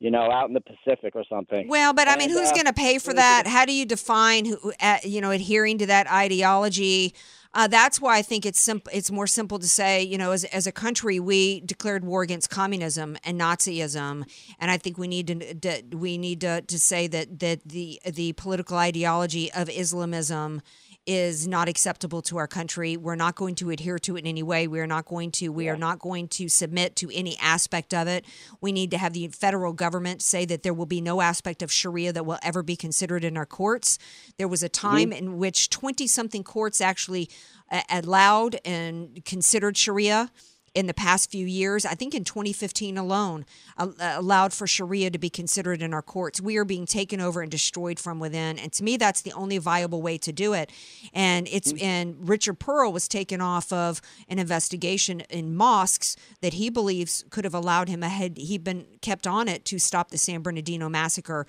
you 0.00 0.10
know, 0.10 0.30
out 0.30 0.48
in 0.48 0.54
the 0.54 0.60
Pacific 0.60 1.16
or 1.16 1.24
something. 1.28 1.68
Well, 1.68 1.92
but 1.92 2.08
I 2.08 2.16
mean, 2.16 2.30
And, 2.30 2.38
who's 2.38 2.50
uh, 2.50 2.54
going 2.54 2.66
to 2.66 2.72
pay 2.72 2.98
for 2.98 3.12
that? 3.12 3.46
How 3.46 3.64
do 3.64 3.72
you 3.72 3.84
define 3.84 4.44
who, 4.44 4.72
uh, 4.80 4.98
you 5.02 5.20
know, 5.20 5.30
adhering 5.30 5.78
to 5.78 5.86
that 5.86 6.10
ideology? 6.10 7.14
Uh, 7.54 7.66
that's 7.66 8.00
why 8.00 8.18
I 8.18 8.22
think 8.22 8.44
it's 8.44 8.60
simple. 8.60 8.92
It's 8.94 9.10
more 9.10 9.26
simple 9.26 9.58
to 9.58 9.66
say, 9.66 10.02
you 10.02 10.18
know, 10.18 10.32
as, 10.32 10.44
as 10.44 10.66
a 10.66 10.72
country, 10.72 11.18
we 11.18 11.60
declared 11.60 12.04
war 12.04 12.22
against 12.22 12.50
communism 12.50 13.16
and 13.24 13.40
Nazism, 13.40 14.24
and 14.60 14.70
I 14.70 14.76
think 14.76 14.98
we 14.98 15.08
need 15.08 15.26
to, 15.28 15.54
to 15.54 15.96
we 15.96 16.18
need 16.18 16.42
to, 16.42 16.60
to 16.60 16.78
say 16.78 17.06
that 17.08 17.40
that 17.40 17.66
the 17.66 18.00
the 18.04 18.34
political 18.34 18.76
ideology 18.76 19.50
of 19.52 19.70
Islamism 19.70 20.60
is 21.08 21.48
not 21.48 21.68
acceptable 21.68 22.20
to 22.20 22.36
our 22.36 22.46
country. 22.46 22.94
We're 22.98 23.14
not 23.14 23.34
going 23.34 23.54
to 23.56 23.70
adhere 23.70 23.98
to 24.00 24.16
it 24.16 24.20
in 24.20 24.26
any 24.26 24.42
way. 24.42 24.68
We 24.68 24.78
are 24.78 24.86
not 24.86 25.06
going 25.06 25.30
to. 25.32 25.48
We 25.48 25.70
are 25.70 25.76
not 25.76 25.98
going 25.98 26.28
to 26.28 26.50
submit 26.50 26.96
to 26.96 27.10
any 27.14 27.38
aspect 27.40 27.94
of 27.94 28.06
it. 28.06 28.26
We 28.60 28.72
need 28.72 28.90
to 28.90 28.98
have 28.98 29.14
the 29.14 29.26
federal 29.28 29.72
government 29.72 30.20
say 30.20 30.44
that 30.44 30.62
there 30.62 30.74
will 30.74 30.86
be 30.86 31.00
no 31.00 31.22
aspect 31.22 31.62
of 31.62 31.72
Sharia 31.72 32.12
that 32.12 32.26
will 32.26 32.38
ever 32.42 32.62
be 32.62 32.76
considered 32.76 33.24
in 33.24 33.38
our 33.38 33.46
courts. 33.46 33.98
There 34.36 34.48
was 34.48 34.62
a 34.62 34.68
time 34.68 35.10
in 35.10 35.38
which 35.38 35.70
twenty 35.70 36.06
something 36.06 36.44
courts 36.44 36.82
actually 36.82 37.30
uh, 37.72 37.80
allowed 37.90 38.60
and 38.62 39.24
considered 39.24 39.78
Sharia 39.78 40.30
in 40.78 40.86
the 40.86 40.94
past 40.94 41.28
few 41.28 41.44
years, 41.44 41.84
I 41.84 41.94
think 41.94 42.14
in 42.14 42.22
2015 42.22 42.96
alone, 42.96 43.44
uh, 43.76 43.88
allowed 43.98 44.52
for 44.52 44.68
Sharia 44.68 45.10
to 45.10 45.18
be 45.18 45.28
considered 45.28 45.82
in 45.82 45.92
our 45.92 46.02
courts. 46.02 46.40
We 46.40 46.56
are 46.56 46.64
being 46.64 46.86
taken 46.86 47.20
over 47.20 47.42
and 47.42 47.50
destroyed 47.50 47.98
from 47.98 48.20
within, 48.20 48.60
and 48.60 48.72
to 48.74 48.84
me, 48.84 48.96
that's 48.96 49.22
the 49.22 49.32
only 49.32 49.58
viable 49.58 50.00
way 50.00 50.18
to 50.18 50.30
do 50.30 50.52
it. 50.52 50.70
And 51.12 51.48
it's 51.50 51.72
and 51.82 52.28
Richard 52.28 52.60
Pearl 52.60 52.92
was 52.92 53.08
taken 53.08 53.40
off 53.40 53.72
of 53.72 54.00
an 54.28 54.38
investigation 54.38 55.22
in 55.22 55.56
mosques 55.56 56.14
that 56.42 56.52
he 56.54 56.70
believes 56.70 57.24
could 57.28 57.42
have 57.42 57.54
allowed 57.54 57.88
him 57.88 58.04
ahead. 58.04 58.38
He'd 58.38 58.62
been 58.62 58.86
kept 59.02 59.26
on 59.26 59.48
it 59.48 59.64
to 59.64 59.80
stop 59.80 60.12
the 60.12 60.18
San 60.18 60.42
Bernardino 60.42 60.88
massacre. 60.88 61.44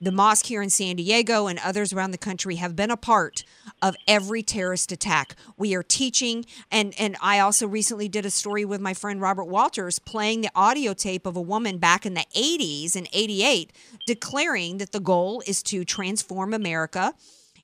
The 0.00 0.12
mosque 0.12 0.46
here 0.46 0.62
in 0.62 0.70
San 0.70 0.96
Diego 0.96 1.48
and 1.48 1.58
others 1.58 1.92
around 1.92 2.12
the 2.12 2.18
country 2.18 2.56
have 2.56 2.76
been 2.76 2.90
a 2.90 2.96
part 2.96 3.44
of 3.82 3.96
every 4.06 4.44
terrorist 4.44 4.92
attack. 4.92 5.34
We 5.56 5.74
are 5.74 5.82
teaching, 5.82 6.44
and 6.70 6.94
and 6.98 7.16
I 7.20 7.40
also 7.40 7.66
recently 7.66 8.08
did 8.08 8.24
a 8.24 8.30
story 8.30 8.64
with 8.64 8.80
my 8.80 8.94
friend 8.94 9.20
Robert 9.20 9.46
Walters 9.46 9.98
playing 9.98 10.42
the 10.42 10.50
audio 10.54 10.94
tape 10.94 11.26
of 11.26 11.36
a 11.36 11.40
woman 11.40 11.78
back 11.78 12.06
in 12.06 12.14
the 12.14 12.26
80s 12.36 12.94
in 12.94 13.08
88 13.12 13.72
declaring 14.06 14.78
that 14.78 14.92
the 14.92 15.00
goal 15.00 15.42
is 15.46 15.62
to 15.64 15.84
transform 15.84 16.54
America 16.54 17.14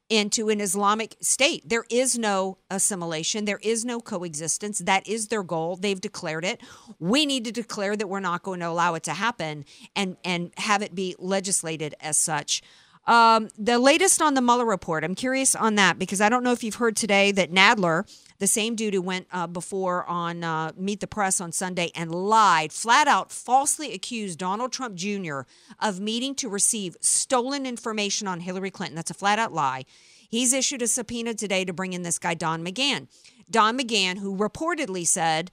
into 0.09 0.49
an 0.49 0.61
Islamic 0.61 1.17
state. 1.21 1.69
There 1.69 1.85
is 1.91 2.19
no 2.19 2.59
assimilation, 2.71 3.45
there 3.45 3.61
is 3.63 3.85
no 3.85 4.01
coexistence. 4.01 4.79
That 4.79 5.09
is 5.09 5.29
their 5.29 5.43
goal. 5.43 5.77
They've 5.77 6.01
declared 6.01 6.45
it. 6.45 6.61
We 6.99 7.27
need 7.27 7.45
to 7.45 7.53
declare 7.53 7.97
that 7.97 8.09
we're 8.09 8.21
not 8.21 8.43
going 8.43 8.61
to 8.61 8.69
allow 8.69 8.95
it 8.95 9.03
to 9.05 9.13
happen 9.13 9.65
and 9.97 10.17
and 10.25 10.53
have 10.59 10.83
it 10.83 10.95
be 10.95 11.17
legislated 11.19 11.95
as 12.01 12.17
such. 12.17 12.63
Um, 13.07 13.51
the 13.59 13.79
latest 13.79 14.23
on 14.23 14.35
the 14.35 14.41
Mueller 14.41 14.65
report, 14.65 15.05
I'm 15.05 15.15
curious 15.15 15.55
on 15.55 15.75
that 15.75 15.99
because 15.99 16.21
I 16.21 16.29
don't 16.29 16.43
know 16.43 16.53
if 16.53 16.65
you've 16.65 16.77
heard 16.77 16.97
today 16.97 17.33
that 17.33 17.53
Nadler, 17.53 18.05
the 18.39 18.47
same 18.47 18.75
dude 18.75 18.95
who 18.95 19.03
went 19.03 19.27
uh, 19.31 19.47
before 19.47 20.05
on 20.07 20.43
uh, 20.43 20.73
Meet 20.77 21.01
the 21.01 21.07
Press 21.07 21.41
on 21.41 21.53
Sunday 21.53 21.91
and 21.95 22.15
lied, 22.15 22.73
flat 22.73 23.07
out 23.07 23.31
falsely 23.31 23.93
accused 23.93 24.39
Donald 24.39 24.73
Trump 24.73 24.95
Jr. 24.95 25.41
of 25.81 26.01
meeting 26.01 26.35
to 26.37 26.49
receive 26.49 26.97
stolen 27.01 27.67
information 27.67 28.27
on 28.27 28.41
Hillary 28.41 28.71
Clinton. 28.71 28.97
That's 28.97 29.11
a 29.11 29.15
flat 29.15 29.39
out 29.39 29.53
lie. 29.53 29.85
He's 30.29 30.53
issued 30.53 30.83
a 30.83 30.89
subpoena 30.89 31.35
today 31.35 31.65
to 31.65 31.73
bring 31.73 31.93
in 31.93 32.03
this 32.03 32.19
guy, 32.19 32.35
Don 32.35 32.65
McGahn. 32.65 33.07
Don 33.51 33.79
McGahn, 33.79 34.19
who 34.19 34.35
reportedly 34.35 35.07
said 35.07 35.51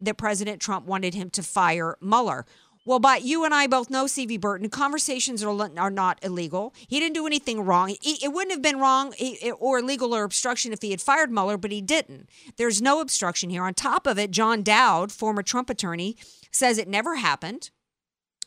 that 0.00 0.16
President 0.16 0.60
Trump 0.60 0.86
wanted 0.86 1.14
him 1.14 1.30
to 1.30 1.42
fire 1.42 1.96
Mueller. 2.00 2.46
Well, 2.86 2.98
but 2.98 3.22
you 3.22 3.44
and 3.44 3.54
I 3.54 3.66
both 3.66 3.88
know, 3.88 4.06
C.V. 4.06 4.36
Burton, 4.36 4.68
conversations 4.68 5.42
are, 5.42 5.70
are 5.78 5.90
not 5.90 6.18
illegal. 6.22 6.74
He 6.86 7.00
didn't 7.00 7.14
do 7.14 7.26
anything 7.26 7.64
wrong. 7.64 7.90
It, 7.90 8.22
it 8.22 8.32
wouldn't 8.32 8.52
have 8.52 8.60
been 8.60 8.78
wrong 8.78 9.14
or 9.58 9.78
illegal 9.78 10.14
or 10.14 10.22
obstruction 10.22 10.72
if 10.72 10.82
he 10.82 10.90
had 10.90 11.00
fired 11.00 11.30
Mueller, 11.30 11.56
but 11.56 11.72
he 11.72 11.80
didn't. 11.80 12.28
There's 12.56 12.82
no 12.82 13.00
obstruction 13.00 13.48
here. 13.48 13.64
On 13.64 13.72
top 13.72 14.06
of 14.06 14.18
it, 14.18 14.30
John 14.30 14.62
Dowd, 14.62 15.12
former 15.12 15.42
Trump 15.42 15.70
attorney, 15.70 16.16
says 16.50 16.76
it 16.76 16.88
never 16.88 17.16
happened, 17.16 17.70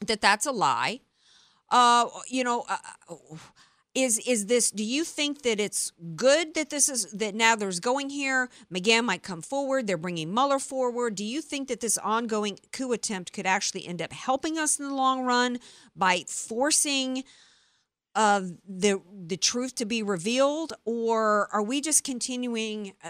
that 0.06 0.22
that's 0.22 0.46
a 0.46 0.52
lie. 0.52 1.02
Uh, 1.70 2.08
you 2.30 2.44
know, 2.44 2.66
uh, 2.70 2.78
is 3.98 4.20
is 4.20 4.46
this 4.46 4.70
do 4.70 4.84
you 4.84 5.04
think 5.04 5.42
that 5.42 5.60
it's 5.60 5.92
good 6.16 6.54
that 6.54 6.70
this 6.70 6.88
is 6.88 7.12
that 7.12 7.34
now 7.34 7.56
there's 7.56 7.80
going 7.80 8.12
here 8.12 8.48
mcgahn 8.72 9.04
might 9.04 9.24
come 9.24 9.42
forward 9.42 9.88
they're 9.88 9.98
bringing 9.98 10.32
mueller 10.32 10.60
forward 10.60 11.16
do 11.16 11.26
you 11.26 11.42
think 11.42 11.68
that 11.68 11.80
this 11.80 11.98
ongoing 11.98 12.60
coup 12.72 12.92
attempt 12.92 13.34
could 13.34 13.48
actually 13.48 13.88
end 13.88 14.00
up 14.00 14.14
helping 14.14 14.58
us 14.58 14.78
in 14.80 14.88
the 14.88 14.94
long 14.94 15.24
run 15.24 15.58
by 15.96 16.24
forcing 16.28 17.24
uh, 18.14 18.42
the 18.68 19.02
the 19.26 19.38
truth 19.38 19.74
to 19.74 19.86
be 19.86 20.04
revealed 20.04 20.74
or 20.86 21.48
are 21.52 21.64
we 21.64 21.82
just 21.82 22.04
continuing 22.04 22.94
uh, 23.04 23.10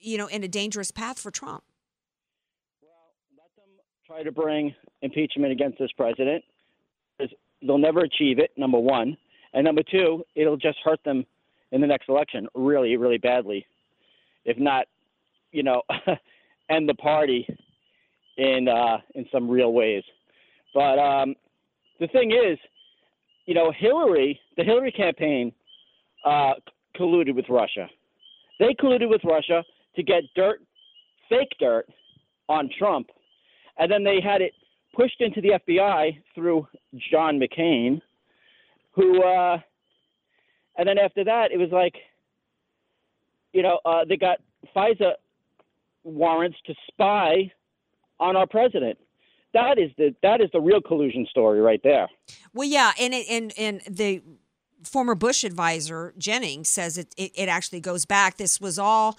you 0.00 0.16
know 0.16 0.28
in 0.28 0.44
a 0.44 0.48
dangerous 0.48 0.92
path 0.92 1.18
for 1.18 1.32
trump 1.32 1.64
Well, 2.80 2.92
let 3.36 3.50
them 3.56 3.74
try 4.06 4.22
to 4.22 4.30
bring 4.30 4.74
impeachment 5.02 5.50
against 5.52 5.78
this 5.78 5.90
president. 5.96 6.44
They'll 7.62 7.78
never 7.78 8.00
achieve 8.00 8.38
it, 8.38 8.50
number 8.56 8.78
one. 8.78 9.18
And 9.52 9.64
number 9.64 9.82
two, 9.82 10.24
it'll 10.34 10.56
just 10.56 10.78
hurt 10.84 11.00
them 11.04 11.24
in 11.72 11.80
the 11.80 11.86
next 11.86 12.08
election 12.08 12.46
really, 12.54 12.96
really 12.96 13.18
badly. 13.18 13.66
If 14.44 14.58
not, 14.58 14.86
you 15.52 15.62
know, 15.62 15.82
end 16.70 16.88
the 16.88 16.94
party 16.94 17.46
in 18.36 18.68
uh, 18.68 18.98
in 19.14 19.26
some 19.32 19.48
real 19.48 19.72
ways. 19.72 20.02
But 20.72 20.98
um, 20.98 21.34
the 21.98 22.06
thing 22.08 22.30
is, 22.30 22.58
you 23.46 23.54
know, 23.54 23.72
Hillary, 23.76 24.40
the 24.56 24.64
Hillary 24.64 24.92
campaign, 24.92 25.52
uh, 26.24 26.52
colluded 26.98 27.34
with 27.34 27.46
Russia. 27.48 27.88
They 28.58 28.74
colluded 28.74 29.08
with 29.08 29.22
Russia 29.24 29.64
to 29.96 30.02
get 30.02 30.22
dirt, 30.36 30.60
fake 31.28 31.52
dirt, 31.58 31.88
on 32.48 32.68
Trump, 32.78 33.08
and 33.78 33.90
then 33.90 34.02
they 34.02 34.20
had 34.20 34.40
it 34.40 34.52
pushed 34.94 35.20
into 35.20 35.40
the 35.40 35.60
FBI 35.68 36.20
through 36.34 36.66
John 37.10 37.38
McCain, 37.38 38.00
who, 39.00 39.22
uh, 39.22 39.58
and 40.76 40.88
then 40.88 40.98
after 40.98 41.24
that, 41.24 41.52
it 41.52 41.58
was 41.58 41.70
like, 41.70 41.94
you 43.52 43.62
know, 43.62 43.80
uh, 43.84 44.04
they 44.08 44.16
got 44.16 44.38
FISA 44.74 45.12
warrants 46.04 46.58
to 46.66 46.74
spy 46.88 47.52
on 48.18 48.36
our 48.36 48.46
president. 48.46 48.98
That 49.52 49.78
is 49.78 49.90
the 49.96 50.14
that 50.22 50.40
is 50.40 50.48
the 50.52 50.60
real 50.60 50.80
collusion 50.80 51.26
story 51.28 51.60
right 51.60 51.80
there. 51.82 52.08
Well, 52.54 52.68
yeah, 52.68 52.92
and 53.00 53.12
it, 53.12 53.26
and 53.28 53.52
and 53.58 53.80
the 53.88 54.22
former 54.84 55.16
Bush 55.16 55.42
advisor 55.42 56.14
Jennings 56.18 56.68
says 56.68 56.96
it 56.96 57.12
it, 57.16 57.32
it 57.34 57.48
actually 57.48 57.80
goes 57.80 58.04
back. 58.04 58.36
This 58.36 58.60
was 58.60 58.78
all. 58.78 59.18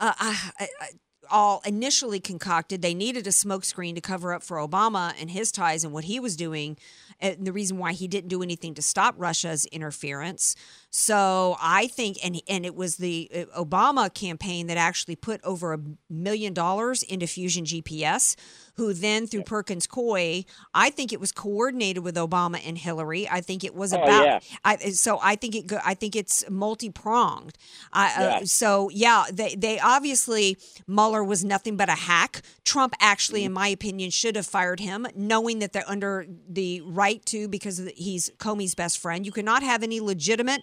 Uh, 0.00 0.12
I, 0.18 0.52
I, 0.58 0.88
all 1.30 1.62
initially 1.64 2.20
concocted. 2.20 2.82
They 2.82 2.94
needed 2.94 3.26
a 3.26 3.30
smokescreen 3.30 3.94
to 3.94 4.00
cover 4.00 4.32
up 4.32 4.42
for 4.42 4.56
Obama 4.56 5.14
and 5.20 5.30
his 5.30 5.52
ties 5.52 5.84
and 5.84 5.92
what 5.92 6.04
he 6.04 6.20
was 6.20 6.36
doing, 6.36 6.76
and 7.20 7.46
the 7.46 7.52
reason 7.52 7.78
why 7.78 7.92
he 7.92 8.08
didn't 8.08 8.28
do 8.28 8.42
anything 8.42 8.74
to 8.74 8.82
stop 8.82 9.14
Russia's 9.18 9.66
interference. 9.66 10.56
So 10.90 11.56
I 11.60 11.86
think, 11.88 12.16
and 12.24 12.40
and 12.48 12.64
it 12.64 12.74
was 12.74 12.96
the 12.96 13.30
uh, 13.54 13.62
Obama 13.62 14.12
campaign 14.12 14.68
that 14.68 14.78
actually 14.78 15.16
put 15.16 15.40
over 15.44 15.74
a 15.74 15.78
million 16.08 16.54
dollars 16.54 17.02
into 17.02 17.26
Fusion 17.26 17.64
GPS, 17.66 18.36
who 18.76 18.94
then 18.94 19.26
through 19.26 19.42
Perkins 19.42 19.86
Coie, 19.86 20.46
I 20.72 20.88
think 20.88 21.12
it 21.12 21.20
was 21.20 21.30
coordinated 21.30 22.02
with 22.04 22.16
Obama 22.16 22.60
and 22.66 22.78
Hillary. 22.78 23.28
I 23.28 23.42
think 23.42 23.64
it 23.64 23.74
was 23.74 23.92
Oh, 23.92 24.00
about. 24.02 24.24
yeah. 24.24 24.40
I, 24.64 24.76
so 24.90 25.18
I 25.22 25.36
think 25.36 25.54
it. 25.56 25.72
I 25.84 25.92
think 25.92 26.16
it's 26.16 26.48
multi 26.48 26.88
pronged. 26.88 27.58
Uh, 27.92 28.08
Yeah. 28.18 28.40
so 28.44 28.88
yeah, 28.88 29.24
they 29.30 29.54
they 29.56 29.78
obviously 29.78 30.56
Mueller 30.86 31.22
was 31.22 31.44
nothing 31.44 31.76
but 31.76 31.90
a 31.90 31.92
hack. 31.96 32.40
Trump 32.64 32.94
actually, 32.98 33.44
in 33.44 33.52
my 33.52 33.68
opinion, 33.68 34.10
should 34.10 34.36
have 34.36 34.46
fired 34.46 34.80
him, 34.80 35.06
knowing 35.14 35.58
that 35.58 35.72
they're 35.74 35.88
under 35.88 36.26
the 36.48 36.80
right 36.82 37.24
to 37.26 37.46
because 37.46 37.78
he's 37.94 38.30
Comey's 38.38 38.74
best 38.74 38.98
friend. 38.98 39.26
You 39.26 39.32
cannot 39.32 39.62
have 39.62 39.82
any 39.82 40.00
legitimate 40.00 40.62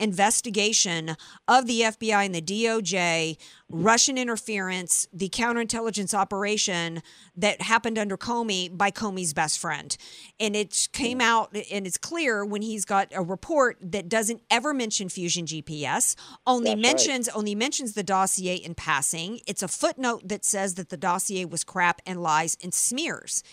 investigation 0.00 1.16
of 1.46 1.66
the 1.66 1.82
FBI 1.82 2.24
and 2.24 2.34
the 2.34 2.42
DOJ, 2.42 3.36
Russian 3.68 4.18
interference, 4.18 5.06
the 5.12 5.28
counterintelligence 5.28 6.14
operation 6.14 7.02
that 7.36 7.62
happened 7.62 7.98
under 7.98 8.16
Comey 8.16 8.76
by 8.76 8.90
Comey's 8.90 9.32
best 9.34 9.58
friend. 9.58 9.96
And 10.40 10.56
it 10.56 10.88
came 10.92 11.18
hmm. 11.18 11.22
out 11.22 11.56
and 11.70 11.86
it's 11.86 11.98
clear 11.98 12.44
when 12.44 12.62
he's 12.62 12.84
got 12.84 13.08
a 13.14 13.22
report 13.22 13.78
that 13.82 14.08
doesn't 14.08 14.42
ever 14.50 14.72
mention 14.72 15.08
Fusion 15.08 15.44
GPS, 15.44 16.16
only 16.46 16.70
That's 16.70 16.76
right. 16.76 16.82
mentions 16.82 17.28
only 17.28 17.54
mentions 17.54 17.92
the 17.92 18.02
dossier 18.02 18.54
in 18.54 18.74
passing. 18.74 19.40
It's 19.46 19.62
a 19.62 19.68
footnote 19.68 20.26
that 20.28 20.44
says 20.44 20.74
that 20.74 20.88
the 20.88 20.96
dossier 20.96 21.44
was 21.44 21.62
crap 21.62 22.00
and 22.06 22.22
lies 22.22 22.56
and 22.62 22.72
smears. 22.72 23.44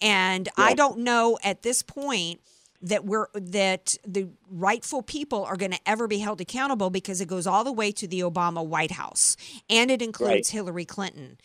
And 0.00 0.48
I 0.56 0.74
don't 0.74 0.98
know 0.98 1.38
at 1.42 1.62
this 1.62 1.82
point 1.82 2.40
that 2.82 3.04
we're 3.04 3.26
that 3.34 3.96
the 4.06 4.28
rightful 4.50 5.02
people 5.02 5.44
are 5.44 5.56
going 5.56 5.72
to 5.72 5.80
ever 5.86 6.06
be 6.06 6.18
held 6.18 6.40
accountable 6.40 6.90
because 6.90 7.20
it 7.20 7.28
goes 7.28 7.46
all 7.46 7.64
the 7.64 7.72
way 7.72 7.90
to 7.92 8.06
the 8.06 8.20
Obama 8.20 8.64
White 8.64 8.92
House 8.92 9.36
and 9.68 9.90
it 9.90 10.02
includes 10.02 10.30
Right. 10.32 10.46
Hillary 10.48 10.84
Clinton. 10.84 11.38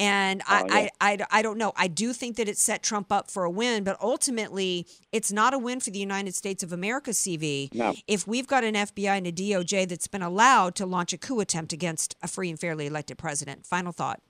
And 0.00 0.42
Oh, 0.48 0.64
yeah. 0.68 0.74
I, 0.74 0.90
I, 1.00 1.10
I, 1.12 1.18
I 1.32 1.42
don't 1.42 1.58
know. 1.58 1.72
I 1.74 1.88
do 1.88 2.12
think 2.12 2.36
that 2.36 2.48
it 2.48 2.56
set 2.56 2.84
Trump 2.84 3.10
up 3.10 3.30
for 3.32 3.42
a 3.42 3.50
win, 3.50 3.82
but 3.82 3.96
ultimately, 4.00 4.86
it's 5.10 5.32
not 5.32 5.54
a 5.54 5.58
win 5.58 5.80
for 5.80 5.90
the 5.90 5.98
United 5.98 6.36
States 6.36 6.62
of 6.62 6.72
America, 6.72 7.10
CV. 7.10 7.74
No. 7.74 7.94
If 8.06 8.24
we've 8.24 8.46
got 8.46 8.62
an 8.62 8.74
FBI 8.74 9.18
and 9.18 9.26
a 9.26 9.32
DOJ 9.32 9.88
that's 9.88 10.06
been 10.06 10.22
allowed 10.22 10.76
to 10.76 10.86
launch 10.86 11.12
a 11.12 11.18
coup 11.18 11.40
attempt 11.40 11.72
against 11.72 12.14
a 12.22 12.28
free 12.28 12.48
and 12.48 12.60
fairly 12.60 12.86
elected 12.86 13.18
president. 13.18 13.66
Final 13.66 13.90
thought. 13.90 14.20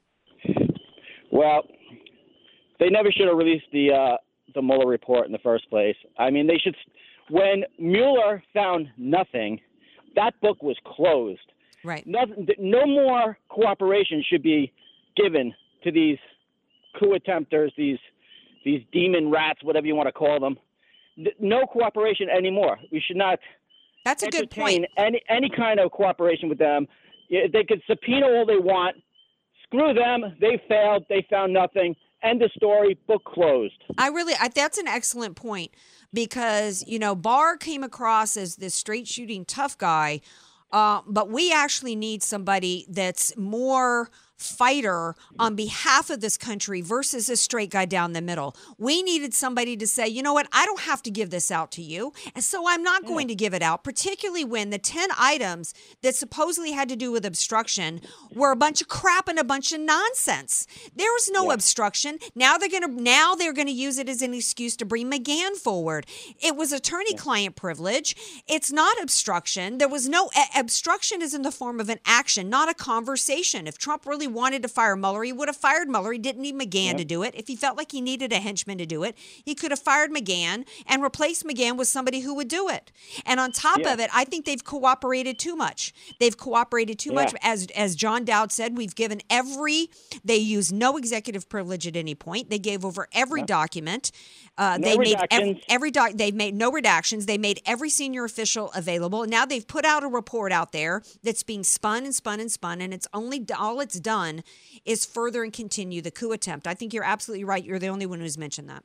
Well, 1.30 1.64
they 2.80 2.88
never 2.88 3.12
should 3.12 3.28
have 3.28 3.36
released 3.36 3.66
the 3.72 3.92
uh, 3.92 4.16
the 4.54 4.62
Mueller 4.62 4.86
report 4.86 5.26
in 5.26 5.32
the 5.32 5.38
first 5.38 5.68
place. 5.70 5.96
I 6.18 6.30
mean, 6.30 6.46
they 6.46 6.58
should. 6.58 6.76
When 7.30 7.64
Mueller 7.78 8.42
found 8.54 8.88
nothing, 8.96 9.60
that 10.16 10.40
book 10.40 10.62
was 10.62 10.76
closed. 10.84 11.40
Right. 11.84 12.06
Nothing. 12.06 12.48
No 12.58 12.86
more 12.86 13.38
cooperation 13.48 14.24
should 14.28 14.42
be 14.42 14.72
given 15.16 15.54
to 15.84 15.92
these 15.92 16.18
coup 16.98 17.16
attempters, 17.16 17.70
these 17.76 17.98
these 18.64 18.82
demon 18.92 19.30
rats, 19.30 19.62
whatever 19.62 19.86
you 19.86 19.94
want 19.94 20.08
to 20.08 20.12
call 20.12 20.40
them. 20.40 20.58
No 21.40 21.66
cooperation 21.66 22.28
anymore. 22.28 22.78
We 22.92 23.02
should 23.06 23.16
not. 23.16 23.38
That's 24.04 24.22
a 24.22 24.30
good 24.30 24.50
point. 24.50 24.86
Any 24.96 25.20
any 25.28 25.50
kind 25.54 25.80
of 25.80 25.90
cooperation 25.92 26.48
with 26.48 26.58
them. 26.58 26.86
They 27.30 27.64
could 27.64 27.82
subpoena 27.86 28.26
all 28.26 28.46
they 28.46 28.58
want. 28.58 28.96
Screw 29.64 29.92
them. 29.92 30.36
They 30.40 30.60
failed. 30.68 31.04
They 31.08 31.26
found 31.28 31.52
nothing. 31.52 31.94
End 32.22 32.42
of 32.42 32.50
story. 32.52 32.98
Book 33.06 33.24
closed. 33.24 33.82
I 33.96 34.08
really, 34.08 34.34
I, 34.40 34.48
that's 34.48 34.78
an 34.78 34.88
excellent 34.88 35.36
point 35.36 35.70
because 36.12 36.84
you 36.86 36.98
know 36.98 37.14
Barr 37.14 37.56
came 37.56 37.84
across 37.84 38.36
as 38.36 38.56
this 38.56 38.74
straight 38.74 39.06
shooting 39.06 39.44
tough 39.44 39.78
guy, 39.78 40.20
uh, 40.72 41.02
but 41.06 41.30
we 41.30 41.52
actually 41.52 41.94
need 41.94 42.22
somebody 42.22 42.86
that's 42.88 43.36
more 43.36 44.10
fighter 44.38 45.16
on 45.38 45.56
behalf 45.56 46.10
of 46.10 46.20
this 46.20 46.36
country 46.36 46.80
versus 46.80 47.28
a 47.28 47.36
straight 47.36 47.70
guy 47.70 47.84
down 47.84 48.12
the 48.12 48.22
middle. 48.22 48.56
We 48.78 49.02
needed 49.02 49.34
somebody 49.34 49.76
to 49.76 49.86
say, 49.86 50.06
you 50.06 50.22
know 50.22 50.32
what, 50.32 50.48
I 50.52 50.64
don't 50.64 50.80
have 50.80 51.02
to 51.02 51.10
give 51.10 51.30
this 51.30 51.50
out 51.50 51.72
to 51.72 51.82
you. 51.82 52.12
And 52.34 52.44
so 52.44 52.64
I'm 52.68 52.82
not 52.82 53.02
mm. 53.02 53.08
going 53.08 53.28
to 53.28 53.34
give 53.34 53.52
it 53.52 53.62
out, 53.62 53.82
particularly 53.82 54.44
when 54.44 54.70
the 54.70 54.78
10 54.78 55.10
items 55.18 55.74
that 56.02 56.14
supposedly 56.14 56.70
had 56.70 56.88
to 56.88 56.96
do 56.96 57.10
with 57.10 57.26
obstruction 57.26 58.00
were 58.32 58.52
a 58.52 58.56
bunch 58.56 58.80
of 58.80 58.88
crap 58.88 59.26
and 59.26 59.38
a 59.38 59.44
bunch 59.44 59.72
of 59.72 59.80
nonsense. 59.80 60.66
There 60.94 61.12
was 61.12 61.28
no 61.32 61.50
obstruction. 61.50 62.18
Now 62.34 62.56
they're 62.56 62.68
going 62.68 62.82
to 62.82 63.02
now 63.02 63.34
they're 63.34 63.52
going 63.52 63.66
to 63.66 63.72
use 63.72 63.98
it 63.98 64.08
as 64.08 64.22
an 64.22 64.34
excuse 64.34 64.76
to 64.76 64.84
bring 64.84 65.10
McGahn 65.10 65.56
forward. 65.56 66.06
It 66.40 66.56
was 66.56 66.72
attorney 66.72 67.14
client 67.14 67.56
privilege. 67.56 68.14
It's 68.46 68.70
not 68.70 69.00
obstruction. 69.02 69.78
There 69.78 69.88
was 69.88 70.08
no 70.08 70.30
a- 70.36 70.60
obstruction 70.60 71.22
is 71.22 71.34
in 71.34 71.42
the 71.42 71.50
form 71.50 71.80
of 71.80 71.88
an 71.88 71.98
action, 72.04 72.48
not 72.48 72.68
a 72.68 72.74
conversation. 72.74 73.66
If 73.66 73.78
Trump 73.78 74.06
really 74.06 74.27
wanted 74.28 74.62
to 74.62 74.68
fire 74.68 74.94
Mueller, 74.96 75.22
he 75.24 75.32
would 75.32 75.48
have 75.48 75.56
fired 75.56 75.88
Mueller. 75.88 76.12
He 76.12 76.18
didn't 76.18 76.42
need 76.42 76.54
McGahn 76.54 76.96
to 76.98 77.04
do 77.04 77.22
it. 77.22 77.34
If 77.34 77.48
he 77.48 77.56
felt 77.56 77.76
like 77.76 77.92
he 77.92 78.00
needed 78.00 78.32
a 78.32 78.36
henchman 78.38 78.78
to 78.78 78.86
do 78.86 79.02
it, 79.02 79.16
he 79.44 79.54
could 79.54 79.70
have 79.70 79.80
fired 79.80 80.10
McGahn 80.12 80.66
and 80.86 81.02
replaced 81.02 81.44
McGahn 81.44 81.76
with 81.76 81.88
somebody 81.88 82.20
who 82.20 82.34
would 82.34 82.48
do 82.48 82.68
it. 82.68 82.92
And 83.26 83.40
on 83.40 83.52
top 83.52 83.80
Yeah. 83.80 83.92
of 83.94 84.00
it, 84.00 84.10
I 84.14 84.24
think 84.24 84.44
they've 84.44 84.62
cooperated 84.64 85.38
too 85.38 85.56
much. 85.56 85.92
They've 86.20 86.36
cooperated 86.36 86.98
too 86.98 87.12
much. 87.12 87.34
As 87.42 87.66
as 87.74 87.96
John 87.96 88.24
Dowd 88.24 88.52
said, 88.52 88.76
we've 88.76 88.94
given 88.94 89.20
every. 89.30 89.90
They 90.24 90.36
use 90.36 90.72
no 90.72 90.96
executive 90.96 91.48
privilege 91.48 91.86
at 91.86 91.96
any 91.96 92.14
point. 92.14 92.50
They 92.50 92.58
gave 92.58 92.84
over 92.84 93.08
every 93.12 93.42
document. 93.42 94.10
Uh, 94.56 94.76
No 94.76 94.88
they 94.88 94.98
made 94.98 95.14
ev- 95.14 95.28
redactions. 95.30 95.62
every 95.68 95.90
doc. 95.92 96.10
They've 96.14 96.34
made 96.34 96.54
no 96.54 96.72
redactions. 96.72 97.26
They 97.26 97.38
made 97.38 97.60
every 97.64 97.90
senior 97.90 98.24
official 98.24 98.72
available. 98.74 99.24
Now 99.24 99.46
they've 99.46 99.66
put 99.66 99.84
out 99.84 100.02
a 100.02 100.08
report 100.08 100.50
out 100.50 100.72
there 100.72 101.02
that's 101.22 101.44
being 101.44 101.62
spun 101.62 102.04
and 102.04 102.14
spun 102.14 102.40
and 102.40 102.50
spun, 102.50 102.80
and 102.80 102.92
it's 102.92 103.06
only 103.14 103.44
all 103.56 103.78
it's 103.80 104.00
done 104.00 104.17
is 104.84 105.04
further 105.04 105.42
and 105.42 105.52
continue 105.52 106.00
the 106.02 106.10
coup 106.10 106.32
attempt. 106.32 106.66
I 106.66 106.74
think 106.74 106.92
you're 106.92 107.04
absolutely 107.04 107.44
right. 107.44 107.64
You're 107.64 107.78
the 107.78 107.88
only 107.88 108.06
one 108.06 108.20
who's 108.20 108.38
mentioned 108.38 108.68
that. 108.68 108.84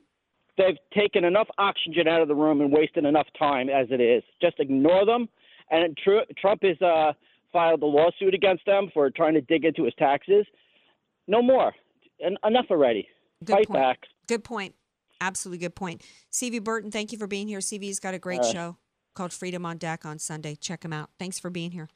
They've 0.56 0.76
taken 0.96 1.24
enough 1.24 1.48
oxygen 1.58 2.06
out 2.06 2.22
of 2.22 2.28
the 2.28 2.34
room 2.34 2.60
and 2.60 2.70
wasted 2.72 3.04
enough 3.04 3.26
time 3.38 3.68
as 3.68 3.88
it 3.90 4.00
is. 4.00 4.22
Just 4.40 4.60
ignore 4.60 5.04
them. 5.04 5.28
And 5.70 5.96
Tr- 5.96 6.30
Trump 6.40 6.62
has 6.62 6.80
uh, 6.80 7.12
filed 7.52 7.82
a 7.82 7.86
lawsuit 7.86 8.34
against 8.34 8.64
them 8.66 8.88
for 8.94 9.10
trying 9.10 9.34
to 9.34 9.40
dig 9.40 9.64
into 9.64 9.84
his 9.84 9.94
taxes. 9.98 10.46
No 11.26 11.42
more. 11.42 11.72
En- 12.24 12.36
enough 12.44 12.66
already. 12.70 13.08
Good 13.44 13.54
Fight 13.54 13.66
point. 13.66 13.80
back. 13.80 13.98
Good 14.28 14.44
point. 14.44 14.74
Absolutely 15.20 15.58
good 15.58 15.74
point. 15.74 16.02
CV 16.32 16.62
Burton, 16.62 16.90
thank 16.90 17.10
you 17.12 17.18
for 17.18 17.26
being 17.26 17.48
here. 17.48 17.58
CV's 17.58 17.98
got 17.98 18.14
a 18.14 18.18
great 18.18 18.40
Uh, 18.40 18.52
show 18.52 18.76
called 19.14 19.32
Freedom 19.32 19.64
on 19.66 19.78
Deck 19.78 20.04
on 20.04 20.18
Sunday. 20.18 20.54
Check 20.54 20.84
him 20.84 20.92
out. 20.92 21.10
Thanks 21.18 21.38
for 21.38 21.50
being 21.50 21.70
here. 21.72 21.88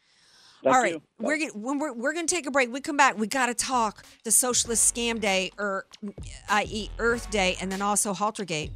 Thank 0.62 0.74
All 0.74 0.82
right, 0.82 0.94
you. 0.94 1.02
we're 1.20 1.38
gonna 1.38 1.52
when 1.52 1.78
we're, 1.78 1.92
we're 1.92 2.12
gonna 2.12 2.26
take 2.26 2.46
a 2.46 2.50
break. 2.50 2.72
We 2.72 2.80
come 2.80 2.96
back. 2.96 3.16
We 3.16 3.28
got 3.28 3.46
to 3.46 3.54
talk 3.54 4.04
the 4.24 4.32
socialist 4.32 4.92
scam 4.92 5.20
day, 5.20 5.52
er, 5.58 5.86
or 6.02 6.12
i.e. 6.48 6.90
Earth 6.98 7.30
Day, 7.30 7.56
and 7.60 7.70
then 7.70 7.80
also 7.80 8.12
Haltergate. 8.12 8.70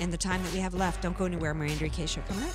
In 0.00 0.10
the 0.10 0.16
time 0.16 0.42
that 0.44 0.52
we 0.52 0.60
have 0.60 0.74
left, 0.74 1.02
don't 1.02 1.16
go 1.18 1.26
anywhere. 1.26 1.52
Miranda 1.52 1.88
K 1.88 2.06
show 2.06 2.22
coming 2.22 2.44
up. 2.44 2.54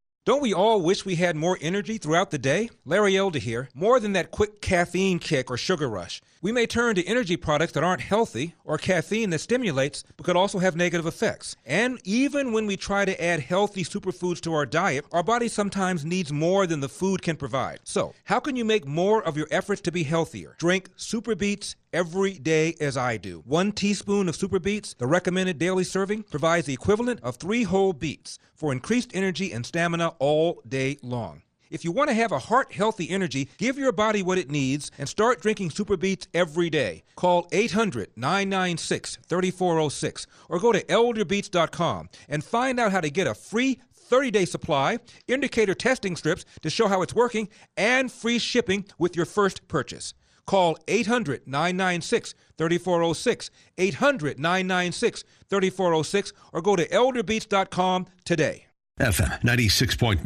Don't 0.23 0.43
we 0.43 0.53
all 0.53 0.79
wish 0.79 1.03
we 1.03 1.15
had 1.15 1.35
more 1.35 1.57
energy 1.61 1.97
throughout 1.97 2.29
the 2.29 2.37
day? 2.37 2.69
Larry 2.85 3.17
Elder 3.17 3.39
here. 3.39 3.69
More 3.73 3.99
than 3.99 4.13
that 4.13 4.29
quick 4.29 4.61
caffeine 4.61 5.17
kick 5.17 5.49
or 5.49 5.57
sugar 5.57 5.89
rush. 5.89 6.21
We 6.43 6.51
may 6.51 6.65
turn 6.65 6.95
to 6.95 7.05
energy 7.05 7.37
products 7.37 7.73
that 7.73 7.83
aren't 7.83 8.01
healthy 8.01 8.55
or 8.65 8.79
caffeine 8.79 9.29
that 9.29 9.41
stimulates 9.41 10.03
but 10.17 10.25
could 10.25 10.35
also 10.35 10.57
have 10.57 10.75
negative 10.75 11.05
effects. 11.05 11.55
And 11.67 11.99
even 12.03 12.51
when 12.51 12.65
we 12.65 12.77
try 12.77 13.05
to 13.05 13.23
add 13.23 13.41
healthy 13.41 13.83
superfoods 13.83 14.41
to 14.41 14.53
our 14.53 14.65
diet, 14.65 15.05
our 15.11 15.21
body 15.21 15.47
sometimes 15.47 16.03
needs 16.03 16.33
more 16.33 16.65
than 16.65 16.79
the 16.79 16.89
food 16.89 17.21
can 17.21 17.35
provide. 17.35 17.81
So, 17.83 18.15
how 18.23 18.39
can 18.39 18.55
you 18.55 18.65
make 18.65 18.87
more 18.87 19.21
of 19.21 19.37
your 19.37 19.47
efforts 19.51 19.81
to 19.81 19.91
be 19.91 20.01
healthier? 20.01 20.55
Drink 20.57 20.89
Super 20.95 21.35
Beets 21.35 21.75
every 21.93 22.39
day 22.39 22.73
as 22.81 22.97
I 22.97 23.17
do. 23.17 23.43
One 23.45 23.71
teaspoon 23.71 24.27
of 24.27 24.35
Super 24.35 24.57
Beets, 24.57 24.95
the 24.95 25.05
recommended 25.05 25.59
daily 25.59 25.83
serving, 25.83 26.23
provides 26.23 26.65
the 26.65 26.73
equivalent 26.73 27.19
of 27.21 27.35
three 27.35 27.63
whole 27.63 27.93
beets 27.93 28.39
for 28.55 28.71
increased 28.71 29.11
energy 29.13 29.51
and 29.51 29.63
stamina 29.63 30.13
all 30.17 30.63
day 30.67 30.97
long. 31.03 31.43
If 31.71 31.85
you 31.85 31.93
want 31.93 32.09
to 32.09 32.13
have 32.13 32.33
a 32.33 32.39
heart 32.39 32.73
healthy 32.73 33.09
energy, 33.09 33.47
give 33.57 33.77
your 33.77 33.93
body 33.93 34.21
what 34.21 34.37
it 34.37 34.51
needs 34.51 34.91
and 34.97 35.07
start 35.07 35.41
drinking 35.41 35.69
Super 35.69 35.95
Beets 35.95 36.27
every 36.33 36.69
day. 36.69 37.03
Call 37.15 37.47
800 37.53 38.09
996 38.17 39.17
3406 39.25 40.27
or 40.49 40.59
go 40.59 40.73
to 40.73 40.83
elderbeats.com 40.83 42.09
and 42.27 42.43
find 42.43 42.77
out 42.77 42.91
how 42.91 42.99
to 42.99 43.09
get 43.09 43.25
a 43.25 43.33
free 43.33 43.79
30 43.93 44.31
day 44.31 44.43
supply, 44.43 44.99
indicator 45.29 45.73
testing 45.73 46.17
strips 46.17 46.43
to 46.61 46.69
show 46.69 46.89
how 46.89 47.01
it's 47.01 47.15
working, 47.15 47.47
and 47.77 48.11
free 48.11 48.37
shipping 48.37 48.83
with 48.99 49.15
your 49.15 49.25
first 49.25 49.65
purchase. 49.69 50.13
Call 50.45 50.77
800 50.89 51.47
996 51.47 52.33
3406, 52.57 53.49
800 53.77 54.37
996 54.37 55.23
3406, 55.47 56.33
or 56.51 56.61
go 56.61 56.75
to 56.75 56.85
elderbeats.com 56.89 58.07
today. 58.25 58.65
FM 59.01 59.41
96.1, 59.41 60.21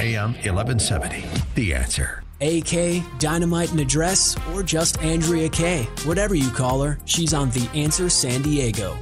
AM 0.00 0.32
1170. 0.32 1.24
The 1.54 1.74
answer. 1.74 2.24
AK, 2.40 3.20
Dynamite 3.20 3.70
and 3.70 3.78
Address, 3.78 4.36
or 4.52 4.64
just 4.64 5.00
Andrea 5.00 5.48
Kaye. 5.48 5.84
Whatever 6.04 6.34
you 6.34 6.50
call 6.50 6.82
her, 6.82 6.98
she's 7.04 7.32
on 7.32 7.50
The 7.50 7.70
Answer 7.72 8.08
San 8.08 8.42
Diego. 8.42 8.98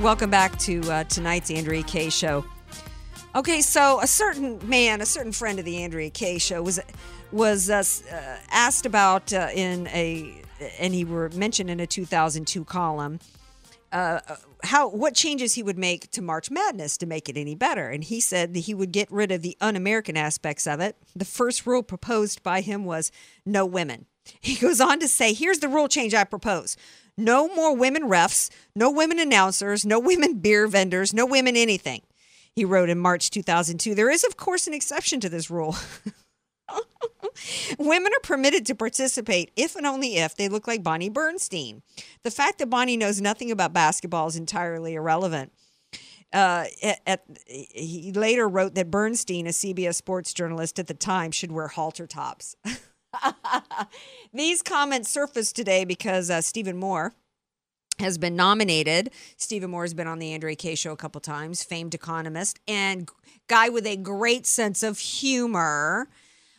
Welcome 0.00 0.30
back 0.30 0.58
to 0.60 0.80
uh, 0.90 1.04
tonight's 1.04 1.52
Andrea 1.52 1.84
Kaye 1.84 2.10
show. 2.10 2.44
Okay, 3.36 3.60
so 3.60 4.00
a 4.00 4.06
certain 4.08 4.58
man, 4.68 5.00
a 5.00 5.06
certain 5.06 5.32
friend 5.32 5.60
of 5.60 5.64
the 5.64 5.84
Andrea 5.84 6.10
Kaye 6.10 6.38
show 6.38 6.60
was 6.60 6.80
was 7.30 7.70
uh, 7.70 7.84
uh, 8.12 8.36
asked 8.50 8.84
about 8.84 9.32
uh, 9.32 9.48
in 9.54 9.86
a 9.88 10.42
and 10.80 10.92
he 10.92 11.04
were 11.04 11.28
mentioned 11.30 11.70
in 11.70 11.78
a 11.78 11.86
2002 11.86 12.64
column 12.64 13.20
uh, 13.92 14.20
how 14.64 14.88
what 14.88 15.14
changes 15.14 15.54
he 15.54 15.62
would 15.62 15.78
make 15.78 16.10
to 16.12 16.22
March 16.22 16.50
Madness 16.50 16.96
to 16.98 17.06
make 17.06 17.28
it 17.28 17.36
any 17.36 17.54
better, 17.54 17.88
and 17.88 18.02
he 18.02 18.20
said 18.20 18.54
that 18.54 18.60
he 18.60 18.74
would 18.74 18.92
get 18.92 19.10
rid 19.10 19.30
of 19.30 19.42
the 19.42 19.56
un-American 19.60 20.16
aspects 20.16 20.66
of 20.66 20.80
it. 20.80 20.96
The 21.14 21.24
first 21.24 21.66
rule 21.66 21.82
proposed 21.82 22.42
by 22.42 22.62
him 22.62 22.84
was 22.84 23.12
no 23.44 23.66
women. 23.66 24.06
He 24.40 24.54
goes 24.54 24.80
on 24.80 24.98
to 25.00 25.08
say, 25.08 25.34
"Here's 25.34 25.58
the 25.58 25.68
rule 25.68 25.88
change 25.88 26.14
I 26.14 26.24
propose." 26.24 26.76
No 27.16 27.48
more 27.54 27.76
women 27.76 28.04
refs, 28.04 28.48
no 28.74 28.90
women 28.90 29.18
announcers, 29.18 29.84
no 29.84 29.98
women 29.98 30.38
beer 30.38 30.66
vendors, 30.66 31.12
no 31.12 31.26
women 31.26 31.56
anything. 31.56 32.00
He 32.54 32.64
wrote 32.64 32.88
in 32.88 32.98
March 32.98 33.30
2002. 33.30 33.94
There 33.94 34.10
is, 34.10 34.24
of 34.24 34.36
course, 34.36 34.66
an 34.66 34.74
exception 34.74 35.20
to 35.20 35.28
this 35.28 35.50
rule. 35.50 35.76
Women 37.78 38.12
are 38.12 38.20
permitted 38.22 38.66
to 38.66 38.74
participate 38.74 39.50
if 39.56 39.76
and 39.76 39.86
only 39.86 40.16
if 40.16 40.36
they 40.36 40.48
look 40.48 40.66
like 40.66 40.82
Bonnie 40.82 41.08
Bernstein. 41.08 41.82
The 42.22 42.30
fact 42.30 42.58
that 42.58 42.70
Bonnie 42.70 42.96
knows 42.96 43.20
nothing 43.20 43.50
about 43.50 43.72
basketball 43.72 44.28
is 44.28 44.36
entirely 44.36 44.94
irrelevant. 44.94 45.52
Uh, 46.32 46.64
at, 46.82 47.00
at- 47.06 47.24
he 47.46 48.12
later 48.14 48.48
wrote 48.48 48.74
that 48.74 48.90
Bernstein, 48.90 49.46
a 49.46 49.50
CBS 49.50 49.96
sports 49.96 50.32
journalist 50.32 50.78
at 50.78 50.86
the 50.86 50.94
time, 50.94 51.30
should 51.30 51.52
wear 51.52 51.68
halter 51.68 52.06
tops. 52.06 52.56
These 54.32 54.62
comments 54.62 55.10
surfaced 55.10 55.54
today 55.54 55.84
because 55.84 56.30
uh, 56.30 56.40
Stephen 56.40 56.78
Moore, 56.78 57.14
has 57.98 58.18
been 58.18 58.34
nominated. 58.34 59.10
Stephen 59.36 59.70
Moore 59.70 59.84
has 59.84 59.94
been 59.94 60.06
on 60.06 60.18
the 60.18 60.32
Andrea 60.32 60.56
Kaye 60.56 60.74
show 60.74 60.92
a 60.92 60.96
couple 60.96 61.20
times, 61.20 61.62
famed 61.62 61.94
economist 61.94 62.58
and 62.66 63.08
guy 63.48 63.68
with 63.68 63.86
a 63.86 63.96
great 63.96 64.46
sense 64.46 64.82
of 64.82 64.98
humor 64.98 66.08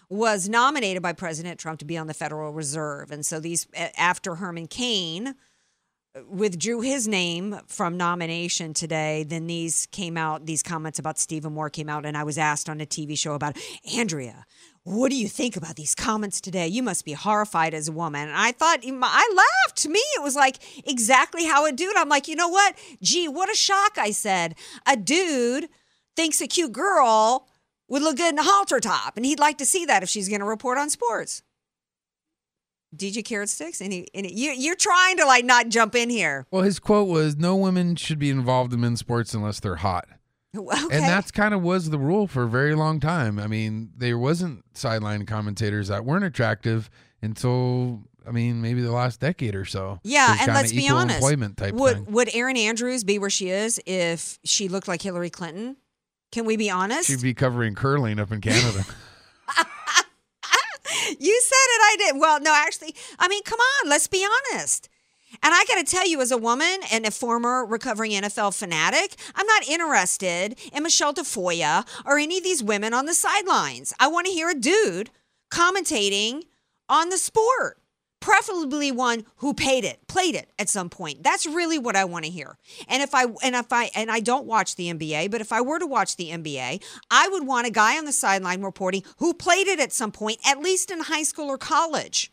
was 0.10 0.50
nominated 0.50 1.02
by 1.02 1.14
President 1.14 1.60
Trump 1.60 1.80
to 1.80 1.86
be 1.86 1.98
on 1.98 2.08
the 2.08 2.14
Federal 2.14 2.52
Reserve. 2.52 3.12
And 3.12 3.26
so 3.26 3.40
these 3.40 3.68
after 3.98 4.36
Herman 4.36 4.68
Cain 4.68 5.36
uh, 6.16 6.22
withdrew 6.30 6.82
his 6.82 7.08
name 7.08 7.60
from 7.68 7.98
nomination 7.98 8.74
today, 8.74 9.24
then 9.24 9.48
these 9.48 9.88
came 9.88 10.18
out, 10.18 10.46
these 10.46 10.64
comments 10.64 11.00
about 11.00 11.18
Stephen 11.18 11.54
Moore 11.54 11.70
came 11.70 11.90
out, 11.90 12.06
and 12.06 12.18
I 12.18 12.24
was 12.24 12.38
asked 12.38 12.70
on 12.70 12.82
a 12.82 12.86
TV 12.86 13.18
show 13.18 13.34
about 13.34 13.58
Andrea. 13.96 14.46
What 14.86 15.12
do 15.12 15.16
you 15.16 15.30
think 15.30 15.56
about 15.56 15.78
these 15.78 15.96
comments 15.96 16.42
today? 16.42 16.68
You 16.68 16.84
must 16.84 17.06
be 17.06 17.14
horrified 17.14 17.74
as 17.74 17.88
a 17.88 17.94
woman. 17.94 18.28
And 18.28 18.38
I 18.38 18.52
thought, 18.52 18.80
I 18.84 19.34
laughed. 19.36 19.78
To 19.78 19.90
me, 19.90 20.02
it 20.18 20.22
was 20.22 20.36
like 20.36 20.60
exactly 20.88 21.46
how 21.46 21.66
a 21.66 21.72
dude, 21.72 21.96
I'm 21.96 22.10
like, 22.10 22.28
you 22.28 22.36
know 22.36 22.50
what? 22.50 22.76
Gee, 23.02 23.30
what 23.30 23.50
a 23.50 23.56
shock, 23.56 23.98
I 23.98 24.12
said. 24.12 24.56
A 24.86 24.98
dude 24.98 25.70
thinks 26.16 26.42
a 26.42 26.48
cute 26.48 26.74
girl 26.74 27.48
would 27.94 28.02
look 28.02 28.18
good 28.18 28.34
in 28.34 28.40
a 28.40 28.44
halter 28.44 28.80
top, 28.80 29.16
and 29.16 29.26
he'd 29.26 29.40
like 29.40 29.58
to 29.60 29.66
see 29.66 29.86
that 29.86 30.04
if 30.04 30.10
she's 30.10 30.28
going 30.28 30.42
to 30.42 30.46
report 30.46 30.78
on 30.80 30.90
sports. 30.90 31.44
DJ 32.96 33.24
Carrot 33.24 33.50
Sticks, 33.50 33.82
any, 33.82 34.08
any 34.14 34.32
you 34.34 34.52
you're 34.52 34.76
trying 34.76 35.18
to 35.18 35.26
like 35.26 35.46
not 35.46 35.70
jump 35.70 35.96
in 35.96 36.10
here. 36.10 36.46
Well, 36.52 36.62
his 36.64 36.80
quote 36.80 37.08
was, 37.08 37.38
"No 37.38 37.56
women 37.56 37.96
should 37.96 38.20
be 38.20 38.30
involved 38.30 38.74
in 38.74 38.82
men's 38.82 39.00
sports 39.00 39.34
unless 39.34 39.60
they're 39.60 39.78
hot." 39.78 40.08
Okay. 40.56 40.78
And 40.92 41.04
that's 41.04 41.32
kind 41.32 41.54
of 41.56 41.64
was 41.64 41.90
the 41.90 41.98
rule 41.98 42.28
for 42.28 42.44
a 42.44 42.48
very 42.48 42.76
long 42.76 43.00
time. 43.00 43.40
I 43.40 43.48
mean, 43.48 43.90
there 43.98 44.20
wasn't 44.20 44.64
sideline 44.76 45.26
commentators 45.26 45.88
that 45.88 46.06
weren't 46.06 46.26
attractive 46.26 46.92
until 47.24 48.02
I 48.28 48.32
mean 48.32 48.62
maybe 48.62 48.82
the 48.82 48.92
last 48.92 49.20
decade 49.20 49.56
or 49.56 49.66
so. 49.66 50.00
Yeah, 50.04 50.38
and 50.40 50.54
let's 50.54 50.72
be 50.72 50.88
honest. 50.90 51.22
would 51.24 51.58
thing. 51.58 52.14
would 52.14 52.36
Erin 52.36 52.58
Andrews 52.58 53.04
be 53.04 53.18
where 53.18 53.32
she 53.32 53.50
is 53.50 53.80
if 53.88 54.38
she 54.44 54.68
looked 54.68 54.88
like 54.88 55.02
Hillary 55.02 55.32
Clinton? 55.32 55.78
Can 56.34 56.46
we 56.46 56.58
be 56.58 56.72
honest? 56.72 57.06
She'd 57.12 57.22
be 57.22 57.36
covering 57.36 57.76
curling 57.76 58.20
up 58.20 58.32
in 58.32 58.42
Canada. 58.42 58.84
you 61.20 61.42
said 61.42 61.68
it, 61.70 61.82
I 61.84 61.96
did. 62.00 62.20
Well, 62.20 62.40
no, 62.42 62.56
actually, 62.56 62.96
I 63.20 63.28
mean, 63.28 63.44
come 63.44 63.60
on, 63.60 63.90
let's 63.90 64.08
be 64.08 64.26
honest. 64.52 64.90
And 65.44 65.54
I 65.54 65.64
got 65.66 65.76
to 65.76 65.84
tell 65.84 66.08
you, 66.08 66.22
as 66.22 66.32
a 66.32 66.38
woman 66.40 66.80
and 66.92 67.06
a 67.06 67.12
former 67.12 67.64
recovering 67.64 68.14
NFL 68.14 68.58
fanatic, 68.58 69.16
I'm 69.36 69.46
not 69.46 69.68
interested 69.68 70.60
in 70.74 70.82
Michele 70.82 71.14
Tafoya 71.14 71.88
or 72.04 72.18
any 72.18 72.40
of 72.40 72.44
these 72.44 72.64
women 72.64 72.96
on 72.96 73.06
the 73.06 73.14
sidelines. 73.14 73.94
I 74.00 74.08
want 74.08 74.26
to 74.26 74.34
hear 74.34 74.50
a 74.50 74.56
dude 74.56 75.12
commentating 75.52 76.46
on 76.90 77.10
the 77.10 77.20
sport, 77.20 77.78
preferably 78.24 78.90
one 78.90 79.26
who 79.38 79.54
paid 79.54 79.84
it, 79.84 80.08
played 80.08 80.34
it 80.34 80.50
at 80.58 80.70
some 80.70 80.90
point. 80.90 81.24
That's 81.24 81.46
really 81.46 81.78
what 81.78 81.98
I 81.98 82.06
want 82.06 82.24
to 82.24 82.32
hear. 82.32 82.58
And 82.88 83.04
if 83.04 83.14
I 83.14 83.26
and 83.44 83.54
if 83.54 83.74
I 83.74 83.92
and 83.96 84.10
I 84.10 84.22
don't 84.22 84.46
watch 84.46 84.78
the 84.78 84.92
NBA, 84.94 85.30
but 85.30 85.42
if 85.42 85.52
I 85.52 85.60
were 85.60 85.78
to 85.78 85.86
watch 85.86 86.16
the 86.16 86.30
NBA, 86.30 86.82
I 87.12 87.28
would 87.28 87.46
want 87.46 87.68
a 87.68 87.70
guy 87.70 87.98
on 87.98 88.06
the 88.06 88.14
sideline 88.14 88.62
reporting 88.62 89.04
who 89.18 89.34
played 89.34 89.68
it 89.68 89.82
at 89.82 89.92
some 89.92 90.14
point, 90.14 90.40
at 90.46 90.60
least 90.60 90.90
in 90.90 91.02
high 91.02 91.24
school 91.24 91.50
or 91.50 91.58
college. 91.58 92.32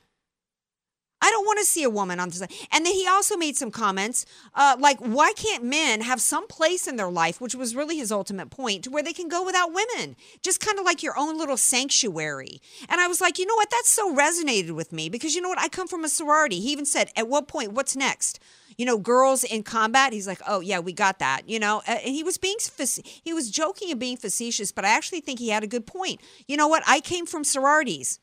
I 1.23 1.31
don't 1.31 1.45
want 1.45 1.59
to 1.59 1.64
see 1.64 1.83
a 1.83 1.91
woman 1.91 2.21
on 2.21 2.31
side. 2.31 2.53
And 2.73 2.85
then 2.87 2.95
he 2.95 3.07
also 3.07 3.37
made 3.37 3.57
some 3.57 3.71
comments 3.71 4.25
uh, 4.55 4.77
like, 4.79 4.99
why 4.99 5.33
can't 5.35 5.64
men 5.64 6.01
have 6.01 6.21
some 6.21 6.47
place 6.47 6.87
in 6.87 6.97
their 6.97 7.11
life, 7.11 7.41
which 7.41 7.55
was 7.55 7.77
really 7.77 7.97
his 7.99 8.11
ultimate 8.11 8.51
point, 8.51 8.85
to 8.85 8.91
where 8.91 9.03
they 9.03 9.12
can 9.12 9.29
go 9.29 9.45
without 9.45 9.73
women? 9.73 10.16
Just 10.43 10.61
kind 10.61 10.79
of 10.79 10.85
like 10.85 11.03
your 11.03 11.18
own 11.18 11.37
little 11.39 11.57
sanctuary. 11.57 12.61
And 12.89 13.01
I 13.01 13.07
was 13.07 13.21
like, 13.21 13.39
you 13.39 13.47
know 13.47 13.55
what? 13.55 13.71
That 13.71 13.83
so 13.85 14.14
resonated 14.14 14.73
with 14.73 14.93
me 14.93 15.09
because 15.09 15.35
you 15.35 15.43
know 15.43 15.49
what? 15.49 15.61
I 15.61 15.68
come 15.68 15.89
from 15.89 16.05
a 16.05 16.09
sorority. 16.09 16.61
He 16.61 16.73
even 16.73 16.87
said, 16.87 17.11
at 17.16 17.29
what 17.29 17.49
point, 17.49 17.73
what's 17.73 17.97
next? 17.97 18.41
You 18.79 18.87
know, 18.87 18.97
girls 18.97 19.45
in 19.45 19.62
combat. 19.62 20.14
He's 20.14 20.27
like, 20.27 20.41
oh, 20.47 20.61
yeah, 20.61 20.79
we 20.79 20.95
got 20.95 21.18
that. 21.18 21.43
You 21.47 21.59
know, 21.59 21.83
and 21.87 22.01
he 22.01 22.23
was 22.23 22.39
being, 22.39 22.57
he 23.23 23.35
was 23.35 23.51
joking 23.51 23.91
and 23.91 24.01
being 24.01 24.16
facetious, 24.16 24.73
but 24.73 24.87
I 24.87 24.89
actually 24.89 25.21
think 25.21 25.39
he 25.39 25.51
had 25.51 25.62
a 25.62 25.66
good 25.66 25.87
point. 25.87 26.21
You 26.49 26.57
know 26.57 26.68
what? 26.68 26.83
I 26.87 27.01
came 27.01 27.27
from 27.27 27.45
sororities. 27.45 28.21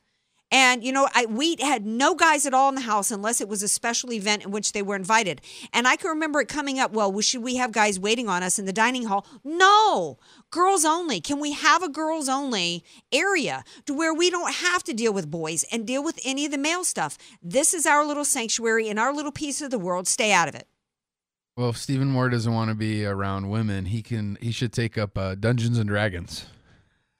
And 0.50 0.82
you 0.82 0.92
know, 0.92 1.08
I 1.14 1.26
we 1.26 1.56
had 1.60 1.84
no 1.84 2.14
guys 2.14 2.46
at 2.46 2.54
all 2.54 2.68
in 2.70 2.74
the 2.74 2.80
house 2.82 3.10
unless 3.10 3.40
it 3.40 3.48
was 3.48 3.62
a 3.62 3.68
special 3.68 4.12
event 4.12 4.44
in 4.44 4.50
which 4.50 4.72
they 4.72 4.80
were 4.82 4.96
invited. 4.96 5.40
And 5.72 5.86
I 5.86 5.96
can 5.96 6.08
remember 6.10 6.40
it 6.40 6.48
coming 6.48 6.78
up. 6.78 6.92
Well, 6.92 7.20
should 7.20 7.42
we 7.42 7.56
have 7.56 7.72
guys 7.72 8.00
waiting 8.00 8.28
on 8.28 8.42
us 8.42 8.58
in 8.58 8.64
the 8.64 8.72
dining 8.72 9.04
hall? 9.04 9.26
No, 9.44 10.18
girls 10.50 10.84
only. 10.86 11.20
Can 11.20 11.38
we 11.38 11.52
have 11.52 11.82
a 11.82 11.88
girls 11.88 12.28
only 12.28 12.82
area 13.12 13.62
to 13.86 13.92
where 13.92 14.14
we 14.14 14.30
don't 14.30 14.54
have 14.54 14.82
to 14.84 14.94
deal 14.94 15.12
with 15.12 15.30
boys 15.30 15.64
and 15.70 15.86
deal 15.86 16.02
with 16.02 16.18
any 16.24 16.46
of 16.46 16.50
the 16.50 16.58
male 16.58 16.84
stuff? 16.84 17.18
This 17.42 17.74
is 17.74 17.84
our 17.84 18.04
little 18.06 18.24
sanctuary 18.24 18.88
and 18.88 18.98
our 18.98 19.12
little 19.12 19.32
piece 19.32 19.60
of 19.60 19.70
the 19.70 19.78
world. 19.78 20.08
Stay 20.08 20.32
out 20.32 20.48
of 20.48 20.54
it. 20.54 20.66
well, 21.56 21.70
if 21.70 21.76
Stephen 21.76 22.08
Moore 22.08 22.28
doesn't 22.30 22.52
want 22.54 22.70
to 22.70 22.74
be 22.74 23.04
around 23.04 23.50
women, 23.50 23.84
he 23.86 24.00
can. 24.00 24.38
He 24.40 24.50
should 24.52 24.72
take 24.72 24.96
up 24.96 25.18
uh, 25.18 25.34
Dungeons 25.34 25.76
and 25.76 25.88
Dragons, 25.88 26.46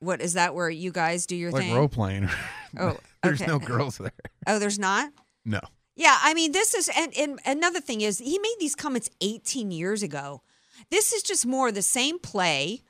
What 0.00 0.20
is 0.20 0.34
that? 0.34 0.54
Where 0.54 0.70
you 0.70 0.92
guys 0.92 1.26
do 1.26 1.36
your 1.36 1.50
thing? 1.50 1.60
like 1.60 1.66
thing? 1.68 1.76
role 1.76 1.88
playing. 1.88 2.28
Oh, 2.78 2.98
There's 3.22 3.40
okay. 3.40 3.50
no 3.50 3.58
girls 3.58 3.96
there. 3.96 4.12
Oh, 4.46 4.58
there's 4.58 4.78
not. 4.78 5.10
No. 5.42 5.58
Yeah, 5.96 6.18
I 6.22 6.34
mean, 6.34 6.52
this 6.52 6.74
is, 6.74 6.90
and, 6.94 7.16
and 7.16 7.40
another 7.46 7.80
thing 7.80 8.02
is, 8.02 8.18
he 8.18 8.38
made 8.38 8.56
these 8.60 8.74
comments 8.74 9.08
18 9.22 9.70
years 9.70 10.02
ago. 10.02 10.42
This 10.90 11.14
is 11.14 11.22
just 11.22 11.46
more 11.46 11.72
the 11.72 11.80
same 11.80 12.18
play 12.18 12.82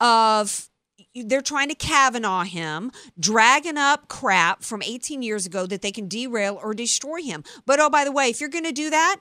of 0.00 0.70
they're 1.14 1.42
trying 1.42 1.68
to 1.68 1.74
Kavanaugh 1.74 2.44
him, 2.44 2.90
dragging 3.18 3.76
up 3.76 4.08
crap 4.08 4.62
from 4.62 4.82
18 4.82 5.20
years 5.22 5.46
ago 5.46 5.66
that 5.66 5.82
they 5.82 5.92
can 5.92 6.08
derail 6.08 6.58
or 6.62 6.74
destroy 6.74 7.20
him. 7.20 7.44
But 7.66 7.80
oh, 7.80 7.90
by 7.90 8.04
the 8.04 8.12
way, 8.12 8.28
if 8.28 8.40
you're 8.40 8.48
going 8.48 8.64
to 8.64 8.72
do 8.72 8.88
that, 8.90 9.16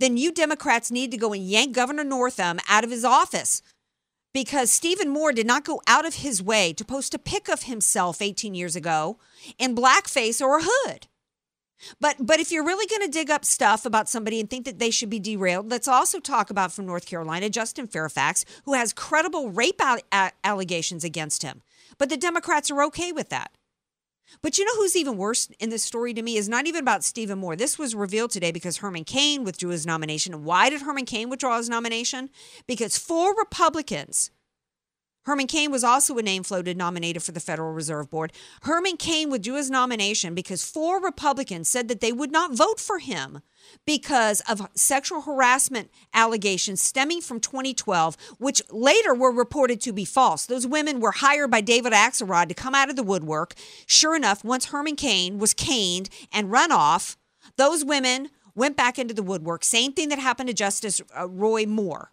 then 0.00 0.16
you 0.16 0.32
Democrats 0.32 0.90
need 0.90 1.10
to 1.10 1.16
go 1.16 1.32
and 1.32 1.42
yank 1.42 1.74
Governor 1.74 2.04
Northam 2.04 2.58
out 2.68 2.84
of 2.84 2.90
his 2.90 3.04
office 3.04 3.62
because 4.44 4.70
Stephen 4.70 5.08
Moore 5.08 5.32
did 5.32 5.48
not 5.48 5.64
go 5.64 5.82
out 5.88 6.06
of 6.06 6.14
his 6.14 6.40
way 6.40 6.72
to 6.72 6.84
post 6.84 7.12
a 7.12 7.18
pic 7.18 7.48
of 7.48 7.64
himself 7.64 8.22
18 8.22 8.54
years 8.54 8.76
ago 8.76 9.18
in 9.58 9.74
blackface 9.74 10.40
or 10.40 10.58
a 10.58 10.62
hood. 10.64 11.08
But 12.00 12.18
but 12.20 12.38
if 12.38 12.52
you're 12.52 12.64
really 12.64 12.86
going 12.86 13.02
to 13.02 13.18
dig 13.18 13.30
up 13.30 13.44
stuff 13.44 13.84
about 13.84 14.08
somebody 14.08 14.38
and 14.38 14.48
think 14.48 14.64
that 14.64 14.78
they 14.78 14.92
should 14.92 15.10
be 15.10 15.18
derailed, 15.18 15.68
let's 15.68 15.88
also 15.88 16.20
talk 16.20 16.50
about 16.50 16.72
from 16.72 16.86
North 16.86 17.04
Carolina 17.04 17.50
Justin 17.50 17.88
Fairfax, 17.88 18.44
who 18.64 18.74
has 18.74 18.92
credible 18.92 19.50
rape 19.50 19.80
allegations 20.44 21.02
against 21.02 21.42
him. 21.42 21.62
But 21.98 22.08
the 22.08 22.16
Democrats 22.16 22.70
are 22.70 22.84
okay 22.84 23.10
with 23.10 23.30
that. 23.30 23.50
But 24.42 24.58
you 24.58 24.64
know 24.64 24.76
who's 24.76 24.96
even 24.96 25.16
worse 25.16 25.48
in 25.58 25.70
this 25.70 25.82
story 25.82 26.14
to 26.14 26.22
me 26.22 26.36
is 26.36 26.48
not 26.48 26.66
even 26.66 26.82
about 26.82 27.04
Stephen 27.04 27.38
Moore. 27.38 27.56
This 27.56 27.78
was 27.78 27.94
revealed 27.94 28.30
today 28.30 28.52
because 28.52 28.78
Herman 28.78 29.04
Cain 29.04 29.44
withdrew 29.44 29.70
his 29.70 29.86
nomination. 29.86 30.44
Why 30.44 30.70
did 30.70 30.82
Herman 30.82 31.06
Cain 31.06 31.30
withdraw 31.30 31.56
his 31.56 31.68
nomination? 31.68 32.30
Because 32.66 32.98
four 32.98 33.34
Republicans 33.36 34.30
Herman 35.28 35.46
Cain 35.46 35.70
was 35.70 35.84
also 35.84 36.16
a 36.16 36.22
name 36.22 36.42
floated 36.42 36.78
nominated 36.78 37.22
for 37.22 37.32
the 37.32 37.38
Federal 37.38 37.74
Reserve 37.74 38.08
Board. 38.08 38.32
Herman 38.62 38.96
Cain 38.96 39.28
withdrew 39.28 39.56
his 39.56 39.70
nomination 39.70 40.34
because 40.34 40.64
four 40.64 41.02
Republicans 41.02 41.68
said 41.68 41.88
that 41.88 42.00
they 42.00 42.12
would 42.12 42.32
not 42.32 42.54
vote 42.54 42.80
for 42.80 42.98
him 42.98 43.42
because 43.84 44.40
of 44.48 44.66
sexual 44.74 45.20
harassment 45.20 45.90
allegations 46.14 46.80
stemming 46.80 47.20
from 47.20 47.40
2012, 47.40 48.16
which 48.38 48.62
later 48.70 49.14
were 49.14 49.30
reported 49.30 49.82
to 49.82 49.92
be 49.92 50.06
false. 50.06 50.46
Those 50.46 50.66
women 50.66 50.98
were 50.98 51.12
hired 51.12 51.50
by 51.50 51.60
David 51.60 51.92
Axelrod 51.92 52.48
to 52.48 52.54
come 52.54 52.74
out 52.74 52.88
of 52.88 52.96
the 52.96 53.02
woodwork. 53.02 53.52
Sure 53.84 54.16
enough, 54.16 54.42
once 54.42 54.66
Herman 54.66 54.96
Cain 54.96 55.38
was 55.38 55.52
caned 55.52 56.08
and 56.32 56.50
run 56.50 56.72
off, 56.72 57.18
those 57.58 57.84
women 57.84 58.30
went 58.54 58.78
back 58.78 58.98
into 58.98 59.12
the 59.12 59.22
woodwork. 59.22 59.62
Same 59.62 59.92
thing 59.92 60.08
that 60.08 60.18
happened 60.18 60.48
to 60.48 60.54
Justice 60.54 61.02
uh, 61.14 61.28
Roy 61.28 61.66
Moore, 61.66 62.12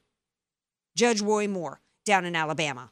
Judge 0.98 1.22
Roy 1.22 1.48
Moore 1.48 1.80
down 2.06 2.26
in 2.26 2.36
Alabama. 2.36 2.92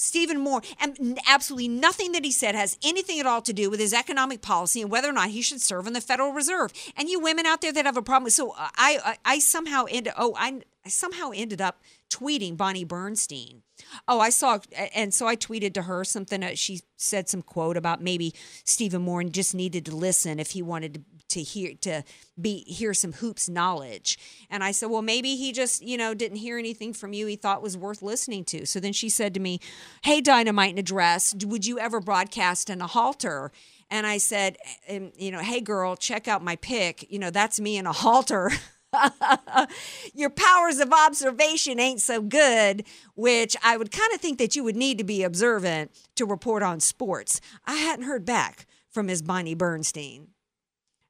Stephen 0.00 0.40
Moore, 0.40 0.62
and 0.80 1.18
absolutely 1.28 1.68
nothing 1.68 2.12
that 2.12 2.24
he 2.24 2.32
said 2.32 2.54
has 2.54 2.78
anything 2.82 3.20
at 3.20 3.26
all 3.26 3.42
to 3.42 3.52
do 3.52 3.70
with 3.70 3.80
his 3.80 3.92
economic 3.92 4.40
policy 4.40 4.80
and 4.80 4.90
whether 4.90 5.08
or 5.08 5.12
not 5.12 5.30
he 5.30 5.42
should 5.42 5.60
serve 5.60 5.86
in 5.86 5.92
the 5.92 6.00
Federal 6.00 6.32
Reserve. 6.32 6.72
And 6.96 7.08
you 7.08 7.20
women 7.20 7.46
out 7.46 7.60
there 7.60 7.72
that 7.72 7.86
have 7.86 7.96
a 7.96 8.02
problem, 8.02 8.30
so 8.30 8.54
I, 8.56 8.98
I, 9.04 9.16
I 9.24 9.38
somehow 9.38 9.84
ended. 9.88 10.12
Oh, 10.16 10.34
I, 10.36 10.60
I 10.84 10.88
somehow 10.88 11.30
ended 11.34 11.60
up 11.60 11.80
tweeting 12.08 12.56
Bonnie 12.56 12.84
Bernstein. 12.84 13.62
Oh, 14.08 14.20
I 14.20 14.30
saw, 14.30 14.58
and 14.94 15.12
so 15.12 15.26
I 15.26 15.36
tweeted 15.36 15.74
to 15.74 15.82
her 15.82 16.04
something. 16.04 16.42
Uh, 16.42 16.50
she 16.54 16.80
said 16.96 17.28
some 17.28 17.42
quote 17.42 17.76
about 17.76 18.02
maybe 18.02 18.34
Stephen 18.64 19.02
Moore 19.02 19.22
just 19.24 19.54
needed 19.54 19.84
to 19.86 19.96
listen 19.96 20.38
if 20.38 20.50
he 20.50 20.62
wanted 20.62 20.94
to 20.94 21.00
to 21.30 21.42
hear 21.42 21.74
to 21.80 22.02
be 22.40 22.64
hear 22.64 22.92
some 22.92 23.12
hoops 23.14 23.48
knowledge. 23.48 24.18
And 24.50 24.62
i 24.62 24.72
said 24.72 24.86
well 24.86 25.02
maybe 25.02 25.36
he 25.36 25.52
just 25.52 25.82
you 25.82 25.96
know 25.96 26.12
didn't 26.12 26.38
hear 26.38 26.58
anything 26.58 26.92
from 26.92 27.12
you 27.12 27.26
he 27.26 27.36
thought 27.36 27.62
was 27.62 27.76
worth 27.76 28.02
listening 28.02 28.44
to. 28.46 28.66
So 28.66 28.80
then 28.80 28.92
she 28.92 29.08
said 29.08 29.32
to 29.34 29.40
me 29.40 29.60
hey 30.02 30.20
dynamite 30.20 30.72
in 30.72 30.78
a 30.78 30.82
dress 30.82 31.34
would 31.44 31.66
you 31.66 31.78
ever 31.78 32.00
broadcast 32.00 32.68
in 32.68 32.80
a 32.80 32.86
halter? 32.86 33.50
And 33.90 34.06
i 34.06 34.18
said 34.18 34.56
um, 34.88 35.12
you 35.16 35.30
know 35.30 35.40
hey 35.40 35.60
girl 35.60 35.96
check 35.96 36.28
out 36.28 36.44
my 36.44 36.56
pic 36.56 37.10
you 37.10 37.18
know 37.18 37.30
that's 37.30 37.60
me 37.60 37.76
in 37.76 37.86
a 37.86 37.92
halter 37.92 38.50
your 40.14 40.30
powers 40.30 40.78
of 40.78 40.92
observation 40.92 41.78
ain't 41.78 42.00
so 42.00 42.20
good, 42.20 42.84
which 43.14 43.56
I 43.62 43.76
would 43.76 43.90
kind 43.90 44.12
of 44.12 44.20
think 44.20 44.38
that 44.38 44.56
you 44.56 44.64
would 44.64 44.76
need 44.76 44.98
to 44.98 45.04
be 45.04 45.22
observant 45.22 45.92
to 46.16 46.26
report 46.26 46.62
on 46.62 46.80
sports. 46.80 47.40
I 47.66 47.76
hadn't 47.76 48.06
heard 48.06 48.24
back 48.24 48.66
from 48.90 49.06
Ms. 49.06 49.22
Bonnie 49.22 49.54
Bernstein. 49.54 50.28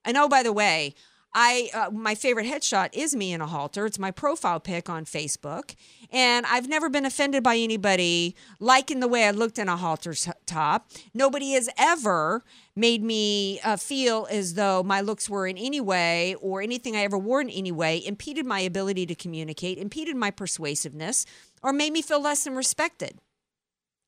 And 0.04 0.16
oh, 0.16 0.28
by 0.28 0.42
the 0.42 0.52
way, 0.52 0.94
I 1.32 1.70
uh, 1.72 1.90
my 1.90 2.14
favorite 2.14 2.46
headshot 2.46 2.90
is 2.92 3.14
me 3.14 3.32
in 3.32 3.40
a 3.40 3.46
halter. 3.46 3.86
It's 3.86 3.98
my 3.98 4.10
profile 4.10 4.58
pic 4.58 4.88
on 4.88 5.04
Facebook, 5.04 5.76
and 6.10 6.44
I've 6.46 6.68
never 6.68 6.88
been 6.88 7.06
offended 7.06 7.42
by 7.42 7.56
anybody 7.56 8.34
liking 8.58 9.00
the 9.00 9.06
way 9.08 9.26
I 9.26 9.30
looked 9.30 9.58
in 9.58 9.68
a 9.68 9.76
halter 9.76 10.14
top. 10.46 10.90
Nobody 11.14 11.52
has 11.52 11.68
ever 11.78 12.44
made 12.74 13.02
me 13.02 13.60
uh, 13.60 13.76
feel 13.76 14.26
as 14.30 14.54
though 14.54 14.82
my 14.82 15.00
looks 15.00 15.30
were 15.30 15.46
in 15.46 15.56
any 15.56 15.80
way 15.80 16.34
or 16.40 16.62
anything 16.62 16.96
I 16.96 17.02
ever 17.02 17.18
wore 17.18 17.40
in 17.40 17.50
any 17.50 17.72
way 17.72 18.04
impeded 18.04 18.44
my 18.44 18.60
ability 18.60 19.06
to 19.06 19.14
communicate, 19.14 19.78
impeded 19.78 20.16
my 20.16 20.30
persuasiveness, 20.30 21.26
or 21.62 21.72
made 21.72 21.92
me 21.92 22.02
feel 22.02 22.20
less 22.20 22.44
than 22.44 22.56
respected 22.56 23.18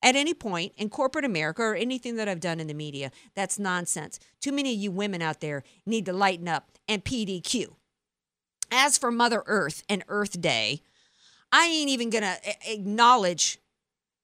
at 0.03 0.17
any 0.17 0.33
point 0.33 0.73
in 0.77 0.89
corporate 0.89 1.25
America 1.25 1.63
or 1.63 1.75
anything 1.75 2.17
that 2.17 2.27
I've 2.27 2.41
done 2.41 2.59
in 2.59 2.67
the 2.67 2.73
media. 2.73 3.11
That's 3.33 3.57
nonsense. 3.57 4.19
Too 4.41 4.51
many 4.51 4.73
of 4.73 4.79
you 4.79 4.91
women 4.91 5.21
out 5.21 5.39
there 5.39 5.63
need 5.85 6.05
to 6.05 6.13
lighten 6.13 6.47
up 6.47 6.69
and 6.87 7.03
PDQ. 7.03 7.73
As 8.69 8.97
for 8.97 9.11
Mother 9.11 9.43
Earth 9.45 9.83
and 9.87 10.03
Earth 10.09 10.39
Day, 10.41 10.81
I 11.51 11.67
ain't 11.67 11.89
even 11.89 12.09
going 12.09 12.23
to 12.23 12.37
acknowledge 12.69 13.59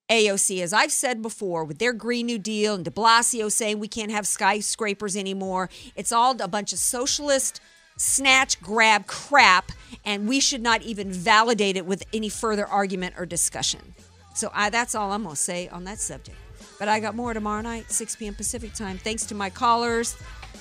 AOC, 0.10 0.62
as 0.62 0.74
I've 0.74 0.92
said 0.92 1.22
before, 1.22 1.64
with 1.64 1.78
their 1.78 1.94
Green 1.94 2.26
New 2.26 2.40
Deal 2.40 2.76
and 2.76 2.84
de 2.84 2.92
Blasio 2.92 3.52
saying 3.52 3.80
we 3.80 3.88
can't 3.88 4.12
have 4.12 4.28
skyscrapers 4.28 5.16
anymore. 5.16 5.70
It's 5.96 6.12
all 6.12 6.36
a 6.42 6.48
bunch 6.48 6.74
of 6.74 6.80
socialist 6.80 7.62
snatch 7.96 8.60
grab 8.60 9.06
crap, 9.06 9.72
and 10.04 10.28
we 10.28 10.40
should 10.40 10.62
not 10.62 10.82
even 10.82 11.12
validate 11.12 11.78
it 11.78 11.86
with 11.86 12.04
any 12.12 12.30
further 12.30 12.66
argument 12.66 13.14
or 13.18 13.26
discussion. 13.26 13.94
So 14.34 14.50
I, 14.54 14.70
that's 14.70 14.96
all 14.96 15.12
I'm 15.12 15.24
going 15.24 15.36
to 15.36 15.42
say 15.42 15.68
on 15.70 15.84
that 15.86 16.00
subject. 16.00 16.38
But 16.78 16.88
I 16.88 17.00
got 17.00 17.16
more 17.16 17.34
tomorrow 17.34 17.62
night, 17.62 17.92
6 17.92 18.16
p.m. 18.16 18.36
Pacific 18.36 18.74
time. 18.74 18.98
Thanks 18.98 19.26
to 19.28 19.36
my 19.36 19.50
callers. 19.50 20.14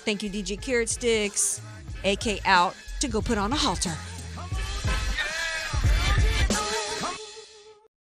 Thank 0.05 0.23
you, 0.23 0.31
DJ 0.31 0.61
Carrot 0.61 0.89
Sticks, 0.89 1.61
AK 2.05 2.47
out 2.47 2.75
to 3.01 3.09
go 3.09 3.21
put 3.21 3.39
on 3.39 3.53
a 3.53 3.57
halter. 3.57 3.95